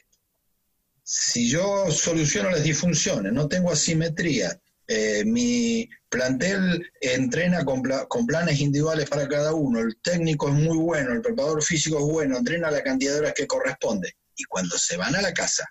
Si 1.03 1.47
yo 1.49 1.91
soluciono 1.91 2.49
las 2.49 2.63
disfunciones, 2.63 3.33
no 3.33 3.47
tengo 3.47 3.71
asimetría, 3.71 4.59
eh, 4.91 5.23
mi 5.23 5.87
plantel 6.09 6.83
entrena 6.99 7.63
con, 7.63 7.83
planes 8.25 8.59
individuales 8.59 9.07
para 9.07 9.27
cada 9.27 9.53
uno, 9.53 9.81
el 9.81 9.95
técnico 10.01 10.49
es 10.49 10.55
muy 10.55 10.77
bueno, 10.77 11.13
el 11.13 11.21
preparador 11.21 11.63
físico 11.63 11.99
es 11.99 12.05
bueno, 12.05 12.37
entrena 12.37 12.71
la 12.71 12.81
cantidad 12.81 13.13
de 13.13 13.19
horas 13.19 13.33
que 13.35 13.45
corresponde. 13.45 14.15
Y 14.35 14.45
cuando 14.45 14.79
se 14.79 14.97
van 14.97 15.15
a 15.15 15.21
la 15.21 15.31
casa, 15.31 15.63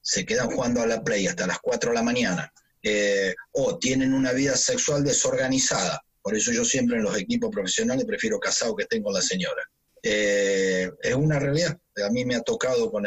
se 0.00 0.24
quedan 0.24 0.50
jugando 0.50 0.80
a 0.80 0.86
la 0.86 1.04
play 1.04 1.26
hasta 1.26 1.46
las 1.46 1.58
4 1.58 1.90
de 1.90 1.94
la 1.94 2.02
mañana, 2.02 2.50
eh, 2.82 3.34
o 3.52 3.78
tienen 3.78 4.14
una 4.14 4.32
vida 4.32 4.56
sexual 4.56 5.04
desorganizada, 5.04 6.02
por 6.22 6.34
eso 6.34 6.50
yo 6.50 6.64
siempre 6.64 6.96
en 6.96 7.02
los 7.02 7.18
equipos 7.18 7.50
profesionales 7.50 8.06
prefiero 8.06 8.40
casado 8.40 8.74
que 8.74 8.84
estén 8.84 9.02
con 9.02 9.12
la 9.12 9.20
señora. 9.20 9.62
Eh, 10.02 10.90
es 11.02 11.14
una 11.14 11.38
realidad. 11.38 11.78
A 12.02 12.10
mí 12.10 12.24
me 12.24 12.36
ha 12.36 12.40
tocado 12.40 12.90
con 12.90 13.04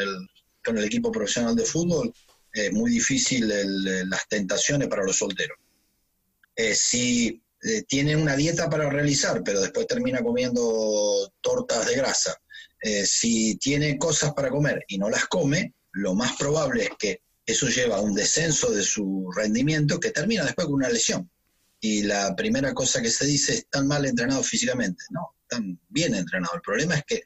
con 0.63 0.77
el 0.77 0.83
equipo 0.83 1.11
profesional 1.11 1.55
de 1.55 1.63
fútbol, 1.63 2.13
es 2.51 2.71
muy 2.71 2.91
difícil 2.91 3.47
las 4.09 4.27
tentaciones 4.27 4.87
para 4.87 5.03
los 5.03 5.17
solteros. 5.17 5.57
Eh, 6.55 6.73
si 6.73 7.41
eh, 7.61 7.83
tiene 7.83 8.15
una 8.15 8.35
dieta 8.35 8.69
para 8.69 8.89
realizar, 8.89 9.43
pero 9.43 9.61
después 9.61 9.87
termina 9.87 10.21
comiendo 10.21 11.31
tortas 11.41 11.87
de 11.87 11.95
grasa, 11.95 12.35
si 13.05 13.57
tiene 13.57 13.97
cosas 13.97 14.33
para 14.33 14.49
comer 14.49 14.85
y 14.87 14.97
no 14.97 15.09
las 15.09 15.25
come, 15.25 15.73
lo 15.93 16.13
más 16.13 16.37
probable 16.37 16.83
es 16.83 16.91
que 16.97 17.21
eso 17.45 17.67
lleva 17.67 17.97
a 17.97 18.01
un 18.01 18.13
descenso 18.13 18.71
de 18.71 18.83
su 18.83 19.29
rendimiento 19.35 19.99
que 19.99 20.11
termina 20.11 20.45
después 20.45 20.67
con 20.67 20.75
una 20.75 20.89
lesión 20.89 21.29
y 21.79 22.03
la 22.03 22.35
primera 22.35 22.73
cosa 22.73 23.01
que 23.01 23.09
se 23.09 23.25
dice 23.25 23.53
es 23.53 23.67
tan 23.69 23.87
mal 23.87 24.05
entrenado 24.05 24.43
físicamente. 24.43 25.03
No, 25.11 25.35
tan 25.47 25.79
bien 25.89 26.15
entrenado. 26.15 26.55
El 26.55 26.61
problema 26.61 26.95
es 26.95 27.03
que 27.05 27.23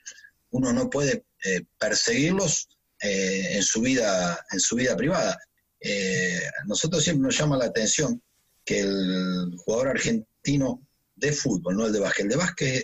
uno 0.52 0.74
no 0.74 0.90
puede 0.90 1.26
eh, 1.44 1.62
perseguirlos 1.80 2.68
eh, 3.02 3.56
en, 3.56 3.64
su 3.64 3.82
vida, 3.82 4.46
en 4.52 4.60
su 4.60 4.76
vida 4.76 4.96
privada. 4.96 5.38
Eh, 5.80 6.42
nosotros 6.66 7.04
siempre 7.04 7.24
nos 7.24 7.38
llama 7.38 7.58
la 7.58 7.66
atención 7.66 8.22
que 8.64 8.82
el 8.82 9.56
jugador 9.58 9.90
argentino 9.90 10.82
de 11.16 11.32
fútbol, 11.32 11.76
no 11.76 11.88
el 11.88 11.94
de 11.94 12.00
básquet, 12.00 12.26
el 12.26 12.30
de 12.30 12.36
básquet 12.36 12.84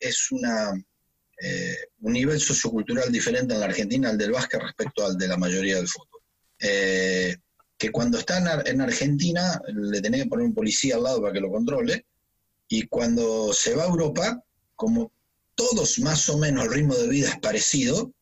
es, 0.00 0.30
una, 0.30 0.72
un 0.72 2.12
nivel 2.12 2.40
sociocultural 2.40 3.10
diferente 3.10 3.54
en 3.54 3.60
la 3.60 3.66
Argentina 3.66 4.10
al 4.10 4.18
del 4.18 4.32
básquet 4.32 4.60
respecto 4.60 5.04
al 5.04 5.16
de 5.16 5.28
la 5.28 5.36
mayoría 5.36 5.76
del 5.76 5.88
fútbol 5.88 6.20
que 7.80 7.90
cuando 7.90 8.18
está 8.18 8.62
en, 8.66 8.82
Argentina 8.82 9.58
le 9.66 10.02
tenés 10.02 10.24
que 10.24 10.28
poner 10.28 10.44
un 10.44 10.54
policía 10.54 10.96
al 10.96 11.02
lado 11.02 11.22
para 11.22 11.32
que 11.32 11.40
lo 11.40 11.50
controle, 11.50 12.04
y 12.68 12.86
cuando 12.88 13.54
se 13.54 13.74
va 13.74 13.84
a 13.84 13.88
Europa, 13.88 14.44
como 14.76 15.10
todos 15.54 15.98
más 16.00 16.28
o 16.28 16.36
menos 16.36 16.66
el 16.66 16.72
ritmo 16.72 16.94
de 16.94 17.08
vida 17.08 17.30
es 17.30 17.38
parecido, 17.38 18.12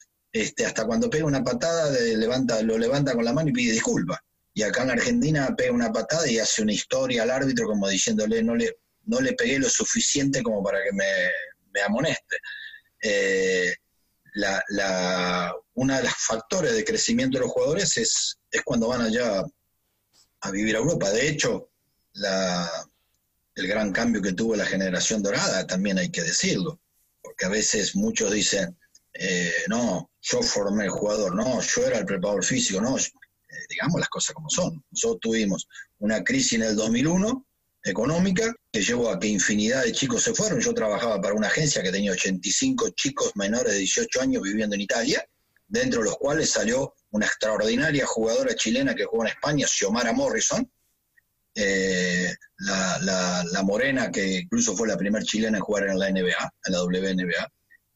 este, 0.41 0.64
hasta 0.66 0.86
cuando 0.86 1.11
pega 1.11 1.24
una 1.24 1.43
patada 1.43 1.91
levanta, 1.91 2.62
lo 2.62 2.78
levanta 2.78 3.14
con 3.14 3.24
la 3.24 3.32
mano 3.32 3.49
y 3.49 3.53
pide 3.53 3.72
disculpas. 3.72 4.18
Y 4.55 4.62
acá 4.62 4.82
en 4.82 4.91
Argentina 4.91 5.55
pega 5.57 5.72
una 5.72 5.93
patada 5.93 6.28
y 6.28 6.39
hace 6.39 6.62
una 6.62 6.72
historia 6.72 7.22
al 7.22 7.30
árbitro 7.30 7.66
como 7.66 7.89
diciéndole 7.89 8.43
no 8.43 8.57
le, 8.57 8.78
no 9.05 9.20
le 9.20 9.32
pegué 9.34 9.59
lo 9.59 9.68
suficiente 9.68 10.43
como 10.43 10.62
para 10.62 10.82
que 10.82 10.93
me, 10.93 11.80
amoneste. 11.82 12.39
Eh, 13.03 13.72
la, 14.34 15.55
una 15.74 15.99
de 15.99 16.05
los 16.05 16.14
factores 16.14 16.74
de 16.74 16.84
crecimiento 16.84 17.39
de 17.39 17.45
los 17.45 17.53
jugadores 17.53 17.97
es, 17.97 18.36
es 18.51 18.62
cuando 18.62 18.89
van 18.89 19.03
allá 19.03 19.45
a 20.41 20.51
vivir 20.51 20.76
a 20.76 20.80
Europa. 20.80 21.11
De 21.11 21.28
hecho, 21.28 21.70
el 23.55 23.66
gran 23.66 23.93
cambio 23.93 24.22
que 24.22 24.32
tuvo 24.32 24.57
la 24.57 24.66
generación 24.66 25.22
dorada, 25.22 25.66
también 25.66 25.99
hay 25.99 26.11
que 26.11 26.22
decirlo, 26.22 26.80
porque 27.22 27.47
a 27.47 27.49
veces 27.49 27.95
muchos 27.95 28.32
dicen, 28.32 28.76
eh, 29.15 29.65
no, 29.69 30.11
yo 30.21 30.43
formé 30.43 30.85
el 30.85 30.91
jugador, 30.91 31.35
no, 31.35 31.61
yo 31.61 31.87
era 31.87 31.99
el 31.99 32.05
preparador 32.05 32.45
físico, 32.45 32.81
no, 32.81 32.97
digamos 33.69 34.01
las 34.01 34.09
cosas 34.09 34.35
como 34.35 34.51
son. 34.51 34.85
Nosotros 34.91 35.21
tuvimos 35.21 35.69
una 35.99 36.23
crisis 36.23 36.55
en 36.55 36.63
el 36.63 36.77
2001 36.77 37.47
económica 37.85 38.55
que 38.73 38.83
llevó 38.83 39.11
a 39.11 39.19
que 39.19 39.29
infinidad 39.29 39.85
de 39.85 39.93
chicos 39.93 40.23
se 40.23 40.35
fueron. 40.35 40.61
Yo 40.61 40.75
trabajaba 40.75 41.21
para 41.21 41.35
una 41.35 41.49
agencia 41.49 41.83
que 41.83 41.93
tenía 41.93 42.13
85 42.13 42.91
chicos 42.91 43.33
menores 43.37 43.73
de 43.73 43.79
18 43.79 44.21
años 44.21 44.43
viviendo 44.43 44.75
en 44.75 44.83
Italia, 44.83 45.25
dentro 45.67 46.01
de 46.01 46.07
los 46.07 46.17
cuales 46.17 46.51
salió 46.51 46.95
una 47.11 47.27
extraordinaria 47.27 48.07
jugadora 48.07 48.55
chilena 48.55 48.95
que 48.95 49.05
jugó 49.05 49.25
en 49.25 49.31
España, 49.31 49.67
Xiomara 49.67 50.13
Morrison, 50.13 50.71
eh, 51.55 52.33
la, 52.59 53.63
morena 53.65 54.11
que 54.11 54.41
incluso 54.41 54.77
fue 54.77 54.87
la 54.89 54.97
primera 54.97 55.25
chilena 55.25 55.59
en 55.59 55.65
jugar 55.65 55.89
en 55.89 55.99
la 55.99 56.11
NBA, 56.11 56.53
en 56.65 56.73
la 56.73 56.83
WNBA. 56.83 57.53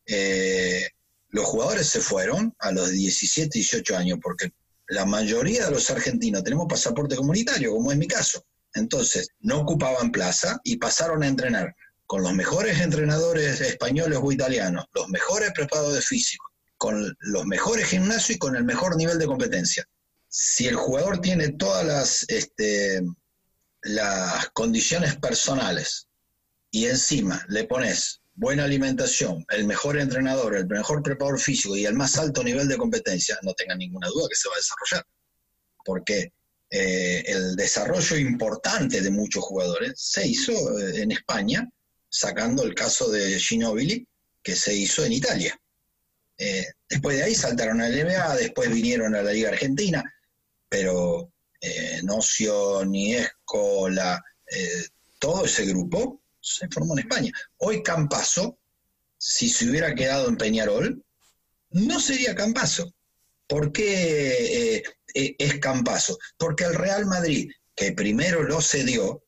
Eh, 0.07 0.89
los 1.33 1.47
jugadores 1.47 1.89
se 1.89 2.01
fueron 2.01 2.55
a 2.59 2.71
los 2.73 2.91
17, 2.91 3.59
18 3.59 3.97
años 3.97 4.19
porque 4.23 4.53
la 4.89 5.07
mayoría 5.07 5.65
de 5.65 5.71
los 5.71 5.91
argentinos 5.91 6.45
tenemos 6.45 6.67
pasaporte 6.69 7.17
comunitario, 7.17 7.73
como 7.73 7.91
es 7.91 7.99
mi 7.99 8.07
caso. 8.07 8.45
Entonces, 8.75 9.29
no 9.41 9.61
ocupaban 9.61 10.13
plaza 10.13 10.61
y 10.63 10.77
pasaron 10.77 11.23
a 11.23 11.29
entrenar 11.29 11.75
con 12.07 12.23
los 12.23 12.35
mejores 12.35 12.81
entrenadores 12.81 13.63
españoles 13.63 14.19
o 14.23 14.31
italianos, 14.31 14.85
los 14.93 15.09
mejores 15.09 15.53
preparadores 15.55 16.07
físicos, 16.07 16.51
con 16.77 17.17
los 17.21 17.47
mejores 17.47 17.87
gimnasios 17.87 18.37
y 18.37 18.39
con 18.39 18.55
el 18.55 18.65
mejor 18.65 18.97
nivel 18.97 19.19
de 19.19 19.27
competencia. 19.27 19.89
Si 20.29 20.67
el 20.67 20.77
jugador 20.77 21.21
tiene 21.21 21.53
todas 21.53 21.87
las, 21.87 22.25
este, 22.29 23.03
las 23.83 24.51
condiciones 24.51 25.17
personales 25.17 26.09
y 26.71 26.87
encima 26.87 27.43
le 27.49 27.65
pones 27.65 28.22
buena 28.35 28.65
alimentación, 28.65 29.45
el 29.51 29.67
mejor 29.67 29.99
entrenador, 29.99 30.57
el 30.57 30.67
mejor 30.67 31.03
preparador 31.03 31.39
físico 31.39 31.77
y 31.77 31.85
el 31.85 31.95
más 31.95 32.19
alto 32.19 32.43
nivel 32.43 32.69
de 32.69 32.79
competencia, 32.79 33.39
no 33.43 33.53
tenga 33.55 33.75
ninguna 33.75 34.09
duda 34.09 34.29
que 34.29 34.37
se 34.37 34.49
va 34.49 34.55
a 34.55 34.59
desarrollar. 34.59 35.07
Porque 35.85 36.33
eh, 36.71 37.23
el 37.27 37.57
desarrollo 37.57 38.17
importante 38.17 39.03
de 39.03 39.11
muchos 39.11 39.45
jugadores 39.45 39.93
se 39.97 40.27
hizo 40.27 40.53
eh, 40.79 41.03
en 41.03 41.13
España, 41.13 41.69
sacando 42.09 42.63
el 42.63 42.75
caso 42.75 43.11
de 43.11 43.39
Ginobili, 43.39 44.07
que 44.43 44.57
se 44.57 44.75
hizo 44.75 45.05
en 45.05 45.13
Italia. 45.13 45.59
Eh, 46.39 46.67
después 46.89 47.19
de 47.19 47.25
ahí 47.25 47.35
saltaron 47.35 47.81
a 47.81 47.89
la 47.89 48.05
NBA, 48.05 48.37
después 48.37 48.71
vinieron 48.71 49.15
a 49.15 49.23
la 49.23 49.33
Liga 49.33 49.51
Argentina, 49.51 50.03
pero 50.69 51.31
Nocio, 52.03 52.85
Niesco, 52.85 53.89
todo 55.21 55.45
ese 55.45 55.65
grupo 55.67 56.22
se 56.43 56.69
formó 56.69 56.95
en 56.95 57.01
España. 57.01 57.33
Hoy 57.59 57.83
Campaso, 57.83 58.59
si 59.17 59.49
se 59.49 59.71
hubiera 59.71 59.95
quedado 59.95 60.29
en 60.29 60.37
Peñarol, 60.37 61.03
no 61.71 62.01
sería 62.01 62.35
Campaso. 62.35 62.93
¿Por 63.47 63.73
qué 63.73 64.77
eh, 64.77 64.83
es 65.15 65.59
Campaso, 65.59 66.19
porque 66.37 66.65
el 66.65 66.75
Real 66.75 67.07
Madrid, 67.07 67.51
que 67.75 67.93
primero 67.93 68.43
lo 68.43 68.61
cedió, 68.61 69.23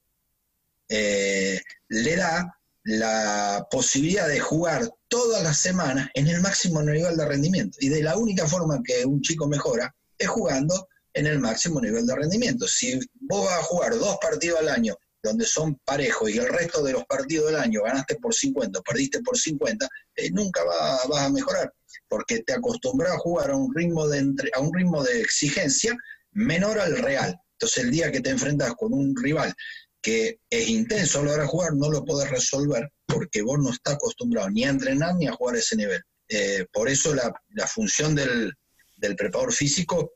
eh, 0.88 1.60
le 1.88 2.16
da 2.16 2.58
la 2.84 3.66
posibilidad 3.70 4.28
de 4.28 4.40
jugar 4.40 4.90
todas 5.08 5.42
las 5.42 5.58
semanas 5.58 6.10
en 6.14 6.28
el 6.28 6.40
máximo 6.40 6.82
nivel 6.82 7.16
de 7.16 7.26
rendimiento. 7.26 7.78
Y 7.80 7.88
de 7.88 8.02
la 8.02 8.16
única 8.16 8.46
forma 8.46 8.82
que 8.84 9.06
un 9.06 9.22
chico 9.22 9.46
mejora 9.46 9.94
es 10.18 10.28
jugando 10.28 10.88
en 11.14 11.26
el 11.26 11.38
máximo 11.38 11.80
nivel 11.80 12.06
de 12.06 12.14
rendimiento. 12.14 12.66
Si 12.66 12.98
vos 13.20 13.46
vas 13.46 13.60
a 13.60 13.62
jugar 13.62 13.98
dos 13.98 14.18
partidos 14.20 14.60
al 14.60 14.68
año 14.68 14.96
donde 15.24 15.46
son 15.46 15.76
parejos 15.84 16.30
y 16.30 16.38
el 16.38 16.48
resto 16.48 16.82
de 16.82 16.92
los 16.92 17.04
partidos 17.06 17.46
del 17.46 17.56
año 17.56 17.82
ganaste 17.82 18.16
por 18.16 18.34
50, 18.34 18.80
perdiste 18.82 19.22
por 19.22 19.38
50, 19.38 19.88
eh, 20.16 20.30
nunca 20.30 20.62
vas 20.64 21.06
a 21.18 21.30
mejorar 21.30 21.72
porque 22.08 22.40
te 22.40 22.52
acostumbras 22.52 23.12
a 23.12 23.18
jugar 23.18 23.50
a 23.50 23.56
un 23.56 23.74
ritmo 23.74 24.06
de, 24.06 24.34
a 24.54 24.60
un 24.60 24.72
ritmo 24.74 25.02
de 25.02 25.20
exigencia 25.20 25.96
menor 26.32 26.78
al 26.78 26.98
real. 26.98 27.34
Entonces 27.52 27.84
el 27.84 27.90
día 27.90 28.12
que 28.12 28.20
te 28.20 28.30
enfrentas 28.30 28.74
con 28.74 28.92
un 28.92 29.16
rival 29.16 29.54
que 30.02 30.38
es 30.50 30.68
intenso 30.68 31.20
a 31.20 31.24
la 31.24 31.32
hora 31.32 31.42
de 31.42 31.48
jugar, 31.48 31.72
no 31.74 31.90
lo 31.90 32.04
puedes 32.04 32.30
resolver 32.30 32.90
porque 33.06 33.40
vos 33.40 33.58
no 33.58 33.70
estás 33.70 33.94
acostumbrado 33.94 34.50
ni 34.50 34.64
a 34.64 34.68
entrenar 34.70 35.14
ni 35.14 35.26
a 35.26 35.32
jugar 35.32 35.56
a 35.56 35.60
ese 35.60 35.76
nivel. 35.76 36.02
Eh, 36.28 36.66
por 36.70 36.90
eso 36.90 37.14
la, 37.14 37.32
función 37.66 38.14
del, 38.14 38.52
preparador 38.98 39.52
físico 39.52 40.12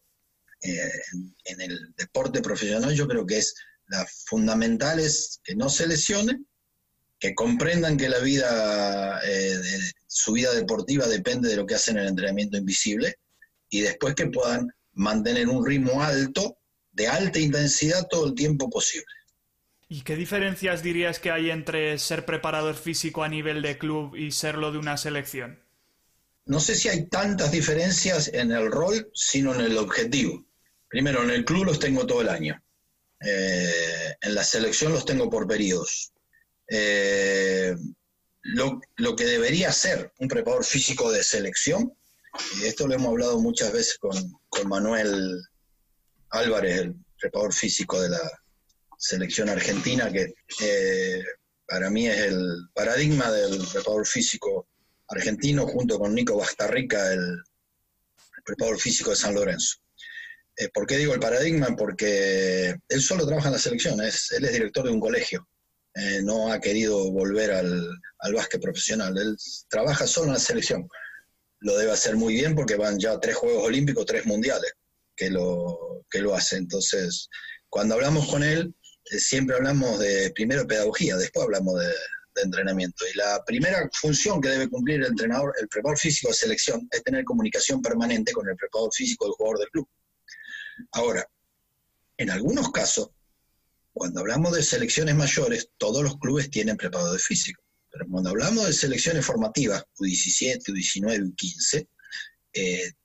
eh, 0.61 0.91
en, 1.45 1.61
el 1.61 1.95
deporte 1.97 2.43
profesional 2.43 2.95
yo 2.95 3.07
creo 3.07 3.25
que 3.25 3.39
es 3.39 3.55
la 3.89 4.07
fundamental 4.27 4.99
es 4.99 5.41
que 5.43 5.55
no 5.55 5.69
se 5.69 5.87
lesione, 5.87 6.41
que 7.19 7.35
comprendan 7.35 7.97
que 7.97 8.09
la 8.09 8.21
vida, 8.21 9.21
eh, 9.25 9.61
su 10.07 10.33
vida 10.33 10.53
deportiva 10.55 11.07
depende 11.07 11.49
de 11.49 11.57
lo 11.57 11.67
que 11.67 11.75
hacen 11.75 11.97
en 11.97 12.03
el 12.03 12.09
entrenamiento 12.11 12.57
invisible 12.57 13.17
y 13.69 13.81
después 13.81 14.15
que 14.15 14.27
puedan 14.27 14.69
mantener 14.93 15.49
un 15.49 15.67
ritmo 15.67 16.03
alto, 16.03 16.59
de 16.93 17.09
alta 17.09 17.39
intensidad 17.39 18.07
todo 18.09 18.27
el 18.27 18.35
tiempo 18.35 18.69
posible. 18.71 19.07
¿Y 19.89 20.03
qué 20.03 20.17
diferencias 20.17 20.83
dirías 20.83 21.19
que 21.19 21.31
hay 21.31 21.51
entre 21.51 21.99
ser 21.99 22.27
preparador 22.27 22.75
físico 22.75 23.23
a 23.23 23.29
nivel 23.29 23.63
de 23.63 23.79
club 23.79 24.15
y 24.17 24.33
serlo 24.33 24.71
de 24.71 24.79
una 24.79 24.97
selección? 24.97 25.63
No 26.45 26.61
sé 26.61 26.75
si 26.75 26.89
hay 26.89 27.09
tantas 27.09 27.53
diferencias 27.53 28.29
en 28.33 28.53
el 28.53 28.71
rol, 28.71 29.11
sino 29.15 29.55
en 29.55 29.61
el 29.63 29.79
objetivo. 29.79 30.45
Primero, 30.89 31.23
en 31.23 31.31
el 31.31 31.45
club 31.45 31.67
los 31.67 31.79
tengo 31.79 32.07
todo 32.07 32.21
el 32.21 32.29
año. 32.29 32.63
Eh, 33.21 34.15
en 34.21 34.35
la 34.35 34.45
selección 34.45 34.93
los 34.93 35.05
tengo 35.05 35.29
por 35.29 35.47
periodos. 35.47 36.13
Eh, 36.69 37.75
lo, 38.43 39.17
que 39.17 39.25
debería 39.25 39.73
ser 39.73 40.13
un 40.19 40.29
preparador 40.29 40.65
físico 40.65 41.11
de 41.11 41.23
selección, 41.23 41.93
y 42.61 42.67
esto 42.67 42.87
lo 42.87 42.95
hemos 42.95 43.09
hablado 43.09 43.41
muchas 43.41 43.73
veces 43.73 43.99
con, 43.99 44.69
Manuel 44.69 45.41
Álvarez, 46.31 46.81
el 46.81 46.95
preparador 47.21 47.55
físico 47.55 48.01
de 48.01 48.11
la 48.11 48.41
selección 48.97 49.49
argentina, 49.49 50.11
que 50.11 50.35
eh, 50.61 51.23
para 51.67 51.91
mí 51.91 52.09
es 52.09 52.19
el 52.19 52.69
paradigma 52.75 53.31
del 53.31 53.59
preparador 53.73 54.07
físico 54.07 54.67
argentino, 55.09 55.67
junto 55.67 55.99
con 55.99 56.15
Nico 56.15 56.37
Bastarrica, 56.37 57.13
el, 57.13 57.43
preparador 58.45 58.81
físico 58.81 59.11
de 59.11 59.17
San 59.17 59.35
Lorenzo. 59.35 59.77
Eh, 60.59 60.69
¿Por 60.75 60.87
qué 60.87 60.97
digo 60.97 61.15
el 61.15 61.21
paradigma? 61.21 61.69
Porque 61.77 62.75
él 62.89 63.03
solo 63.03 63.27
trabaja 63.27 63.49
en 63.49 63.55
la 63.55 63.61
selección, 63.61 64.01
él 64.01 64.09
es 64.09 64.53
director 64.53 64.85
de 64.85 64.91
un 64.91 65.01
colegio. 65.01 65.49
Eh, 65.95 66.21
no 66.23 66.53
ha 66.53 66.61
querido 66.61 67.11
volver 67.11 67.53
al, 67.53 67.89
al 68.19 68.35
básquet 68.35 68.61
profesional. 68.61 69.17
Él 69.17 69.37
trabaja 69.69 70.07
solo 70.07 70.27
en 70.29 70.35
la 70.35 70.39
selección. 70.39 70.89
Lo 71.61 71.77
debe 71.77 71.93
hacer 71.93 72.17
muy 72.17 72.35
bien 72.35 72.55
porque 72.55 72.77
van 72.77 72.99
ya 72.99 73.19
tres 73.19 73.37
Juegos 73.37 73.65
Olímpicos, 73.65 74.07
tres 74.07 74.27
Mundiales 74.27 74.73
que 75.19 75.31
lo, 75.31 76.05
que 76.11 76.21
lo 76.21 76.35
hace. 76.35 76.57
Entonces, 76.57 77.29
cuando 77.69 77.97
hablamos 77.97 78.29
con 78.29 78.43
él, 78.43 78.75
eh, 79.11 79.19
siempre 79.19 79.57
hablamos 79.57 79.99
de 79.99 80.31
primero 80.35 80.67
pedagogía, 80.67 81.17
después 81.17 81.45
hablamos 81.45 81.81
de, 81.81 81.93
entrenamiento. 82.41 83.05
Y 83.13 83.17
la 83.17 83.43
primera 83.45 83.91
función 83.93 84.41
que 84.41 84.49
debe 84.49 84.69
cumplir 84.69 85.01
el 85.01 85.07
entrenador, 85.07 85.53
el 85.61 85.67
preparador 85.67 85.99
físico 85.99 86.29
de 86.29 86.35
selección, 86.35 86.89
es 86.93 87.03
tener 87.03 87.25
comunicación 87.25 87.83
permanente 87.83 88.31
con 88.31 88.49
el 88.49 88.55
preparador 88.55 88.93
físico 88.95 89.25
del 89.25 89.33
jugador 89.33 89.59
del 89.59 89.71
club. 89.71 89.89
Ahora, 90.93 91.29
en 92.17 92.31
algunos 92.31 92.71
casos, 92.71 93.11
cuando 93.93 94.21
hablamos 94.21 94.53
de 94.53 94.63
selecciones 94.63 95.15
mayores, 95.15 95.71
todos 95.77 96.03
los 96.03 96.19
clubes 96.19 96.51
tienen 96.51 96.77
preparadores 96.77 97.25
físicos. 97.25 97.65
Pero 97.91 98.07
cuando 98.09 98.31
hablamos 98.31 98.67
de 98.67 98.73
selecciones 98.73 99.25
formativas, 99.25 99.85
U17, 99.99 100.63
U19, 100.67 101.35
U15, 101.35 101.89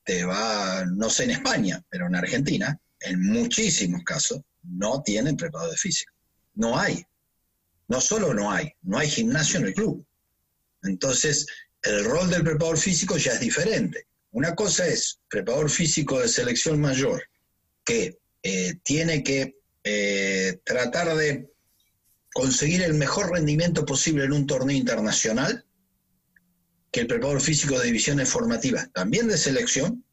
te 0.04 0.26
va, 0.26 0.86
no 0.86 1.10
sé 1.10 1.26
en 1.26 1.32
España, 1.32 1.84
pero 1.90 2.08
en 2.08 2.16
Argentina, 2.16 2.80
en 3.00 3.22
muchísimos 3.22 4.04
casos, 4.04 4.42
no 4.64 5.02
tienen 5.04 5.36
preparadores 5.38 5.82
físicos. 5.82 6.16
No 6.56 6.78
hay. 6.78 7.04
No 7.88 8.00
solo 8.00 8.34
no 8.34 8.52
hay, 8.52 8.72
no 8.84 8.98
hay 8.98 9.10
gimnasio 9.10 9.60
en 9.60 9.68
el 9.68 9.74
club. 9.74 10.06
Entonces, 10.84 11.46
el 11.82 12.06
rol 12.06 12.30
del 12.30 12.44
preparador 12.44 12.78
físico 12.78 13.18
ya 13.18 13.34
es 13.34 13.40
diferente. 13.40 14.08
Una 14.32 14.56
cosa 14.56 14.88
es 14.88 15.20
preparador 15.30 15.70
físico 15.70 16.20
de 16.20 16.28
selección 16.28 16.80
mayor, 16.80 17.24
que 17.84 18.20
eh, 18.44 18.76
tiene 18.84 19.24
que 19.24 19.58
eh, 19.84 20.60
tratar 20.64 21.16
de 21.16 21.50
conseguir 22.34 22.82
el 22.82 22.94
mejor 22.94 23.32
rendimiento 23.32 23.86
posible 23.86 24.26
en 24.26 24.34
un 24.34 24.48
torneo 24.48 24.76
internacional 24.76 25.66
que 26.92 27.02
el 27.02 27.08
preparador 27.08 27.42
físico 27.42 27.78
de 27.80 27.86
divisiones 27.86 28.30
formativas, 28.30 28.92
también 28.94 29.28
de 29.28 29.38
selección, 29.38 30.06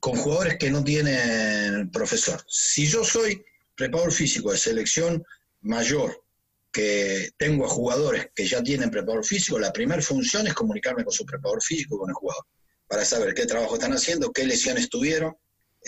con 0.00 0.16
jugadores 0.16 0.58
que 0.58 0.70
no 0.70 0.84
tienen 0.84 1.90
profesor. 1.90 2.44
Si 2.46 2.86
yo 2.86 3.02
soy 3.02 3.42
preparador 3.74 4.12
físico 4.12 4.52
de 4.52 4.58
selección 4.58 5.24
mayor, 5.62 6.22
que 6.70 7.30
tengo 7.38 7.64
a 7.64 7.70
jugadores 7.70 8.28
que 8.34 8.46
ya 8.46 8.62
tienen 8.62 8.90
preparador 8.90 9.24
físico, 9.24 9.58
la 9.58 9.72
primera 9.72 10.02
función 10.02 10.46
es 10.46 10.52
comunicarme 10.52 11.04
con 11.04 11.12
su 11.12 11.24
preparador 11.24 11.62
físico, 11.62 11.98
con 11.98 12.10
el 12.10 12.14
jugador, 12.14 12.44
para 12.86 13.02
saber 13.02 13.32
qué 13.32 13.46
trabajo 13.46 13.76
están 13.76 13.94
haciendo, 13.94 14.30
qué 14.30 14.44
lesiones 14.44 14.90
tuvieron, 14.90 15.34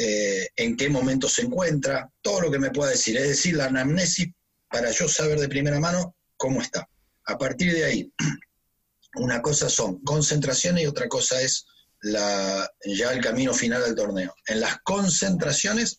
eh, 0.00 0.48
en 0.54 0.76
qué 0.76 0.88
momento 0.88 1.28
se 1.28 1.42
encuentra, 1.42 2.08
todo 2.22 2.42
lo 2.42 2.50
que 2.52 2.60
me 2.60 2.70
pueda 2.70 2.92
decir, 2.92 3.16
es 3.16 3.26
decir, 3.26 3.56
la 3.56 3.64
anamnesis 3.64 4.28
para 4.70 4.92
yo 4.92 5.08
saber 5.08 5.40
de 5.40 5.48
primera 5.48 5.80
mano 5.80 6.14
cómo 6.36 6.62
está. 6.62 6.88
A 7.24 7.36
partir 7.36 7.72
de 7.72 7.84
ahí, 7.84 8.12
una 9.16 9.42
cosa 9.42 9.68
son 9.68 9.98
concentraciones 10.04 10.84
y 10.84 10.86
otra 10.86 11.08
cosa 11.08 11.42
es 11.42 11.66
ya 12.00 13.12
el 13.12 13.20
camino 13.20 13.52
final 13.52 13.82
del 13.82 13.96
torneo. 13.96 14.32
En 14.46 14.60
las 14.60 14.78
concentraciones, 14.84 15.98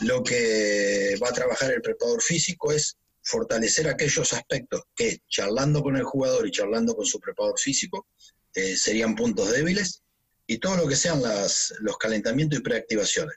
lo 0.00 0.22
que 0.22 1.18
va 1.22 1.30
a 1.30 1.32
trabajar 1.32 1.72
el 1.72 1.80
preparador 1.80 2.20
físico 2.20 2.70
es 2.70 2.98
fortalecer 3.22 3.88
aquellos 3.88 4.30
aspectos 4.34 4.82
que 4.94 5.22
charlando 5.30 5.82
con 5.82 5.96
el 5.96 6.04
jugador 6.04 6.46
y 6.46 6.50
charlando 6.50 6.94
con 6.94 7.06
su 7.06 7.18
preparador 7.18 7.58
físico 7.58 8.08
eh, 8.52 8.76
serían 8.76 9.14
puntos 9.14 9.50
débiles 9.50 10.02
y 10.46 10.58
todo 10.58 10.76
lo 10.76 10.88
que 10.88 10.96
sean 10.96 11.22
los 11.22 11.98
calentamientos 11.98 12.58
y 12.58 12.62
preactivaciones. 12.62 13.36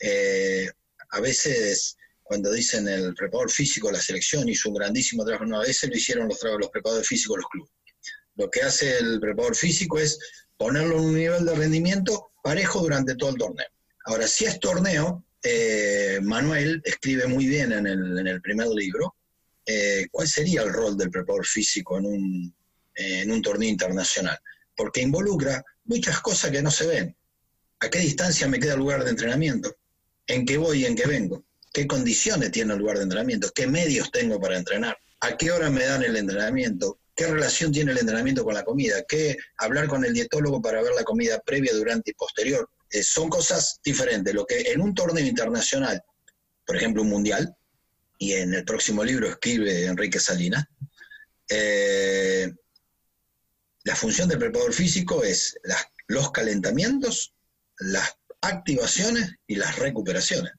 Eh, 0.00 0.70
a 1.10 1.20
veces 1.20 1.96
cuando 2.22 2.50
dicen 2.52 2.88
el 2.88 3.14
preparador 3.14 3.50
físico, 3.50 3.90
la 3.90 4.00
selección 4.00 4.48
hizo 4.48 4.70
un 4.70 4.74
grandísimo 4.74 5.24
trabajo, 5.24 5.46
no, 5.46 5.60
a 5.60 5.64
veces 5.64 5.88
lo 5.88 5.96
hicieron 5.96 6.28
los, 6.28 6.42
los 6.42 6.70
preparadores 6.70 7.06
físicos 7.06 7.38
los 7.38 7.48
clubes. 7.48 7.70
Lo 8.34 8.50
que 8.50 8.62
hace 8.62 8.98
el 8.98 9.20
preparador 9.20 9.54
físico 9.54 9.98
es 9.98 10.18
ponerlo 10.56 10.96
en 10.98 11.04
un 11.04 11.14
nivel 11.14 11.44
de 11.44 11.54
rendimiento 11.54 12.32
parejo 12.42 12.80
durante 12.80 13.14
todo 13.14 13.30
el 13.30 13.36
torneo. 13.36 13.66
Ahora, 14.06 14.26
si 14.26 14.44
es 14.44 14.58
torneo, 14.58 15.24
eh, 15.42 16.18
Manuel 16.22 16.82
escribe 16.84 17.26
muy 17.26 17.46
bien 17.46 17.72
en 17.72 17.86
el, 17.86 18.18
en 18.18 18.26
el 18.26 18.42
primer 18.42 18.66
libro 18.68 19.14
eh, 19.64 20.06
cuál 20.10 20.28
sería 20.28 20.62
el 20.62 20.72
rol 20.72 20.96
del 20.96 21.10
preparador 21.10 21.46
físico 21.46 21.98
en 21.98 22.06
un, 22.06 22.54
en 22.94 23.30
un 23.30 23.42
torneo 23.42 23.68
internacional, 23.68 24.38
porque 24.76 25.00
involucra 25.02 25.64
muchas 25.86 26.20
cosas 26.20 26.50
que 26.50 26.62
no 26.62 26.70
se 26.70 26.86
ven. 26.86 27.16
¿A 27.80 27.90
qué 27.90 27.98
distancia 27.98 28.48
me 28.48 28.58
queda 28.58 28.74
el 28.74 28.78
lugar 28.78 29.04
de 29.04 29.10
entrenamiento? 29.10 29.76
¿En 30.26 30.44
qué 30.46 30.56
voy 30.56 30.82
y 30.82 30.86
en 30.86 30.96
qué 30.96 31.06
vengo? 31.06 31.44
¿Qué 31.72 31.86
condiciones 31.86 32.50
tiene 32.52 32.72
el 32.72 32.78
lugar 32.78 32.96
de 32.96 33.04
entrenamiento? 33.04 33.50
¿Qué 33.54 33.66
medios 33.66 34.10
tengo 34.10 34.40
para 34.40 34.56
entrenar? 34.56 34.96
¿A 35.20 35.36
qué 35.36 35.50
hora 35.50 35.70
me 35.70 35.84
dan 35.84 36.02
el 36.02 36.16
entrenamiento? 36.16 36.98
¿Qué 37.14 37.26
relación 37.26 37.72
tiene 37.72 37.92
el 37.92 37.98
entrenamiento 37.98 38.44
con 38.44 38.54
la 38.54 38.64
comida? 38.64 39.02
¿Qué 39.08 39.36
hablar 39.58 39.86
con 39.88 40.04
el 40.04 40.12
dietólogo 40.12 40.60
para 40.60 40.82
ver 40.82 40.92
la 40.94 41.04
comida 41.04 41.40
previa, 41.44 41.72
durante 41.74 42.10
y 42.10 42.14
posterior? 42.14 42.68
Eh, 42.90 43.02
son 43.02 43.28
cosas 43.28 43.80
diferentes. 43.84 44.34
Lo 44.34 44.46
que 44.46 44.72
en 44.72 44.80
un 44.80 44.94
torneo 44.94 45.24
internacional, 45.24 46.02
por 46.66 46.76
ejemplo 46.76 47.02
un 47.02 47.08
mundial, 47.08 47.54
y 48.18 48.32
en 48.32 48.54
el 48.54 48.64
próximo 48.64 49.04
libro 49.04 49.28
escribe 49.28 49.84
Enrique 49.84 50.20
Salinas, 50.20 50.64
eh, 51.48 52.52
la 53.86 53.94
función 53.94 54.28
del 54.28 54.40
preparador 54.40 54.72
físico 54.72 55.22
es 55.22 55.56
los 56.08 56.32
calentamientos, 56.32 57.32
las 57.78 58.16
activaciones 58.40 59.36
y 59.46 59.54
las 59.54 59.78
recuperaciones. 59.78 60.52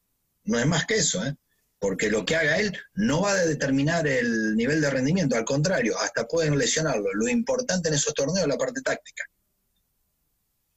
No 0.46 0.58
es 0.58 0.66
más 0.66 0.86
que 0.86 0.96
eso, 0.96 1.26
¿eh? 1.26 1.36
porque 1.78 2.10
lo 2.10 2.26
que 2.26 2.38
haga 2.38 2.58
él 2.58 2.76
no 2.94 3.24
va 3.24 3.32
a 3.32 3.46
determinar 3.46 4.08
el 4.08 4.56
nivel 4.56 4.80
de 4.80 4.90
rendimiento, 4.90 5.36
al 5.36 5.44
contrario, 5.44 6.00
hasta 6.00 6.26
pueden 6.26 6.58
lesionarlo. 6.58 7.14
Lo 7.14 7.28
importante 7.28 7.90
en 7.90 7.96
esos 7.96 8.14
torneos 8.14 8.44
es 8.44 8.48
la 8.48 8.58
parte 8.58 8.82
táctica. 8.82 9.26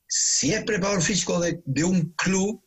Si 0.08 0.52
es 0.52 0.64
preparador 0.64 1.02
físico 1.02 1.38
de, 1.38 1.62
de 1.64 1.84
un 1.84 2.14
club, 2.14 2.60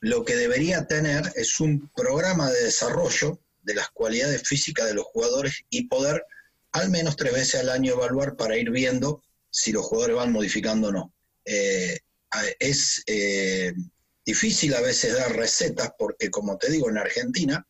lo 0.00 0.24
que 0.24 0.34
debería 0.34 0.86
tener 0.86 1.30
es 1.36 1.60
un 1.60 1.90
programa 1.94 2.50
de 2.50 2.64
desarrollo 2.64 3.38
de 3.64 3.74
las 3.74 3.90
cualidades 3.90 4.48
físicas 4.48 4.86
de 4.86 4.94
los 4.94 5.04
jugadores 5.04 5.62
y 5.68 5.88
poder 5.88 6.24
al 6.72 6.90
menos 6.90 7.16
tres 7.16 7.32
veces 7.32 7.60
al 7.60 7.70
año 7.70 7.92
evaluar 7.92 8.36
para 8.36 8.56
ir 8.56 8.70
viendo 8.70 9.22
si 9.50 9.72
los 9.72 9.84
jugadores 9.84 10.16
van 10.16 10.32
modificando 10.32 10.88
o 10.88 10.92
no. 10.92 11.14
Eh, 11.44 11.98
es 12.58 13.02
eh, 13.06 13.72
difícil 14.24 14.74
a 14.74 14.80
veces 14.80 15.14
dar 15.14 15.34
recetas 15.34 15.90
porque, 15.98 16.30
como 16.30 16.56
te 16.56 16.70
digo, 16.70 16.88
en 16.88 16.98
Argentina, 16.98 17.66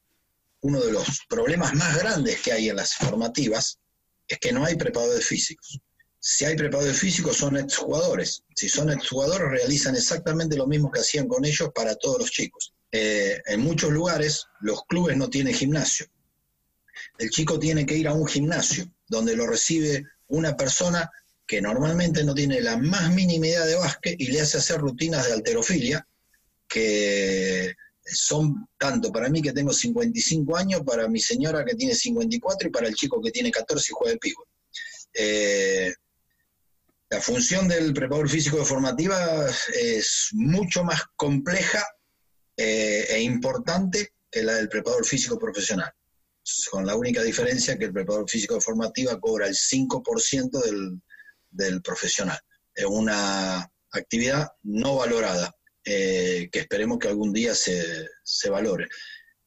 uno 0.62 0.80
de 0.80 0.92
los 0.92 1.20
problemas 1.28 1.74
más 1.74 1.96
grandes 1.98 2.40
que 2.40 2.52
hay 2.52 2.68
en 2.68 2.76
las 2.76 2.94
formativas 2.94 3.78
es 4.28 4.38
que 4.38 4.52
no 4.52 4.64
hay 4.64 4.76
preparadores 4.76 5.26
físicos. 5.26 5.80
Si 6.18 6.44
hay 6.44 6.54
preparadores 6.54 6.98
físicos 6.98 7.38
son 7.38 7.56
exjugadores. 7.56 8.42
Si 8.54 8.68
son 8.68 8.90
exjugadores 8.90 9.48
realizan 9.48 9.96
exactamente 9.96 10.56
lo 10.56 10.66
mismo 10.66 10.90
que 10.90 11.00
hacían 11.00 11.26
con 11.26 11.44
ellos 11.46 11.70
para 11.74 11.96
todos 11.96 12.18
los 12.18 12.30
chicos. 12.30 12.74
Eh, 12.92 13.40
en 13.46 13.60
muchos 13.60 13.90
lugares 13.90 14.44
los 14.60 14.84
clubes 14.84 15.16
no 15.16 15.30
tienen 15.30 15.54
gimnasio. 15.54 16.06
El 17.18 17.30
chico 17.30 17.58
tiene 17.58 17.86
que 17.86 17.96
ir 17.96 18.08
a 18.08 18.14
un 18.14 18.26
gimnasio 18.26 18.92
donde 19.08 19.36
lo 19.36 19.46
recibe 19.46 20.04
una 20.28 20.56
persona 20.56 21.10
que 21.46 21.60
normalmente 21.60 22.22
no 22.22 22.34
tiene 22.34 22.60
la 22.60 22.76
más 22.76 23.12
mínima 23.12 23.48
idea 23.48 23.64
de 23.64 23.74
básquet 23.74 24.20
y 24.20 24.28
le 24.28 24.40
hace 24.40 24.58
hacer 24.58 24.78
rutinas 24.78 25.26
de 25.26 25.32
alterofilia 25.32 26.06
que 26.68 27.74
son 28.04 28.68
tanto 28.78 29.10
para 29.12 29.28
mí 29.28 29.42
que 29.42 29.52
tengo 29.52 29.72
55 29.72 30.56
años, 30.56 30.82
para 30.82 31.08
mi 31.08 31.20
señora 31.20 31.64
que 31.64 31.74
tiene 31.74 31.94
54 31.94 32.68
y 32.68 32.70
para 32.70 32.88
el 32.88 32.94
chico 32.94 33.20
que 33.20 33.30
tiene 33.30 33.50
14 33.50 33.86
y 33.90 33.94
juega 33.94 34.12
de 34.12 34.18
pivo. 34.18 34.46
Eh, 35.12 35.92
la 37.10 37.20
función 37.20 37.66
del 37.66 37.92
preparador 37.92 38.28
físico 38.28 38.58
de 38.58 38.64
formativa 38.64 39.46
es 39.74 40.28
mucho 40.32 40.84
más 40.84 41.02
compleja 41.16 41.84
eh, 42.56 43.06
e 43.10 43.20
importante 43.22 44.14
que 44.30 44.42
la 44.44 44.54
del 44.54 44.68
preparador 44.68 45.04
físico 45.04 45.36
profesional, 45.36 45.90
con 46.70 46.86
la 46.86 46.94
única 46.94 47.22
diferencia 47.22 47.78
que 47.78 47.86
el 47.86 47.92
preparador 47.92 48.28
físico 48.28 48.54
de 48.54 48.60
formativa 48.60 49.18
cobra 49.18 49.46
el 49.46 49.54
5% 49.54 50.62
del, 50.62 51.00
del 51.50 51.82
profesional. 51.82 52.38
Es 52.74 52.86
una 52.86 53.70
actividad 53.92 54.48
no 54.62 54.96
valorada, 54.96 55.54
eh, 55.84 56.48
que 56.52 56.60
esperemos 56.60 56.98
que 56.98 57.08
algún 57.08 57.32
día 57.32 57.54
se, 57.54 58.08
se 58.22 58.50
valore. 58.50 58.88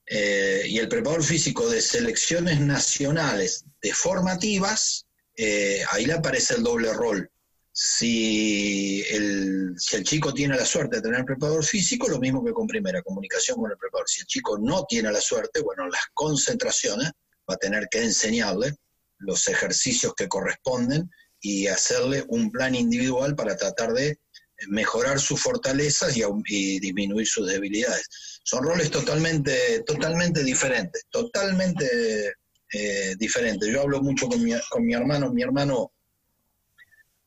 Eh, 0.05 0.63
y 0.67 0.79
el 0.79 0.89
preparador 0.89 1.23
físico 1.23 1.69
de 1.69 1.81
selecciones 1.81 2.59
nacionales 2.59 3.65
de 3.81 3.93
formativas, 3.93 5.07
eh, 5.35 5.83
ahí 5.91 6.05
le 6.05 6.13
aparece 6.13 6.55
el 6.55 6.63
doble 6.63 6.93
rol. 6.93 7.29
Si 7.75 9.01
el, 9.09 9.73
si 9.77 9.95
el 9.95 10.03
chico 10.03 10.31
tiene 10.31 10.55
la 10.55 10.65
suerte 10.65 10.97
de 10.97 11.01
tener 11.01 11.25
preparador 11.25 11.65
físico, 11.65 12.07
lo 12.07 12.19
mismo 12.19 12.45
que 12.45 12.53
con 12.53 12.67
primera, 12.67 13.01
comunicación 13.01 13.57
con 13.57 13.71
el 13.71 13.77
preparador. 13.77 14.07
Si 14.07 14.21
el 14.21 14.27
chico 14.27 14.59
no 14.59 14.85
tiene 14.85 15.11
la 15.11 15.19
suerte, 15.19 15.61
bueno, 15.61 15.87
las 15.87 16.05
concentraciones 16.13 17.11
va 17.49 17.55
a 17.55 17.57
tener 17.57 17.87
que 17.89 18.03
enseñarle 18.03 18.75
los 19.17 19.47
ejercicios 19.47 20.13
que 20.15 20.27
corresponden 20.27 21.09
y 21.41 21.67
hacerle 21.67 22.23
un 22.27 22.51
plan 22.51 22.75
individual 22.75 23.35
para 23.35 23.57
tratar 23.57 23.93
de 23.93 24.19
mejorar 24.67 25.19
sus 25.19 25.41
fortalezas 25.41 26.15
y, 26.15 26.79
disminuir 26.79 27.27
sus 27.27 27.47
debilidades. 27.47 28.07
Son 28.43 28.63
roles 28.63 28.91
totalmente, 28.91 29.81
totalmente 29.85 30.43
diferentes, 30.43 31.05
totalmente 31.09 32.33
eh, 32.71 33.15
diferentes. 33.17 33.67
Yo 33.69 33.81
hablo 33.81 34.01
mucho 34.01 34.27
con 34.27 34.43
mi, 34.43 34.53
con 34.69 34.85
mi 34.85 34.93
hermano, 34.93 35.31
mi 35.33 35.41
hermano 35.41 35.92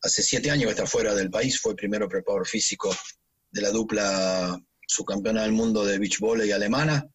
hace 0.06 0.22
siete 0.22 0.50
años 0.50 0.66
que 0.66 0.70
está 0.70 0.86
fuera 0.86 1.14
del 1.14 1.30
país, 1.30 1.60
fue 1.60 1.76
primero 1.76 2.08
preparador 2.08 2.46
físico 2.46 2.94
de 3.50 3.62
la 3.62 3.70
dupla 3.70 4.58
subcampeona 4.86 5.42
del 5.42 5.52
mundo 5.52 5.84
de 5.84 5.98
beach 5.98 6.18
volley 6.20 6.52
alemana, 6.52 7.06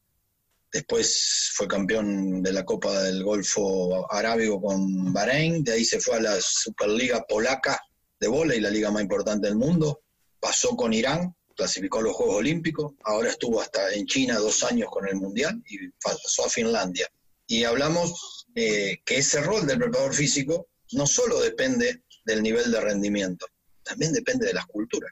Después 0.72 1.52
fue 1.54 1.68
campeón 1.68 2.42
de 2.42 2.54
la 2.54 2.64
Copa 2.64 3.04
del 3.04 3.24
Golfo 3.24 4.10
Arábigo 4.10 4.62
con 4.62 5.12
Bahrein. 5.12 5.64
De 5.66 5.74
ahí 5.74 5.84
se 5.84 6.00
fue 6.00 6.16
a 6.16 6.22
la 6.22 6.38
Superliga 6.40 7.26
Polaca 7.28 7.78
de 8.20 8.30
y 8.56 8.60
la 8.62 8.70
liga 8.70 8.90
más 8.90 9.02
importante 9.02 9.48
del 9.48 9.58
mundo. 9.58 10.02
Pasó 10.40 10.78
con 10.78 10.94
Irán, 10.94 11.36
clasificó 11.56 12.00
a 12.00 12.04
los 12.04 12.16
Juegos 12.16 12.38
Olímpicos. 12.38 12.94
Ahora 13.04 13.30
estuvo 13.30 13.60
hasta 13.60 13.94
en 13.94 14.06
China 14.06 14.38
dos 14.38 14.64
años 14.64 14.90
con 14.90 15.06
el 15.10 15.16
Mundial 15.16 15.62
y 15.68 15.90
pasó 16.02 16.46
a 16.46 16.50
Finlandia. 16.50 17.10
Y 17.48 17.66
hablamos 17.66 18.48
eh, 18.56 19.02
que 19.04 19.18
ese 19.18 19.42
rol 19.42 19.68
del 19.68 19.80
preparador 19.80 20.14
físico 20.14 20.70
no 20.94 21.06
solo 21.06 21.42
depende 21.42 22.04
del 22.24 22.44
nivel 22.44 22.72
de 22.72 22.82
rendimiento, 22.82 23.46
también 23.84 24.14
depende 24.14 24.48
de 24.48 24.54
las 24.54 24.66
culturas. 24.66 25.12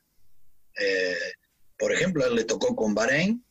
Eh, 0.80 1.34
por 1.78 1.92
ejemplo, 1.92 2.26
él 2.26 2.36
le 2.36 2.44
tocó 2.44 2.76
con 2.76 2.94
Bahrein 2.94 3.44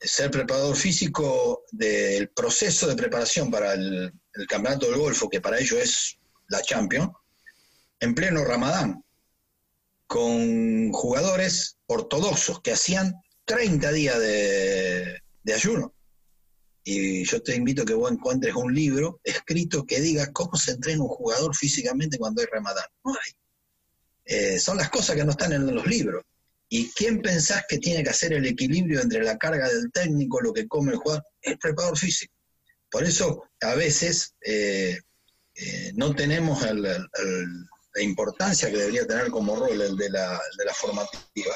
ser 0.00 0.30
preparador 0.30 0.76
físico 0.76 1.64
del 1.70 2.28
proceso 2.30 2.88
de 2.88 2.96
preparación 2.96 3.50
para 3.50 3.74
el, 3.74 4.12
campeonato 4.48 4.86
del 4.86 4.98
Golfo, 4.98 5.28
que 5.28 5.40
para 5.40 5.58
ellos 5.58 5.78
es 5.78 6.18
la 6.48 6.62
Champions, 6.62 7.10
en 8.00 8.14
pleno 8.14 8.44
Ramadán, 8.44 9.04
con 10.06 10.90
jugadores 10.92 11.76
ortodoxos 11.86 12.60
que 12.60 12.72
hacían 12.72 13.14
30 13.44 13.92
días 13.92 14.18
de, 14.18 15.22
ayuno. 15.54 15.94
Y 16.84 17.24
yo 17.24 17.42
te 17.42 17.54
invito 17.54 17.82
a 17.82 17.86
que 17.86 17.94
vos 17.94 18.10
encuentres 18.10 18.54
un 18.54 18.74
libro 18.74 19.20
escrito 19.22 19.86
que 19.86 20.00
diga 20.00 20.32
cómo 20.32 20.56
se 20.56 20.72
entrena 20.72 21.02
un 21.02 21.08
jugador 21.08 21.54
físicamente 21.54 22.18
cuando 22.18 22.42
hay 22.42 22.48
Ramadán. 22.50 22.84
No 23.04 23.12
hay. 23.12 23.32
Eh, 24.24 24.58
son 24.58 24.76
las 24.76 24.90
cosas 24.90 25.16
que 25.16 25.24
no 25.24 25.32
están 25.32 25.52
en 25.52 25.74
los 25.74 25.86
libros. 25.86 26.24
¿Y 26.68 26.90
quién 26.92 27.20
pensás 27.20 27.64
que 27.68 27.78
tiene 27.78 28.02
que 28.02 28.10
hacer 28.10 28.32
el 28.32 28.46
equilibrio 28.46 29.00
entre 29.00 29.22
la 29.22 29.36
carga 29.36 29.68
del 29.68 29.92
técnico, 29.92 30.40
lo 30.40 30.52
que 30.52 30.66
come 30.66 30.92
el 30.92 30.98
jugador? 30.98 31.24
El 31.42 31.58
preparador 31.58 31.98
físico. 31.98 32.34
Por 32.90 33.04
eso 33.04 33.44
a 33.60 33.74
veces 33.74 34.34
eh, 34.40 34.98
eh, 35.54 35.92
no 35.94 36.14
tenemos 36.14 36.62
la 36.62 38.02
importancia 38.02 38.70
que 38.70 38.78
debería 38.78 39.06
tener 39.06 39.30
como 39.30 39.56
rol 39.56 39.80
el 39.80 39.96
de 39.96 40.10
la, 40.10 40.40
formativa. 40.74 41.54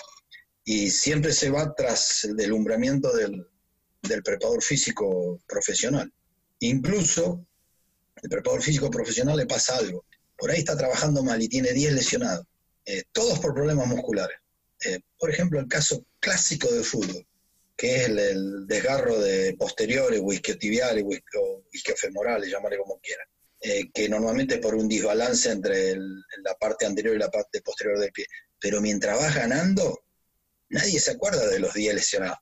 Y 0.65 0.91
siempre 0.91 1.33
se 1.33 1.51
va 1.51 1.75
tras 1.75 2.25
el 2.25 2.37
delumbramiento 2.37 3.15
del, 3.17 3.47
preparador 4.09 4.63
físico 4.63 5.41
profesional. 5.47 6.13
Incluso 6.61 7.47
el 8.23 8.31
preparador 8.31 8.63
físico 8.63 8.91
profesional 8.91 9.37
le 9.37 9.47
pasa 9.47 9.77
algo. 9.77 10.05
Por 10.37 10.51
ahí 10.51 10.59
está 10.59 10.77
trabajando 10.77 11.23
mal 11.23 11.41
y 11.43 11.49
tiene 11.49 11.73
10 11.73 11.93
lesionados. 11.93 12.47
Eh, 12.85 13.05
todos 13.13 13.39
por 13.41 13.53
problemas 13.55 13.89
musculares 13.89 14.39
Eh, 14.85 15.01
por 15.19 15.31
ejemplo, 15.31 15.59
el 15.59 15.69
caso 15.69 16.05
clásico 16.21 16.71
del 16.71 16.85
fútbol, 16.85 17.27
que 17.77 17.97
es 17.97 18.09
el, 18.09 18.67
desgarro 18.67 19.19
de 19.19 19.55
posteriores, 19.59 20.21
isquiotibiales, 20.23 21.05
o 21.41 21.63
isquiofemorales, 21.73 22.51
llámale 22.51 22.77
como 22.79 23.01
quieran, 23.01 23.27
eh, 23.61 23.91
que 23.93 24.09
normalmente 24.09 24.57
es 24.57 24.61
por 24.61 24.75
un 24.75 24.87
desbalance 24.89 25.51
entre 25.51 25.97
la 25.97 26.55
parte 26.61 26.85
anterior 26.85 27.17
y 27.17 27.19
la 27.19 27.31
parte 27.31 27.63
posterior 27.63 27.99
del 27.99 28.13
pie. 28.13 28.27
Pero 28.61 28.81
mientras 28.83 29.19
vas 29.19 29.35
ganando, 29.35 30.05
nadie 30.69 31.01
se 31.01 31.13
acuerda 31.13 31.49
de 31.49 31.59
los 31.59 31.73
días 31.75 31.95
lesionados. 31.95 32.39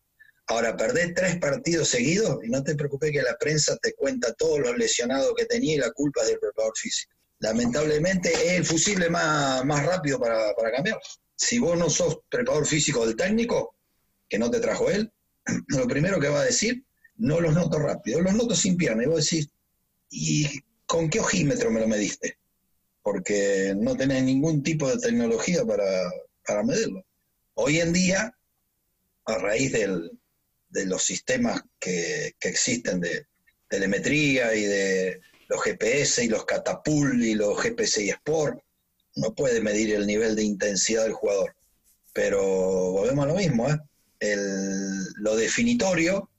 Ahora, 0.47 0.76
perdés 0.76 1.14
tres 1.14 1.36
partidos 1.38 1.88
seguidos 1.88 2.38
y 2.45 2.51
no 2.51 2.62
te 2.62 2.74
preocupes 2.74 3.11
que 3.11 3.22
la 3.22 3.36
prensa 3.38 3.76
te 3.78 3.95
cuenta 3.95 4.34
todos 4.34 4.61
los 4.61 4.76
lesionados 4.76 5.32
que 5.34 5.47
tenía 5.47 5.74
y 5.74 5.78
la 5.78 5.90
culpa 5.92 6.20
es 6.22 6.28
del 6.28 6.38
preparador 6.38 6.76
físico. 6.76 7.14
Lamentablemente 7.38 8.30
es 8.32 8.53
el 8.53 8.64
fusible 8.64 9.09
más, 9.09 9.64
más 9.64 9.86
rápido 9.86 10.20
para, 10.20 10.55
para 10.55 10.70
cambiar. 10.70 11.01
Si 11.34 11.59
vos 11.59 11.78
no 11.78 11.88
sos 11.88 12.18
preparador 12.28 12.66
físico 12.66 13.07
del 13.07 13.16
técnico, 13.16 13.74
que 14.28 14.38
no 14.38 14.51
te 14.51 14.61
trajo 14.61 14.90
él, 14.90 15.11
lo 15.68 15.86
primero 15.88 16.20
que 16.20 16.28
va 16.28 16.40
a 16.40 16.45
decir, 16.45 16.84
no 17.16 17.40
los 17.40 17.55
noto 17.55 17.78
rápido, 17.78 18.20
los 18.20 18.34
noto 18.34 18.55
sin 18.55 18.76
pierna. 18.76 19.05
Y 19.05 19.07
vos 19.07 19.24
decís, 19.24 19.49
¿y 20.11 20.61
con 20.84 21.09
qué 21.09 21.20
ojímetro 21.20 21.70
me 21.70 21.80
lo 21.80 21.88
mediste? 21.88 22.38
Porque 23.03 23.74
no 23.76 23.97
tenés 23.97 24.22
ningún 24.24 24.62
tipo 24.62 24.88
de 24.88 24.99
tecnología 24.99 25.64
para, 25.64 25.86
para 26.47 26.62
medirlo. 26.62 27.03
Hoy 27.55 27.80
en 27.80 27.92
día, 27.92 28.36
a 29.26 29.38
raíz 29.38 29.72
del, 29.72 30.11
de 30.74 30.86
los 30.86 31.04
sistemas 31.04 31.62
que, 31.78 32.34
existen 32.42 33.00
de 33.00 33.26
telemetría 33.68 34.54
y 34.54 34.64
de 34.64 35.20
los 35.48 35.62
GPS 35.62 36.24
y 36.24 36.28
los 36.28 36.44
catapult 36.44 37.14
y 37.22 37.34
los 37.34 37.58
GPS 37.62 38.02
y 38.02 38.10
Sport, 38.10 38.58
no 39.16 39.34
puede 39.34 39.60
medir 39.60 39.94
el 39.94 40.06
nivel 40.06 40.34
de 40.34 40.42
intensidad 40.42 41.04
del 41.04 41.12
jugador. 41.12 41.54
Pero 42.12 42.42
volvemos 42.90 43.24
a 43.24 43.28
lo 43.28 43.36
mismo, 43.36 43.68
¿eh? 43.70 43.78
lo 45.16 45.36
definitorio 45.36 46.30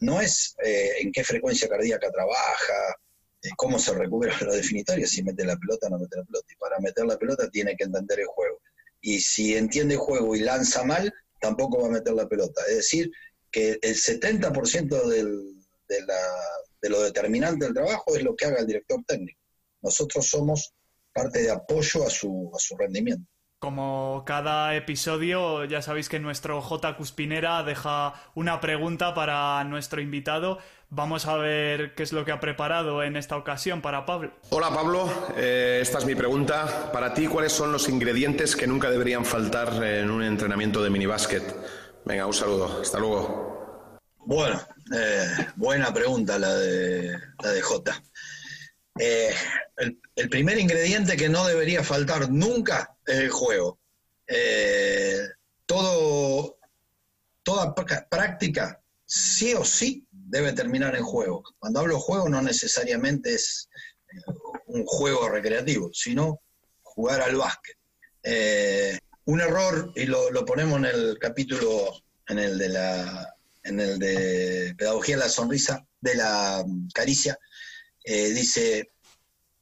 no 0.00 0.20
es 0.20 0.54
eh, 0.64 0.90
en 1.00 1.12
qué 1.12 1.22
frecuencia 1.22 1.68
cardíaca 1.68 2.10
trabaja, 2.10 2.96
eh, 3.42 3.50
cómo 3.56 3.78
se 3.78 3.94
recupera 3.94 4.36
lo 4.42 4.52
definitorio, 4.52 5.06
si 5.06 5.22
mete 5.22 5.44
la 5.44 5.56
pelota 5.56 5.86
o 5.86 5.90
no 5.90 5.98
mete 5.98 6.16
la 6.16 6.24
pelota. 6.24 6.46
Y 6.52 6.56
para 6.56 6.78
meter 6.80 7.06
la 7.06 7.18
pelota 7.18 7.48
tiene 7.50 7.76
que 7.76 7.84
entender 7.84 8.20
el 8.20 8.26
juego. 8.26 8.60
Y 9.00 9.20
si 9.20 9.56
entiende 9.56 9.94
el 9.94 10.00
juego 10.00 10.34
y 10.34 10.40
lanza 10.40 10.82
mal, 10.82 11.12
tampoco 11.40 11.80
va 11.80 11.88
a 11.88 11.92
meter 11.92 12.14
la 12.14 12.28
pelota. 12.28 12.62
Es 12.68 12.76
decir, 12.76 13.10
que 13.50 13.78
el 13.80 13.94
70% 13.94 15.06
del, 15.06 15.56
de, 15.88 16.00
la, 16.06 16.20
de 16.80 16.90
lo 16.90 17.00
determinante 17.02 17.64
del 17.64 17.74
trabajo 17.74 18.16
es 18.16 18.22
lo 18.22 18.34
que 18.34 18.46
haga 18.46 18.60
el 18.60 18.66
director 18.66 19.02
técnico. 19.06 19.40
Nosotros 19.82 20.28
somos 20.28 20.74
parte 21.12 21.42
de 21.42 21.50
apoyo 21.50 22.06
a 22.06 22.10
su, 22.10 22.50
a 22.54 22.58
su 22.58 22.76
rendimiento. 22.76 23.26
Como 23.58 24.22
cada 24.26 24.76
episodio, 24.76 25.64
ya 25.64 25.80
sabéis 25.80 26.10
que 26.10 26.20
nuestro 26.20 26.60
J. 26.60 26.94
Cuspinera 26.98 27.62
deja 27.62 28.12
una 28.34 28.60
pregunta 28.60 29.14
para 29.14 29.64
nuestro 29.64 30.02
invitado. 30.02 30.58
Vamos 30.90 31.26
a 31.26 31.36
ver 31.36 31.94
qué 31.94 32.02
es 32.02 32.12
lo 32.12 32.26
que 32.26 32.32
ha 32.32 32.38
preparado 32.38 33.02
en 33.02 33.16
esta 33.16 33.36
ocasión 33.36 33.80
para 33.80 34.04
Pablo. 34.04 34.30
Hola 34.50 34.68
Pablo, 34.68 35.10
eh, 35.36 35.78
esta 35.80 35.98
es 35.98 36.04
mi 36.04 36.14
pregunta. 36.14 36.92
Para 36.92 37.14
ti, 37.14 37.26
¿cuáles 37.26 37.52
son 37.52 37.72
los 37.72 37.88
ingredientes 37.88 38.54
que 38.54 38.66
nunca 38.66 38.90
deberían 38.90 39.24
faltar 39.24 39.82
en 39.82 40.10
un 40.10 40.22
entrenamiento 40.22 40.82
de 40.82 40.90
minibásquet? 40.90 41.42
Venga, 42.06 42.24
un 42.24 42.34
saludo. 42.34 42.80
Hasta 42.80 43.00
luego. 43.00 43.98
Bueno, 44.18 44.62
eh, 44.94 45.48
buena 45.56 45.92
pregunta 45.92 46.38
la 46.38 46.54
de, 46.54 47.18
la 47.42 47.50
de 47.50 47.60
Jota. 47.60 48.00
Eh, 48.96 49.34
el, 50.14 50.28
primer 50.28 50.56
ingrediente 50.56 51.16
que 51.16 51.28
no 51.28 51.44
debería 51.44 51.82
faltar 51.82 52.30
nunca 52.30 52.96
es 53.04 53.16
el 53.16 53.30
juego. 53.30 53.80
Eh, 54.28 55.18
todo, 55.66 56.58
toda 57.42 57.74
práctica, 57.74 58.80
sí 59.04 59.54
o 59.54 59.64
sí, 59.64 60.06
debe 60.12 60.52
terminar 60.52 60.94
en 60.94 61.02
juego. 61.02 61.42
Cuando 61.58 61.80
hablo 61.80 61.98
juego 61.98 62.28
no 62.28 62.40
necesariamente 62.40 63.34
es 63.34 63.68
un 64.66 64.86
juego 64.86 65.28
recreativo, 65.28 65.90
sino 65.92 66.40
jugar 66.82 67.20
al 67.20 67.34
básquet 67.34 67.76
un 69.26 69.40
error, 69.40 69.92
y 69.94 70.06
lo, 70.06 70.44
ponemos 70.44 70.78
en 70.78 70.84
el 70.86 71.18
capítulo, 71.18 71.92
en 72.28 72.38
el 72.38 72.58
de 72.58 72.68
la 72.68 73.32
en 73.64 73.80
el 73.80 73.98
de 73.98 74.74
Pedagogía 74.78 75.16
de 75.16 75.22
la 75.22 75.28
Sonrisa, 75.28 75.84
de 76.00 76.14
la 76.14 76.64
caricia, 76.94 77.36
eh, 78.04 78.30
dice 78.30 78.92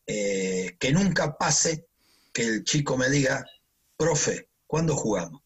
eh, 0.06 0.76
que 0.78 0.92
nunca 0.92 1.38
pase 1.38 1.86
que 2.34 2.42
el 2.42 2.64
chico 2.64 2.98
me 2.98 3.08
diga, 3.08 3.46
profe, 3.96 4.50
¿cuándo 4.66 4.94
jugamos? 4.94 5.40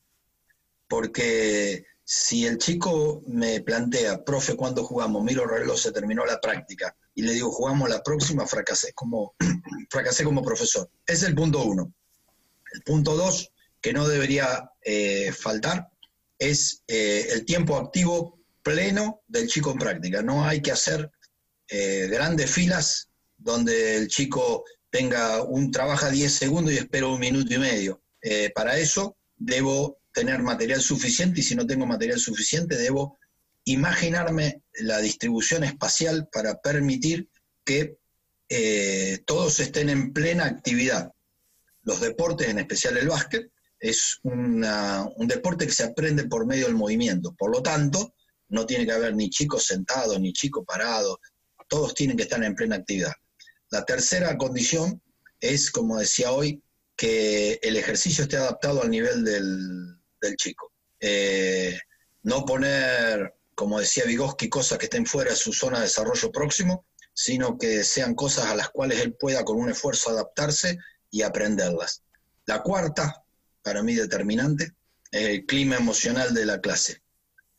Porque 0.89 1.85
si 2.03 2.47
el 2.47 2.59
chico 2.59 3.23
me 3.29 3.61
plantea, 3.61 4.25
profe, 4.25 4.57
¿cuándo 4.57 4.83
jugamos? 4.83 5.23
Miro 5.23 5.45
el 5.45 5.51
reloj, 5.51 5.79
se 5.79 5.93
terminó 5.93 6.27
la 6.27 6.41
práctica, 6.41 6.97
y 7.15 7.23
le 7.23 7.35
digo, 7.35 7.53
jugamos 7.53 7.89
la 7.89 8.03
próxima, 8.03 8.45
fracasé 8.45 8.93
como, 8.93 9.35
fracasé 9.91 10.25
como 10.25 10.43
profesor. 10.43 10.91
Es 11.07 11.23
el 11.23 11.37
punto 11.37 11.63
uno. 11.63 11.93
El 12.73 12.83
punto 12.83 13.15
dos, 13.15 13.53
que 13.81 13.93
no 13.93 14.09
debería 14.09 14.71
eh, 14.83 15.33
faltar 15.33 15.89
es 16.39 16.83
eh, 16.87 17.29
el 17.33 17.45
tiempo 17.45 17.77
activo 17.77 18.41
pleno 18.63 19.23
del 19.27 19.49
chico 19.49 19.73
en 19.73 19.79
práctica. 19.79 20.23
No 20.23 20.45
hay 20.45 20.61
que 20.61 20.73
hacer 20.73 21.11
eh, 21.69 22.09
grandes 22.11 22.51
filas 22.51 23.11
donde 23.37 23.97
el 23.97 24.09
chico 24.09 24.65
tenga 24.91 25.43
un 25.43 25.71
trabaja 25.71 26.11
10 26.11 26.33
segundos 26.33 26.73
y 26.73 26.79
espera 26.79 27.07
un 27.07 27.21
minuto 27.21 27.53
y 27.55 27.59
medio. 27.59 28.03
para 28.55 28.79
eso 28.79 29.17
debo 29.37 29.99
tener 30.13 30.43
material 30.43 30.81
suficiente 30.81 31.41
y 31.41 31.43
si 31.43 31.55
no 31.55 31.67
tengo 31.67 31.87
material 31.87 32.19
suficiente 32.19 32.77
debo 32.77 33.19
imaginarme 33.65 34.63
la 34.81 34.99
distribución 34.99 35.63
espacial 35.63 36.29
para 36.33 36.61
permitir 36.61 37.29
que 37.65 37.99
todos 39.27 39.61
estén 39.61 39.91
en 39.91 40.13
plena 40.13 40.47
actividad. 40.47 41.13
Los 41.83 42.01
deportes, 42.01 42.49
en 42.49 42.59
especial 42.59 42.97
el 42.97 43.09
básquet, 43.09 43.51
es 43.81 44.19
un 44.23 44.63
deporte 45.27 45.67
que 45.67 45.73
se 45.73 45.85
aprende 45.85 46.25
por 46.25 46.47
medio 46.47 46.67
del 46.67 46.75
movimiento. 46.75 47.35
Por 47.37 47.51
lo 47.51 47.63
tanto, 47.63 48.15
no 48.49 48.67
tiene 48.67 48.87
que 48.87 48.93
haber 48.93 49.15
ni 49.15 49.31
chicos 49.31 49.65
sentados, 49.65 50.19
ni 50.21 50.33
chicos 50.33 50.65
parados, 50.67 51.19
todos 51.69 51.95
tienen 51.95 52.17
que 52.17 52.25
estar 52.25 52.43
en 52.43 52.55
plena 52.55 52.77
actividad. 52.77 53.13
La 53.71 53.85
tercera 53.85 54.37
condición 54.37 55.03
es, 55.41 55.71
como 55.71 55.99
decía 55.99 56.33
hoy, 56.33 56.63
que 56.97 57.61
el 57.63 57.77
ejercicio 57.77 58.25
esté 58.25 58.39
adaptado 58.39 58.83
al 58.83 58.91
nivel 58.91 59.25
del, 59.25 60.37
chico. 60.37 60.73
Eh, 60.99 61.79
no 62.23 62.45
poner, 62.45 63.35
como 63.55 63.79
decía 63.79 64.05
Vygotsky, 64.05 64.49
cosas 64.49 64.79
que 64.79 64.87
estén 64.87 65.07
fuera 65.07 65.31
de 65.31 65.37
su 65.37 65.53
zona 65.53 65.79
de 65.79 65.85
desarrollo 65.85 66.33
próximo, 66.33 66.87
sino 67.13 67.59
que 67.59 67.85
sean 67.85 68.15
cosas 68.15 68.47
a 68.47 68.57
las 68.57 68.71
cuales 68.71 69.01
él 69.01 69.15
pueda 69.15 69.45
con 69.45 69.59
un 69.59 69.71
esfuerzo 69.71 70.11
adaptarse 70.11 70.79
y 71.11 71.23
aprenderlas. 71.23 72.03
La 72.47 72.63
cuarta 72.63 73.25
para 73.69 73.83
mí 73.83 73.95
determinante, 73.95 74.73
el 75.11 75.45
clima 75.45 75.77
emocional 75.77 76.33
de 76.33 76.47
la 76.47 76.59
clase. 76.59 77.03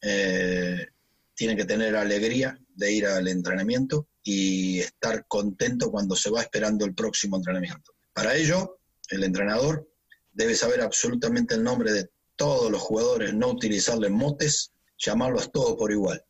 Eh, 0.01 0.87
tiene 1.35 1.55
que 1.55 1.65
tener 1.65 1.95
alegría 1.95 2.59
de 2.73 2.91
ir 2.91 3.05
al 3.05 3.27
entrenamiento 3.27 4.07
y 4.23 4.79
estar 4.79 5.27
contento 5.27 5.91
cuando 5.91 6.15
se 6.15 6.31
va 6.31 6.41
esperando 6.41 6.83
el 6.83 6.95
próximo 6.95 7.37
entrenamiento. 7.37 7.93
Para 8.11 8.35
ello, 8.35 8.79
el 9.09 9.23
entrenador 9.23 9.87
debe 10.31 10.55
saber 10.55 10.81
absolutamente 10.81 11.53
el 11.53 11.63
nombre 11.63 11.93
de 11.93 12.09
todos 12.35 12.71
los 12.71 12.81
jugadores, 12.81 13.35
no 13.35 13.49
utilizarle 13.49 14.09
motes, 14.09 14.71
llamarlos 14.97 15.51
todos 15.51 15.75
por 15.77 15.91
igual. 15.91 16.25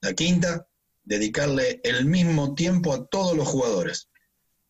La 0.00 0.14
quinta, 0.14 0.66
dedicarle 1.04 1.82
el 1.84 2.06
mismo 2.06 2.54
tiempo 2.54 2.94
a 2.94 3.04
todos 3.04 3.36
los 3.36 3.46
jugadores. 3.46 4.08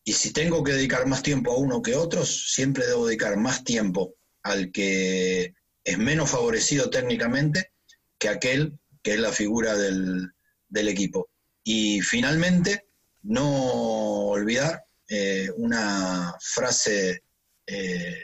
Y 0.03 0.11
si 0.11 0.33
tengo 0.33 0.61
que 0.61 0.73
dedicar 0.73 1.07
más 1.07 1.23
tiempo 1.23 1.53
a 1.53 1.57
uno 1.57 1.81
que 1.81 1.93
a 1.93 2.01
otros, 2.01 2.51
siempre 2.51 2.85
debo 2.85 3.07
dedicar 3.07 3.37
más 3.37 3.63
tiempo 3.63 4.17
al 4.43 4.71
que 4.71 5.53
es 5.83 5.97
menos 5.97 6.29
favorecido 6.29 6.89
técnicamente 6.89 7.71
que 8.17 8.29
aquel 8.29 8.77
que 9.01 9.13
es 9.13 9.19
la 9.19 9.31
figura 9.31 9.75
del, 9.75 10.31
equipo. 10.69 11.29
Y 11.63 12.01
finalmente, 12.01 12.87
no 13.23 14.27
olvidar 14.27 14.85
eh, 15.07 15.49
una 15.57 16.35
frase 16.39 17.23
eh, 17.65 18.21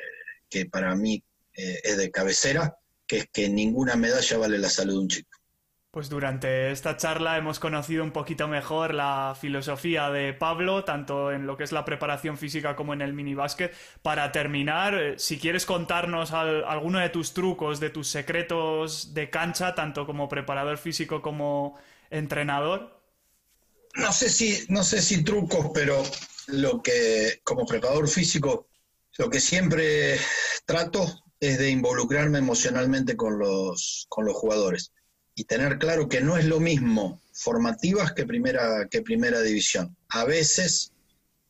que 0.49 0.65
para 0.67 0.95
mí 0.95 1.23
eh, 1.53 1.81
es 1.83 1.97
de 1.97 2.11
cabecera, 2.11 2.77
que 3.05 3.17
es 3.17 3.25
que 3.31 3.49
ninguna 3.49 3.95
medalla 3.95 4.37
vale 4.37 4.59
la 4.59 4.69
salud 4.69 4.93
de 4.93 4.99
un 4.99 5.07
chico. 5.07 5.36
Pues 5.97 6.09
durante 6.09 6.69
esta 6.69 6.95
charla 6.95 7.37
hemos 7.37 7.57
conocido 7.57 8.03
un 8.03 8.11
poquito 8.11 8.47
mejor 8.47 8.93
la 8.93 9.35
filosofía 9.41 10.11
de 10.11 10.31
Pablo, 10.31 10.83
tanto 10.83 11.31
en 11.31 11.47
lo 11.47 11.57
que 11.57 11.63
es 11.63 11.71
la 11.71 11.85
preparación 11.85 12.37
física 12.37 12.75
como 12.75 12.93
en 12.93 13.01
el 13.01 13.13
minibásquet. 13.13 13.73
Para 14.03 14.31
terminar, 14.31 14.93
eh, 14.93 15.15
si 15.17 15.39
quieres 15.39 15.65
contarnos 15.65 16.33
alguno 16.33 16.99
de 16.99 17.09
tus 17.09 17.33
trucos, 17.33 17.79
de 17.79 17.89
tus 17.89 18.09
secretos 18.09 19.15
de 19.15 19.31
cancha, 19.31 19.73
tanto 19.73 20.05
como 20.05 20.29
preparador 20.29 20.77
físico 20.77 21.23
como 21.23 21.79
entrenador. 22.11 23.01
No 23.95 24.13
sé 24.13 24.29
si, 24.29 24.67
no 24.69 24.83
sé 24.83 25.01
si 25.01 25.23
trucos, 25.23 25.71
pero 25.73 26.03
lo 26.45 26.83
que 26.83 27.41
como 27.43 27.65
preparador 27.65 28.07
físico, 28.07 28.67
lo 29.17 29.31
que 29.31 29.39
siempre 29.39 30.19
trato 30.67 31.23
es 31.39 31.57
de 31.57 31.71
involucrarme 31.71 32.37
emocionalmente 32.37 33.17
con 33.17 33.39
los, 33.39 34.05
con 34.09 34.25
los 34.25 34.35
jugadores 34.35 34.91
y 35.37 35.43
tener 35.43 35.77
claro 35.77 36.09
que 36.09 36.19
no 36.19 36.35
es 36.35 36.45
lo 36.45 36.59
mismo 36.59 37.21
formativas 37.31 38.11
que 38.13 38.25
primera, 38.25 38.87
que 38.89 39.03
primera 39.03 39.39
división. 39.41 39.95
A 40.09 40.25
veces 40.25 40.91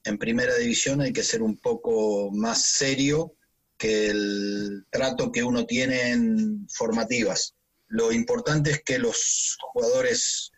en 0.03 0.17
primera 0.17 0.55
división 0.57 0.99
hay 0.99 1.13
que 1.13 1.23
ser 1.23 1.41
un 1.41 1.57
poco 1.57 2.29
más 2.31 2.63
serio 2.63 3.33
que 3.77 4.09
el 4.09 4.85
trato 4.89 5.31
que 5.31 5.41
uno 5.41 5.65
tiene 5.65 6.11
en 6.11 6.67
formativas. 6.69 7.55
Lo 7.87 8.11
importante 8.11 8.71
es 8.71 8.83
que 8.83 8.99
los 8.99 9.55
jugadores, 9.71 10.51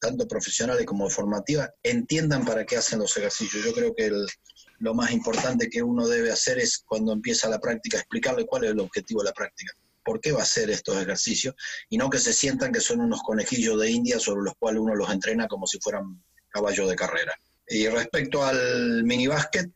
tanto 0.00 0.26
profesionales 0.26 0.84
como 0.84 1.08
formativas, 1.08 1.70
entiendan 1.84 2.44
para 2.44 2.66
qué 2.66 2.78
hacen 2.78 2.98
los 2.98 3.16
ejercicios. 3.16 3.64
Yo 3.64 3.72
creo 3.72 3.94
que 3.94 4.10
lo 4.80 4.94
más 4.94 5.12
importante 5.12 5.70
que 5.70 5.84
uno 5.84 6.08
debe 6.08 6.32
hacer 6.32 6.58
es 6.58 6.82
cuando 6.84 7.12
empieza 7.12 7.48
la 7.48 7.60
práctica 7.60 7.98
explicarle 7.98 8.44
cuál 8.44 8.64
es 8.64 8.72
el 8.72 8.80
objetivo 8.80 9.22
de 9.22 9.28
la 9.28 9.34
práctica, 9.34 9.72
por 10.04 10.20
qué 10.20 10.32
va 10.32 10.40
a 10.40 10.44
hacer 10.44 10.70
estos 10.70 11.00
ejercicios 11.00 11.54
y 11.88 11.96
no 11.96 12.10
que 12.10 12.18
se 12.18 12.32
sientan 12.32 12.72
que 12.72 12.80
son 12.80 13.00
unos 13.00 13.22
conejillos 13.22 13.80
de 13.80 13.90
India 13.90 14.18
sobre 14.18 14.42
los 14.42 14.54
cuales 14.58 14.80
uno 14.80 14.94
los 14.94 15.10
entrena 15.10 15.48
como 15.48 15.66
si 15.66 15.78
fueran 15.80 16.22
caballos 16.48 16.88
de 16.88 16.96
carrera. 16.96 17.34
Y 17.66 17.86
respecto 17.88 18.44
al 18.44 19.04
minibásquet, 19.04 19.70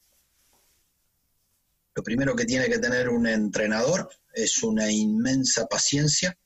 lo 1.94 2.02
primero 2.02 2.36
que 2.36 2.44
tiene 2.44 2.68
que 2.68 2.78
tener 2.78 3.08
un 3.08 3.26
entrenador 3.26 4.10
es 4.34 4.62
una 4.62 4.90
inmensa 4.92 5.66
paciencia 5.66 6.36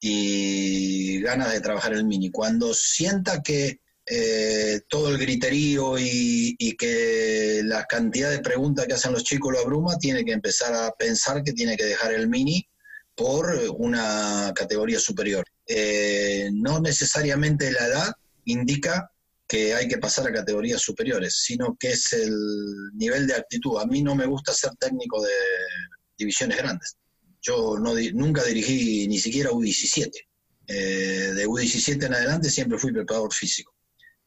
y 0.00 1.20
ganas 1.20 1.52
de 1.52 1.60
trabajar 1.60 1.92
el 1.92 2.04
mini. 2.04 2.30
Cuando 2.30 2.72
sienta 2.72 3.42
que 3.42 3.80
eh, 4.06 4.80
todo 4.88 5.08
el 5.08 5.18
griterío 5.18 5.96
y, 5.98 6.76
que 6.76 7.62
la 7.64 7.84
cantidad 7.84 8.30
de 8.30 8.40
preguntas 8.40 8.86
que 8.86 8.94
hacen 8.94 9.12
los 9.12 9.22
chicos 9.24 9.52
lo 9.52 9.60
abruma, 9.60 9.98
tiene 9.98 10.24
que 10.24 10.32
empezar 10.32 10.74
a 10.74 10.90
pensar 10.92 11.42
que 11.44 11.52
tiene 11.52 11.76
que 11.76 11.84
dejar 11.84 12.12
el 12.12 12.28
mini 12.28 12.68
por 13.22 13.56
una 13.78 14.52
categoría 14.52 14.98
superior. 14.98 15.44
Eh, 15.64 16.50
no 16.52 16.80
necesariamente 16.80 17.70
la 17.70 17.86
edad 17.86 18.12
indica 18.46 19.08
que 19.46 19.74
hay 19.74 19.86
que 19.86 19.98
pasar 19.98 20.26
a 20.26 20.32
categorías 20.32 20.80
superiores, 20.80 21.36
sino 21.40 21.76
que 21.78 21.92
es 21.92 22.12
el 22.14 22.34
nivel 22.94 23.28
de 23.28 23.34
actitud. 23.34 23.80
A 23.80 23.86
mí 23.86 24.02
no 24.02 24.16
me 24.16 24.26
gusta 24.26 24.52
ser 24.52 24.72
técnico 24.74 25.22
de 25.22 25.30
divisiones 26.18 26.58
grandes. 26.58 26.96
Yo 27.40 27.78
no, 27.78 27.94
nunca 28.14 28.42
dirigí 28.42 29.06
ni 29.06 29.20
siquiera 29.20 29.50
U17. 29.50 30.10
Eh, 30.66 31.32
de 31.36 31.46
U17 31.46 32.04
en 32.04 32.14
adelante 32.14 32.50
siempre 32.50 32.76
fui 32.76 32.92
preparador 32.92 33.32
físico. 33.32 33.72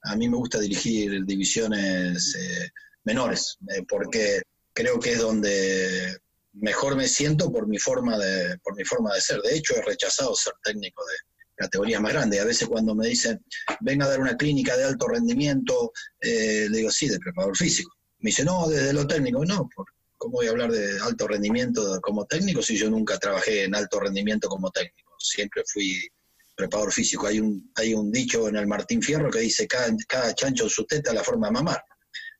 A 0.04 0.16
mí 0.16 0.30
me 0.30 0.38
gusta 0.38 0.58
dirigir 0.58 1.26
divisiones 1.26 2.34
eh, 2.36 2.70
menores, 3.04 3.58
eh, 3.76 3.84
porque 3.89 4.41
creo 4.72 5.02
que 5.02 5.14
es 5.14 5.20
donde 5.20 6.18
mejor 6.56 6.95
me 6.95 7.08
siento 7.08 7.51
por 7.51 7.68
mi 7.68 7.78
forma 7.78 8.18
de 8.18 8.58
por 8.60 8.76
mi 8.76 8.84
forma 8.84 9.14
de 9.14 9.22
ser. 9.22 9.41
De 9.41 9.56
hecho, 9.56 9.76
he 9.76 9.82
rechazado 9.82 10.36
ser 10.36 10.53
técnico 10.64 11.03
de 11.06 11.16
categorías 11.56 12.01
más 12.01 12.14
grandes. 12.14 12.41
A 12.41 12.45
veces 12.45 12.68
cuando 12.68 12.95
me 12.95 13.08
dicen, 13.08 13.43
venga 13.82 14.06
a 14.06 14.10
dar 14.10 14.20
una 14.20 14.38
clínica 14.38 14.76
de 14.76 14.86
alto 14.86 15.08
rendimiento, 15.08 15.91
le 16.22 16.70
digo, 16.70 16.91
sí, 16.91 17.08
de 17.08 17.20
preparador 17.20 17.58
físico. 17.58 17.91
Me 18.20 18.30
dice, 18.30 18.43
no, 18.43 18.68
desde 18.68 18.93
lo 18.93 19.06
técnico, 19.08 19.45
no, 19.45 19.70
¿Cómo 20.18 20.38
voy 20.38 20.47
a 20.47 20.51
hablar 20.51 20.72
de 20.72 20.99
alto 21.01 21.28
rendimiento 21.28 21.99
como 22.01 22.26
técnico 22.26 22.62
si 22.62 22.78
yo 22.78 22.89
nunca 22.89 23.20
trabajé 23.20 23.66
en 23.66 23.76
alto 23.76 23.99
rendimiento 23.99 24.47
como 24.47 24.72
técnico? 24.72 25.14
Siempre 25.20 25.64
fui 25.68 26.08
preparador 26.56 26.93
físico. 26.93 27.28
Hay 27.28 27.39
un, 27.39 27.72
hay 27.76 27.93
un 27.93 28.12
dicho 28.12 28.47
en 28.47 28.56
el 28.56 28.66
Martín 28.66 29.01
Fierro 29.01 29.30
que 29.30 29.39
dice, 29.39 29.68
cada, 29.68 29.93
cada 30.08 30.34
chancho 30.34 30.64
en 30.64 30.70
su 30.70 30.86
teta 30.86 31.14
la 31.14 31.24
forma 31.24 31.47
de 31.47 31.53
mamar. 31.53 31.84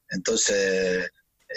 Entonces, 0.10 1.10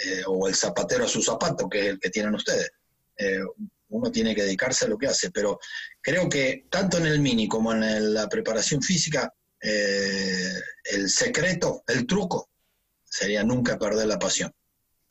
eh, 0.03 0.23
o 0.27 0.47
el 0.47 0.55
zapatero 0.55 1.05
a 1.05 1.07
su 1.07 1.21
zapato, 1.21 1.69
que 1.69 1.79
es 1.79 1.85
el 1.87 1.99
que 1.99 2.09
tienen 2.09 2.35
ustedes. 2.35 2.71
Eh, 3.17 3.41
uno 3.89 4.11
tiene 4.11 4.35
que 4.35 4.43
dedicarse 4.43 4.85
a 4.85 4.87
lo 4.87 4.97
que 4.97 5.07
hace, 5.07 5.31
pero 5.31 5.59
creo 6.01 6.29
que 6.29 6.65
tanto 6.69 6.97
en 6.97 7.07
el 7.07 7.19
mini 7.19 7.47
como 7.47 7.73
en 7.73 8.13
la 8.13 8.29
preparación 8.29 8.81
física, 8.81 9.33
eh, 9.61 10.53
el 10.85 11.09
secreto, 11.09 11.83
el 11.87 12.05
truco, 12.05 12.49
sería 13.03 13.43
nunca 13.43 13.77
perder 13.77 14.07
la 14.07 14.19
pasión. 14.19 14.53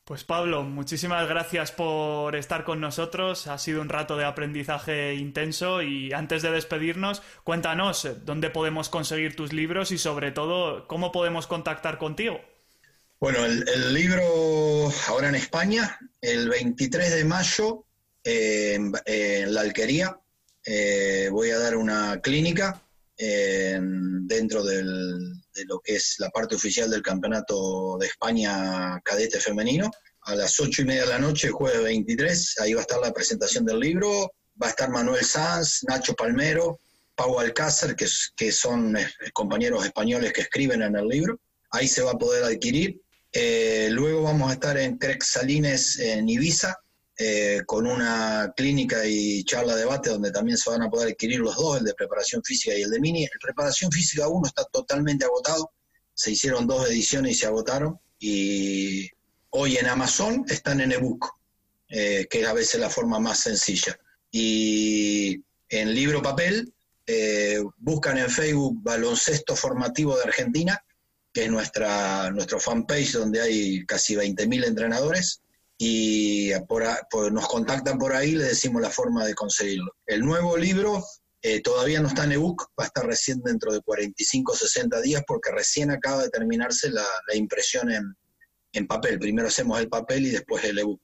Pues 0.05 0.25
Pablo, 0.25 0.63
muchísimas 0.63 1.29
gracias 1.29 1.71
por 1.71 2.35
estar 2.35 2.65
con 2.65 2.81
nosotros. 2.81 3.47
Ha 3.47 3.59
sido 3.59 3.83
un 3.83 3.91
rato 3.91 4.17
de 4.17 4.25
aprendizaje 4.25 5.15
intenso 5.15 5.83
y 5.83 6.15
antes 6.15 6.41
de 6.41 6.51
despedirnos, 6.51 7.21
cuéntanos 7.45 8.09
dónde 8.25 8.49
podemos 8.49 8.89
conseguir 8.89 9.37
tus 9.37 9.53
libros 9.53 9.93
y 9.93 9.99
sobre 9.99 10.33
todo 10.33 10.89
cómo 10.89 11.13
podemos 11.13 11.47
contactar 11.47 11.99
contigo. 11.99 12.41
Bueno, 13.21 13.45
el, 13.45 13.95
libro 13.95 14.93
ahora 15.09 15.29
en 15.29 15.35
España, 15.35 15.99
el 16.21 16.49
23 16.49 17.17
de 17.17 17.25
mayo, 17.25 17.85
en 18.23 18.93
la 18.93 19.61
alquería, 19.61 20.21
eh, 20.65 21.29
voy 21.33 21.51
a 21.51 21.59
dar 21.59 21.77
una 21.77 22.21
clínica 22.21 22.81
dentro 23.17 24.63
de 24.63 24.85
lo 25.67 25.81
que 25.81 25.97
es 25.97 26.15
la 26.21 26.31
parte 26.31 26.55
oficial 26.55 26.89
del 26.89 27.03
Campeonato 27.03 27.99
de 27.99 28.07
España 28.07 29.01
Cadete 29.03 29.41
Femenino. 29.41 29.91
A 30.23 30.37
las 30.37 30.61
ocho 30.61 30.83
y 30.83 30.85
media 30.85 31.03
de 31.03 31.09
la 31.09 31.19
noche, 31.19 31.49
jueves 31.49 31.83
23, 31.83 32.61
ahí 32.61 32.75
va 32.75 32.81
a 32.81 32.83
estar 32.83 33.01
la 33.01 33.13
presentación 33.13 33.65
del 33.65 33.81
libro. 33.81 34.31
Va 34.63 34.69
a 34.69 34.71
estar 34.71 34.91
Manuel 34.91 35.25
Sanz, 35.25 35.83
Nacho 35.89 36.15
Palmero, 36.15 36.79
Pau 37.17 37.41
Alcácer, 37.41 37.97
que, 37.97 38.07
que 38.37 38.53
son 38.53 38.97
compañeros 39.33 39.85
españoles 39.85 40.33
que 40.33 40.43
escriben 40.43 40.83
en 40.83 40.95
el 40.95 41.09
libro. 41.09 41.41
Ahí 41.73 41.89
se 41.89 42.03
va 42.03 42.13
a 42.13 42.19
poder 42.19 42.45
adquirir. 42.45 43.01
Eh, 43.33 43.89
luego 43.91 44.23
vamos 44.23 44.51
a 44.51 44.55
estar 44.55 44.79
en 44.79 44.97
Crex 44.97 45.27
Salines, 45.27 45.99
en 45.99 46.29
Ibiza, 46.29 46.79
eh, 47.21 47.63
con 47.67 47.87
una 47.87 48.53
clínica 48.57 49.05
y 49.05 49.43
charla 49.45 49.75
debate 49.75 50.11
donde 50.11 50.31
también 50.31 50.57
se 50.57 50.71
van 50.71 50.83
a 50.83 50.89
poder 50.89 51.09
adquirir 51.09 51.41
los 51.41 51.57
dos, 51.57 51.79
el 51.79 51.85
de 51.85 51.95
preparación 51.95 52.43
física 52.45 52.77
y 52.77 52.83
el 52.83 52.91
de 52.91 53.01
mini. 53.01 53.25
El 53.25 53.39
preparación 53.41 53.91
física 53.91 54.29
1 54.29 54.47
está 54.47 54.65
totalmente 54.65 55.25
agotado, 55.25 55.73
se 56.15 56.31
hicieron 56.31 56.67
dos 56.67 56.89
ediciones 56.89 57.33
y 57.33 57.35
se 57.35 57.47
agotaron 57.47 57.99
y 58.21 59.11
hoy 59.51 59.77
en 59.77 59.87
Amazon 59.87 60.45
están 60.49 60.81
en 60.81 60.93
ebook, 60.93 61.29
eh, 61.89 62.27
que 62.31 62.41
es 62.41 62.47
a 62.47 62.53
veces 62.53 62.81
la 62.81 62.91
forma 62.91 63.19
más 63.19 63.41
sencilla. 63.41 63.99
Y 64.31 65.43
en 65.69 65.95
libro 65.95 66.23
papel 66.23 66.73
eh, 67.07 67.61
buscan 67.79 68.19
en 68.19 68.31
Facebook 68.31 68.79
Baloncesto 68.83 69.57
Formativo 69.57 70.17
de 70.17 70.25
Argentina, 70.25 70.81
es 71.45 71.51
nuestra, 71.51 72.31
nuestro 72.31 72.61
fanpage 72.61 73.13
donde 73.13 73.41
hay 73.41 73.87
casi 73.87 74.15
20.000 74.15 74.67
entrenadores 74.67 75.43
y 75.79 76.51
nos 77.31 77.49
contactan 77.49 77.99
por 77.99 78.13
ahí, 78.13 78.33
le 78.33 78.45
decimos 78.45 78.83
la 78.83 78.91
forma 78.91 79.25
de 79.25 79.35
conseguirlo. 79.35 79.93
El 80.07 80.23
nuevo 80.23 80.57
libro 80.57 81.05
eh, 81.41 81.61
todavía 81.63 82.01
no 82.01 82.09
está 82.09 82.25
en 82.25 82.33
ebook, 82.33 82.71
va 82.79 82.85
a 82.85 82.87
estar 82.89 83.07
recién 83.07 83.41
dentro 83.43 83.73
de 83.73 83.81
45 83.81 84.53
o 84.53 84.57
60 84.57 85.01
días 85.01 85.23
porque 85.27 85.53
recién 85.53 85.93
acaba 85.93 86.25
de 86.25 86.31
terminarse 86.31 86.91
la, 86.91 87.07
impresión 87.35 87.91
en, 87.93 88.87
papel. 88.87 89.19
Primero 89.19 89.49
hacemos 89.49 89.81
el 89.81 89.89
papel 89.89 90.27
y 90.27 90.31
después 90.31 90.65
el 90.65 90.79
ebook. 90.79 91.01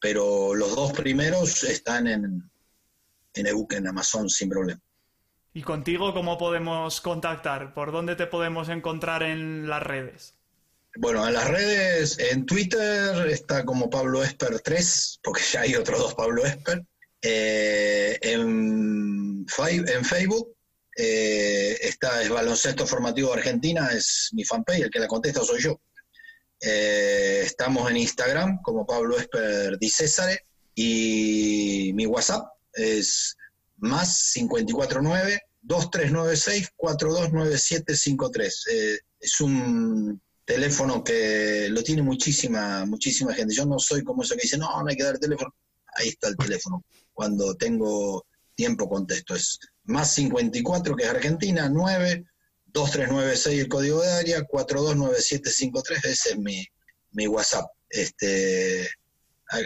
Pero 0.00 0.54
los 0.54 0.74
dos 0.74 0.92
primeros 0.92 1.64
están 1.64 2.06
en, 2.06 2.50
en 3.34 3.46
ebook 3.46 3.72
en 3.74 3.86
Amazon 3.86 4.28
sin 4.28 4.48
problema. 4.48 4.80
¿Y 5.56 5.62
contigo 5.62 6.12
cómo 6.12 6.36
podemos 6.36 7.00
contactar? 7.00 7.72
¿Por 7.72 7.90
dónde 7.90 8.14
te 8.14 8.26
podemos 8.26 8.68
encontrar 8.68 9.22
en 9.22 9.66
las 9.66 9.82
redes? 9.82 10.34
Bueno, 10.98 11.26
en 11.26 11.32
las 11.32 11.48
redes, 11.48 12.18
en 12.18 12.44
Twitter 12.44 13.26
está 13.28 13.64
como 13.64 13.88
Pablo 13.88 14.22
Esper 14.22 14.60
3, 14.60 15.20
porque 15.22 15.40
ya 15.50 15.62
hay 15.62 15.74
otros 15.74 15.98
dos 15.98 16.14
Pablo 16.14 16.44
Esper. 16.44 16.84
Eh, 17.22 18.18
en, 18.20 19.46
Facebook 19.48 20.54
eh, 20.94 21.78
está 21.80 22.20
es 22.20 22.28
Baloncesto 22.28 22.86
Formativo 22.86 23.32
Argentina, 23.32 23.88
es 23.94 24.28
mi 24.34 24.44
fanpage, 24.44 24.82
el 24.82 24.90
que 24.90 24.98
la 24.98 25.08
contesta 25.08 25.42
soy 25.42 25.62
yo. 25.62 25.80
Eh, 26.60 27.40
estamos 27.46 27.90
en 27.90 27.96
Instagram 27.96 28.60
como 28.60 28.84
Pablo 28.84 29.16
Esper 29.16 29.78
Di 29.78 29.90
y 30.74 31.92
mi 31.94 32.04
WhatsApp 32.04 32.46
es 32.74 33.34
más 33.78 34.32
549 34.34 35.45
2396 35.66 36.72
429753. 36.76 38.64
es 39.20 39.40
un 39.40 40.20
teléfono 40.44 41.02
que 41.02 41.68
lo 41.70 41.82
tiene 41.82 42.02
muchísima, 42.02 42.86
muchísima 42.86 43.34
gente. 43.34 43.54
Yo 43.54 43.66
no 43.66 43.78
soy 43.78 44.04
como 44.04 44.22
eso 44.22 44.36
que 44.36 44.42
dice, 44.42 44.58
no, 44.58 44.68
no 44.82 44.88
hay 44.88 44.96
que 44.96 45.02
dar 45.02 45.18
teléfono. 45.18 45.54
Ahí 45.96 46.08
está 46.08 46.28
el 46.28 46.36
teléfono. 46.36 46.84
Cuando 47.12 47.56
tengo 47.56 48.24
tiempo 48.56 48.88
contesto. 48.88 49.34
Es 49.34 49.60
más 49.84 50.12
54, 50.14 50.96
que 50.96 51.04
es 51.04 51.10
Argentina, 51.10 51.68
9, 51.68 52.24
2396 52.66 53.60
el 53.60 53.68
código 53.68 54.02
de 54.02 54.10
área, 54.10 54.44
429753, 54.44 56.04
ese 56.04 56.30
es 56.30 56.38
mi, 56.38 56.66
mi 57.12 57.28
WhatsApp. 57.28 57.66
Este, 57.88 58.88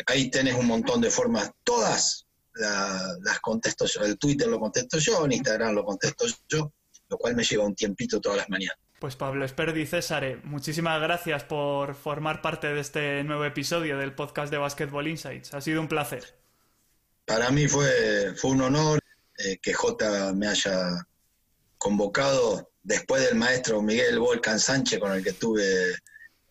ahí 0.06 0.30
tenés 0.30 0.54
un 0.56 0.66
montón 0.66 1.00
de 1.00 1.10
formas, 1.10 1.50
todas 1.64 2.26
las 2.60 3.40
contesto 3.40 3.86
yo. 3.86 4.02
El 4.02 4.18
Twitter 4.18 4.48
lo 4.48 4.60
contesto 4.60 4.98
yo, 4.98 5.24
en 5.24 5.32
Instagram 5.32 5.74
lo 5.74 5.84
contesto 5.84 6.26
yo, 6.48 6.72
lo 7.08 7.18
cual 7.18 7.34
me 7.34 7.44
lleva 7.44 7.64
un 7.64 7.74
tiempito 7.74 8.20
todas 8.20 8.38
las 8.38 8.48
mañanas. 8.48 8.76
Pues 9.00 9.16
Pablo 9.16 9.46
Esperdi 9.46 9.86
César, 9.86 10.40
muchísimas 10.44 11.00
gracias 11.00 11.44
por 11.44 11.94
formar 11.94 12.42
parte 12.42 12.66
de 12.66 12.80
este 12.80 13.24
nuevo 13.24 13.46
episodio 13.46 13.96
del 13.96 14.14
podcast 14.14 14.50
de 14.52 14.58
Basketball 14.58 15.08
Insights. 15.08 15.54
Ha 15.54 15.62
sido 15.62 15.80
un 15.80 15.88
placer. 15.88 16.38
para 17.24 17.50
mí 17.50 17.66
fue, 17.66 18.34
fue 18.36 18.50
un 18.50 18.60
honor 18.60 19.00
eh, 19.38 19.58
que 19.62 19.72
J 19.72 20.34
me 20.34 20.48
haya 20.48 21.06
convocado 21.78 22.72
después 22.82 23.22
del 23.22 23.36
maestro 23.36 23.80
Miguel 23.80 24.18
Volcan 24.18 24.60
Sánchez 24.60 24.98
con 24.98 25.12
el 25.12 25.24
que 25.24 25.32
tuve. 25.32 25.64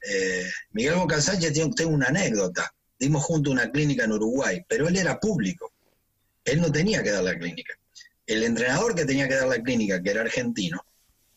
Eh, 0.02 0.50
Miguel 0.72 0.96
Volcan 0.96 1.22
Sánchez 1.22 1.54
tiene, 1.54 1.72
tengo 1.76 1.92
una 1.92 2.08
anécdota. 2.08 2.74
Dimos 2.98 3.24
junto 3.24 3.52
una 3.52 3.70
clínica 3.70 4.06
en 4.06 4.14
Uruguay, 4.14 4.66
pero 4.68 4.88
él 4.88 4.98
era 4.98 5.20
público. 5.20 5.72
Él 6.50 6.62
no 6.62 6.72
tenía 6.72 7.04
que 7.04 7.12
dar 7.12 7.24
la 7.24 7.38
clínica. 7.38 7.74
El 8.26 8.44
entrenador 8.44 8.96
que 8.96 9.06
tenía 9.06 9.28
que 9.28 9.36
dar 9.36 9.48
la 9.48 9.62
clínica, 9.62 10.02
que 10.02 10.12
era 10.12 10.22
argentino, 10.22 10.84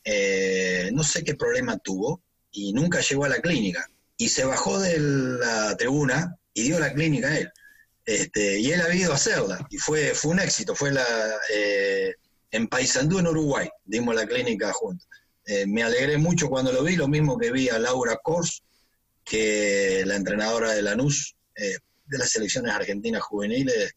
eh, 0.04 0.90
no 0.92 1.04
sé 1.04 1.22
qué 1.24 1.34
problema 1.34 1.78
tuvo 1.78 2.22
y 2.50 2.72
nunca 2.72 3.00
llegó 3.00 3.24
a 3.24 3.28
la 3.28 3.40
clínica. 3.40 3.88
Y 4.16 4.28
se 4.28 4.44
bajó 4.44 4.78
de 4.78 4.98
la 4.98 5.76
tribuna 5.76 6.36
y 6.52 6.62
dio 6.64 6.78
la 6.78 6.92
clínica 6.92 7.28
a 7.28 7.38
él. 7.38 7.50
Este, 8.04 8.58
y 8.58 8.72
él 8.72 8.80
ha 8.80 8.94
ido 8.94 9.12
a 9.12 9.16
hacerla 9.16 9.66
y 9.70 9.78
fue, 9.78 10.14
fue 10.14 10.32
un 10.32 10.40
éxito. 10.40 10.74
Fue 10.74 10.92
la, 10.92 11.04
eh, 11.52 12.14
en 12.50 12.68
Paysandú, 12.68 13.18
en 13.18 13.28
Uruguay, 13.28 13.68
dimos 13.84 14.14
la 14.14 14.26
clínica 14.26 14.72
juntos. 14.72 15.08
Eh, 15.46 15.66
me 15.66 15.82
alegré 15.82 16.18
mucho 16.18 16.48
cuando 16.48 16.72
lo 16.72 16.84
vi, 16.84 16.96
lo 16.96 17.08
mismo 17.08 17.38
que 17.38 17.50
vi 17.50 17.68
a 17.68 17.78
Laura 17.78 18.18
Kors, 18.22 18.62
que 19.24 20.02
la 20.04 20.16
entrenadora 20.16 20.72
de 20.72 20.82
Lanús, 20.82 21.34
de 21.54 22.18
las 22.18 22.30
selecciones 22.30 22.72
argentinas 22.74 23.22
juveniles, 23.22 23.94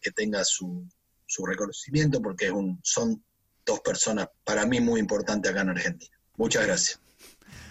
que 0.00 0.10
tenga 0.12 0.44
su, 0.44 0.88
su 1.26 1.46
reconocimiento, 1.46 2.20
porque 2.22 2.46
es 2.46 2.52
un, 2.52 2.80
son 2.82 3.24
dos 3.64 3.80
personas 3.80 4.28
para 4.44 4.66
mí 4.66 4.80
muy 4.80 5.00
importantes 5.00 5.50
acá 5.50 5.62
en 5.62 5.70
Argentina. 5.70 6.18
Muchas 6.36 6.66
gracias 6.66 7.07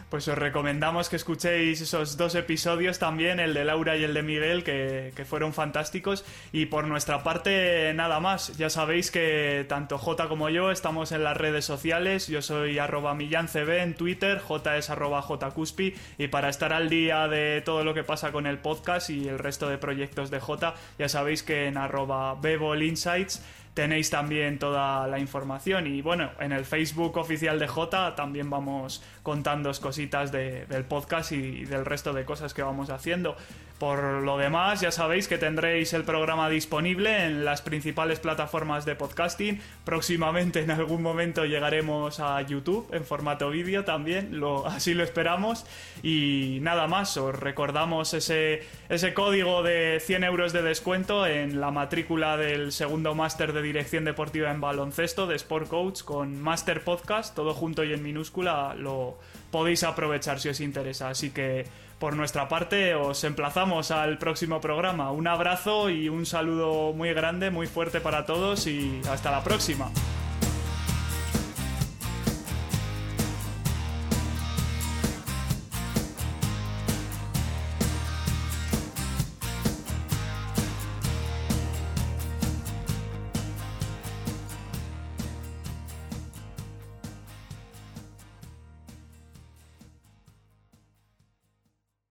pues 0.10 0.28
os 0.30 0.38
recomendamos 0.38 1.10
que 1.10 1.18
escuchéis 1.18 1.82
esos 1.82 2.16
dos 2.16 2.36
episodios 2.36 2.98
también, 2.98 3.42
el 3.42 3.54
de 3.54 3.66
Laura 3.66 3.98
y 3.98 4.06
el 4.06 4.14
de 4.14 4.24
Miguel, 4.24 4.64
que, 4.64 5.12
fueron 5.28 5.54
fantásticos. 5.54 6.24
Y 6.54 6.68
por 6.68 6.88
nuestra 6.88 7.24
parte, 7.24 7.92
nada 7.94 8.22
más. 8.22 8.56
Ya 8.58 8.70
sabéis 8.70 9.12
que 9.12 9.66
tanto 9.68 9.98
J 9.98 10.30
como 10.30 10.50
yo 10.50 10.72
estamos 10.72 11.12
en 11.12 11.24
las 11.24 11.36
redes 11.36 11.66
sociales. 11.66 12.28
Yo 12.28 12.42
soy 12.42 12.80
arroba 12.80 13.16
millancb 13.16 13.70
en 13.70 13.96
Twitter, 13.96 14.40
J 14.40 14.78
es 14.78 14.90
arroba 14.90 15.22
jcuspi. 15.22 15.94
Y 16.18 16.28
para 16.30 16.48
estar 16.50 16.72
al 16.72 16.90
día 16.90 17.28
de 17.28 17.62
todo 17.62 17.84
lo 17.84 17.94
que 17.94 18.04
pasa 18.04 18.32
con 18.32 18.48
el 18.48 18.60
podcast 18.60 19.10
y 19.10 19.28
el 19.28 19.40
resto 19.40 19.68
de 19.68 19.78
proyectos 19.78 20.32
de 20.32 20.40
J, 20.40 20.74
ya 20.98 21.10
sabéis 21.10 21.44
que 21.44 21.68
en 21.68 21.78
arroba 21.78 22.38
Insights 22.82 23.42
tenéis 23.78 24.10
también 24.10 24.58
toda 24.58 25.06
la 25.06 25.20
información. 25.20 25.86
Y 25.86 26.02
bueno, 26.02 26.32
en 26.40 26.52
el 26.52 26.66
Facebook 26.66 27.16
oficial 27.18 27.60
de 27.60 27.68
J 27.68 28.16
también 28.16 28.50
vamos 28.50 29.04
contando 29.22 29.72
cositas 29.80 30.32
del 30.32 30.84
podcast 30.86 31.32
y 31.32 31.64
del 31.66 31.86
resto 31.86 32.12
de 32.12 32.26
cosas 32.26 32.56
que 32.56 32.64
vamos 32.64 32.90
haciendo. 32.90 33.38
Por 33.80 34.24
lo 34.24 34.40
demás, 34.40 34.82
ya 34.82 34.92
sabéis 34.92 35.28
que 35.28 35.38
tendréis 35.38 35.94
el 35.94 36.04
programa 36.04 36.50
disponible 36.50 37.26
en 37.26 37.46
las 37.46 37.62
principales 37.62 38.20
plataformas 38.20 38.86
de 38.86 38.96
podcasting. 38.96 39.62
Próximamente, 39.86 40.62
en 40.62 40.72
algún 40.72 41.04
momento, 41.04 41.46
llegaremos 41.46 42.20
a 42.20 42.42
YouTube 42.42 42.88
en 42.92 43.06
formato 43.06 43.52
vídeo 43.52 43.86
también, 43.86 44.40
lo, 44.40 44.66
así 44.66 44.96
lo 44.96 45.04
esperamos. 45.04 45.64
Y 46.02 46.58
nada 46.62 46.88
más, 46.88 47.18
os 47.18 47.40
recordamos 47.40 48.16
ese, 48.16 48.64
ese 48.90 49.14
código 49.14 49.62
de 49.62 50.00
100 50.02 50.24
euros 50.24 50.54
de 50.54 50.64
descuento 50.64 51.28
en 51.28 51.62
la 51.62 51.70
matrícula 51.70 52.36
del 52.36 52.72
segundo 52.72 53.14
máster 53.14 53.54
de 53.54 53.62
dirección 53.62 54.06
deportiva 54.06 54.50
en 54.50 54.60
baloncesto 54.60 55.28
de 55.28 55.36
Sport 55.36 55.68
Coach 55.68 56.02
con 56.02 56.42
Master 56.42 56.84
Podcast, 56.84 57.36
todo 57.36 57.54
junto 57.54 57.84
y 57.84 57.94
en 57.94 58.02
minúscula, 58.02 58.74
lo 58.76 59.20
podéis 59.52 59.84
aprovechar 59.84 60.40
si 60.40 60.50
os 60.50 60.60
interesa. 60.62 61.10
Así 61.10 61.30
que 61.30 61.66
por 62.00 62.16
nuestra 62.16 62.48
parte 62.48 62.96
os 62.96 63.24
emplazamos 63.24 63.92
al 63.92 64.18
próximo 64.18 64.62
programa. 64.62 65.12
Un 65.12 65.28
abrazo 65.28 65.90
y 65.90 66.10
un 66.10 66.26
saludo 66.26 66.94
muy 66.94 67.14
grande, 67.14 67.50
muy 67.50 67.68
fuerte 67.68 68.02
para 68.02 68.26
todos 68.26 68.68
y 68.68 69.02
hasta 69.10 69.32
la 69.32 69.44
próxima. 69.44 69.92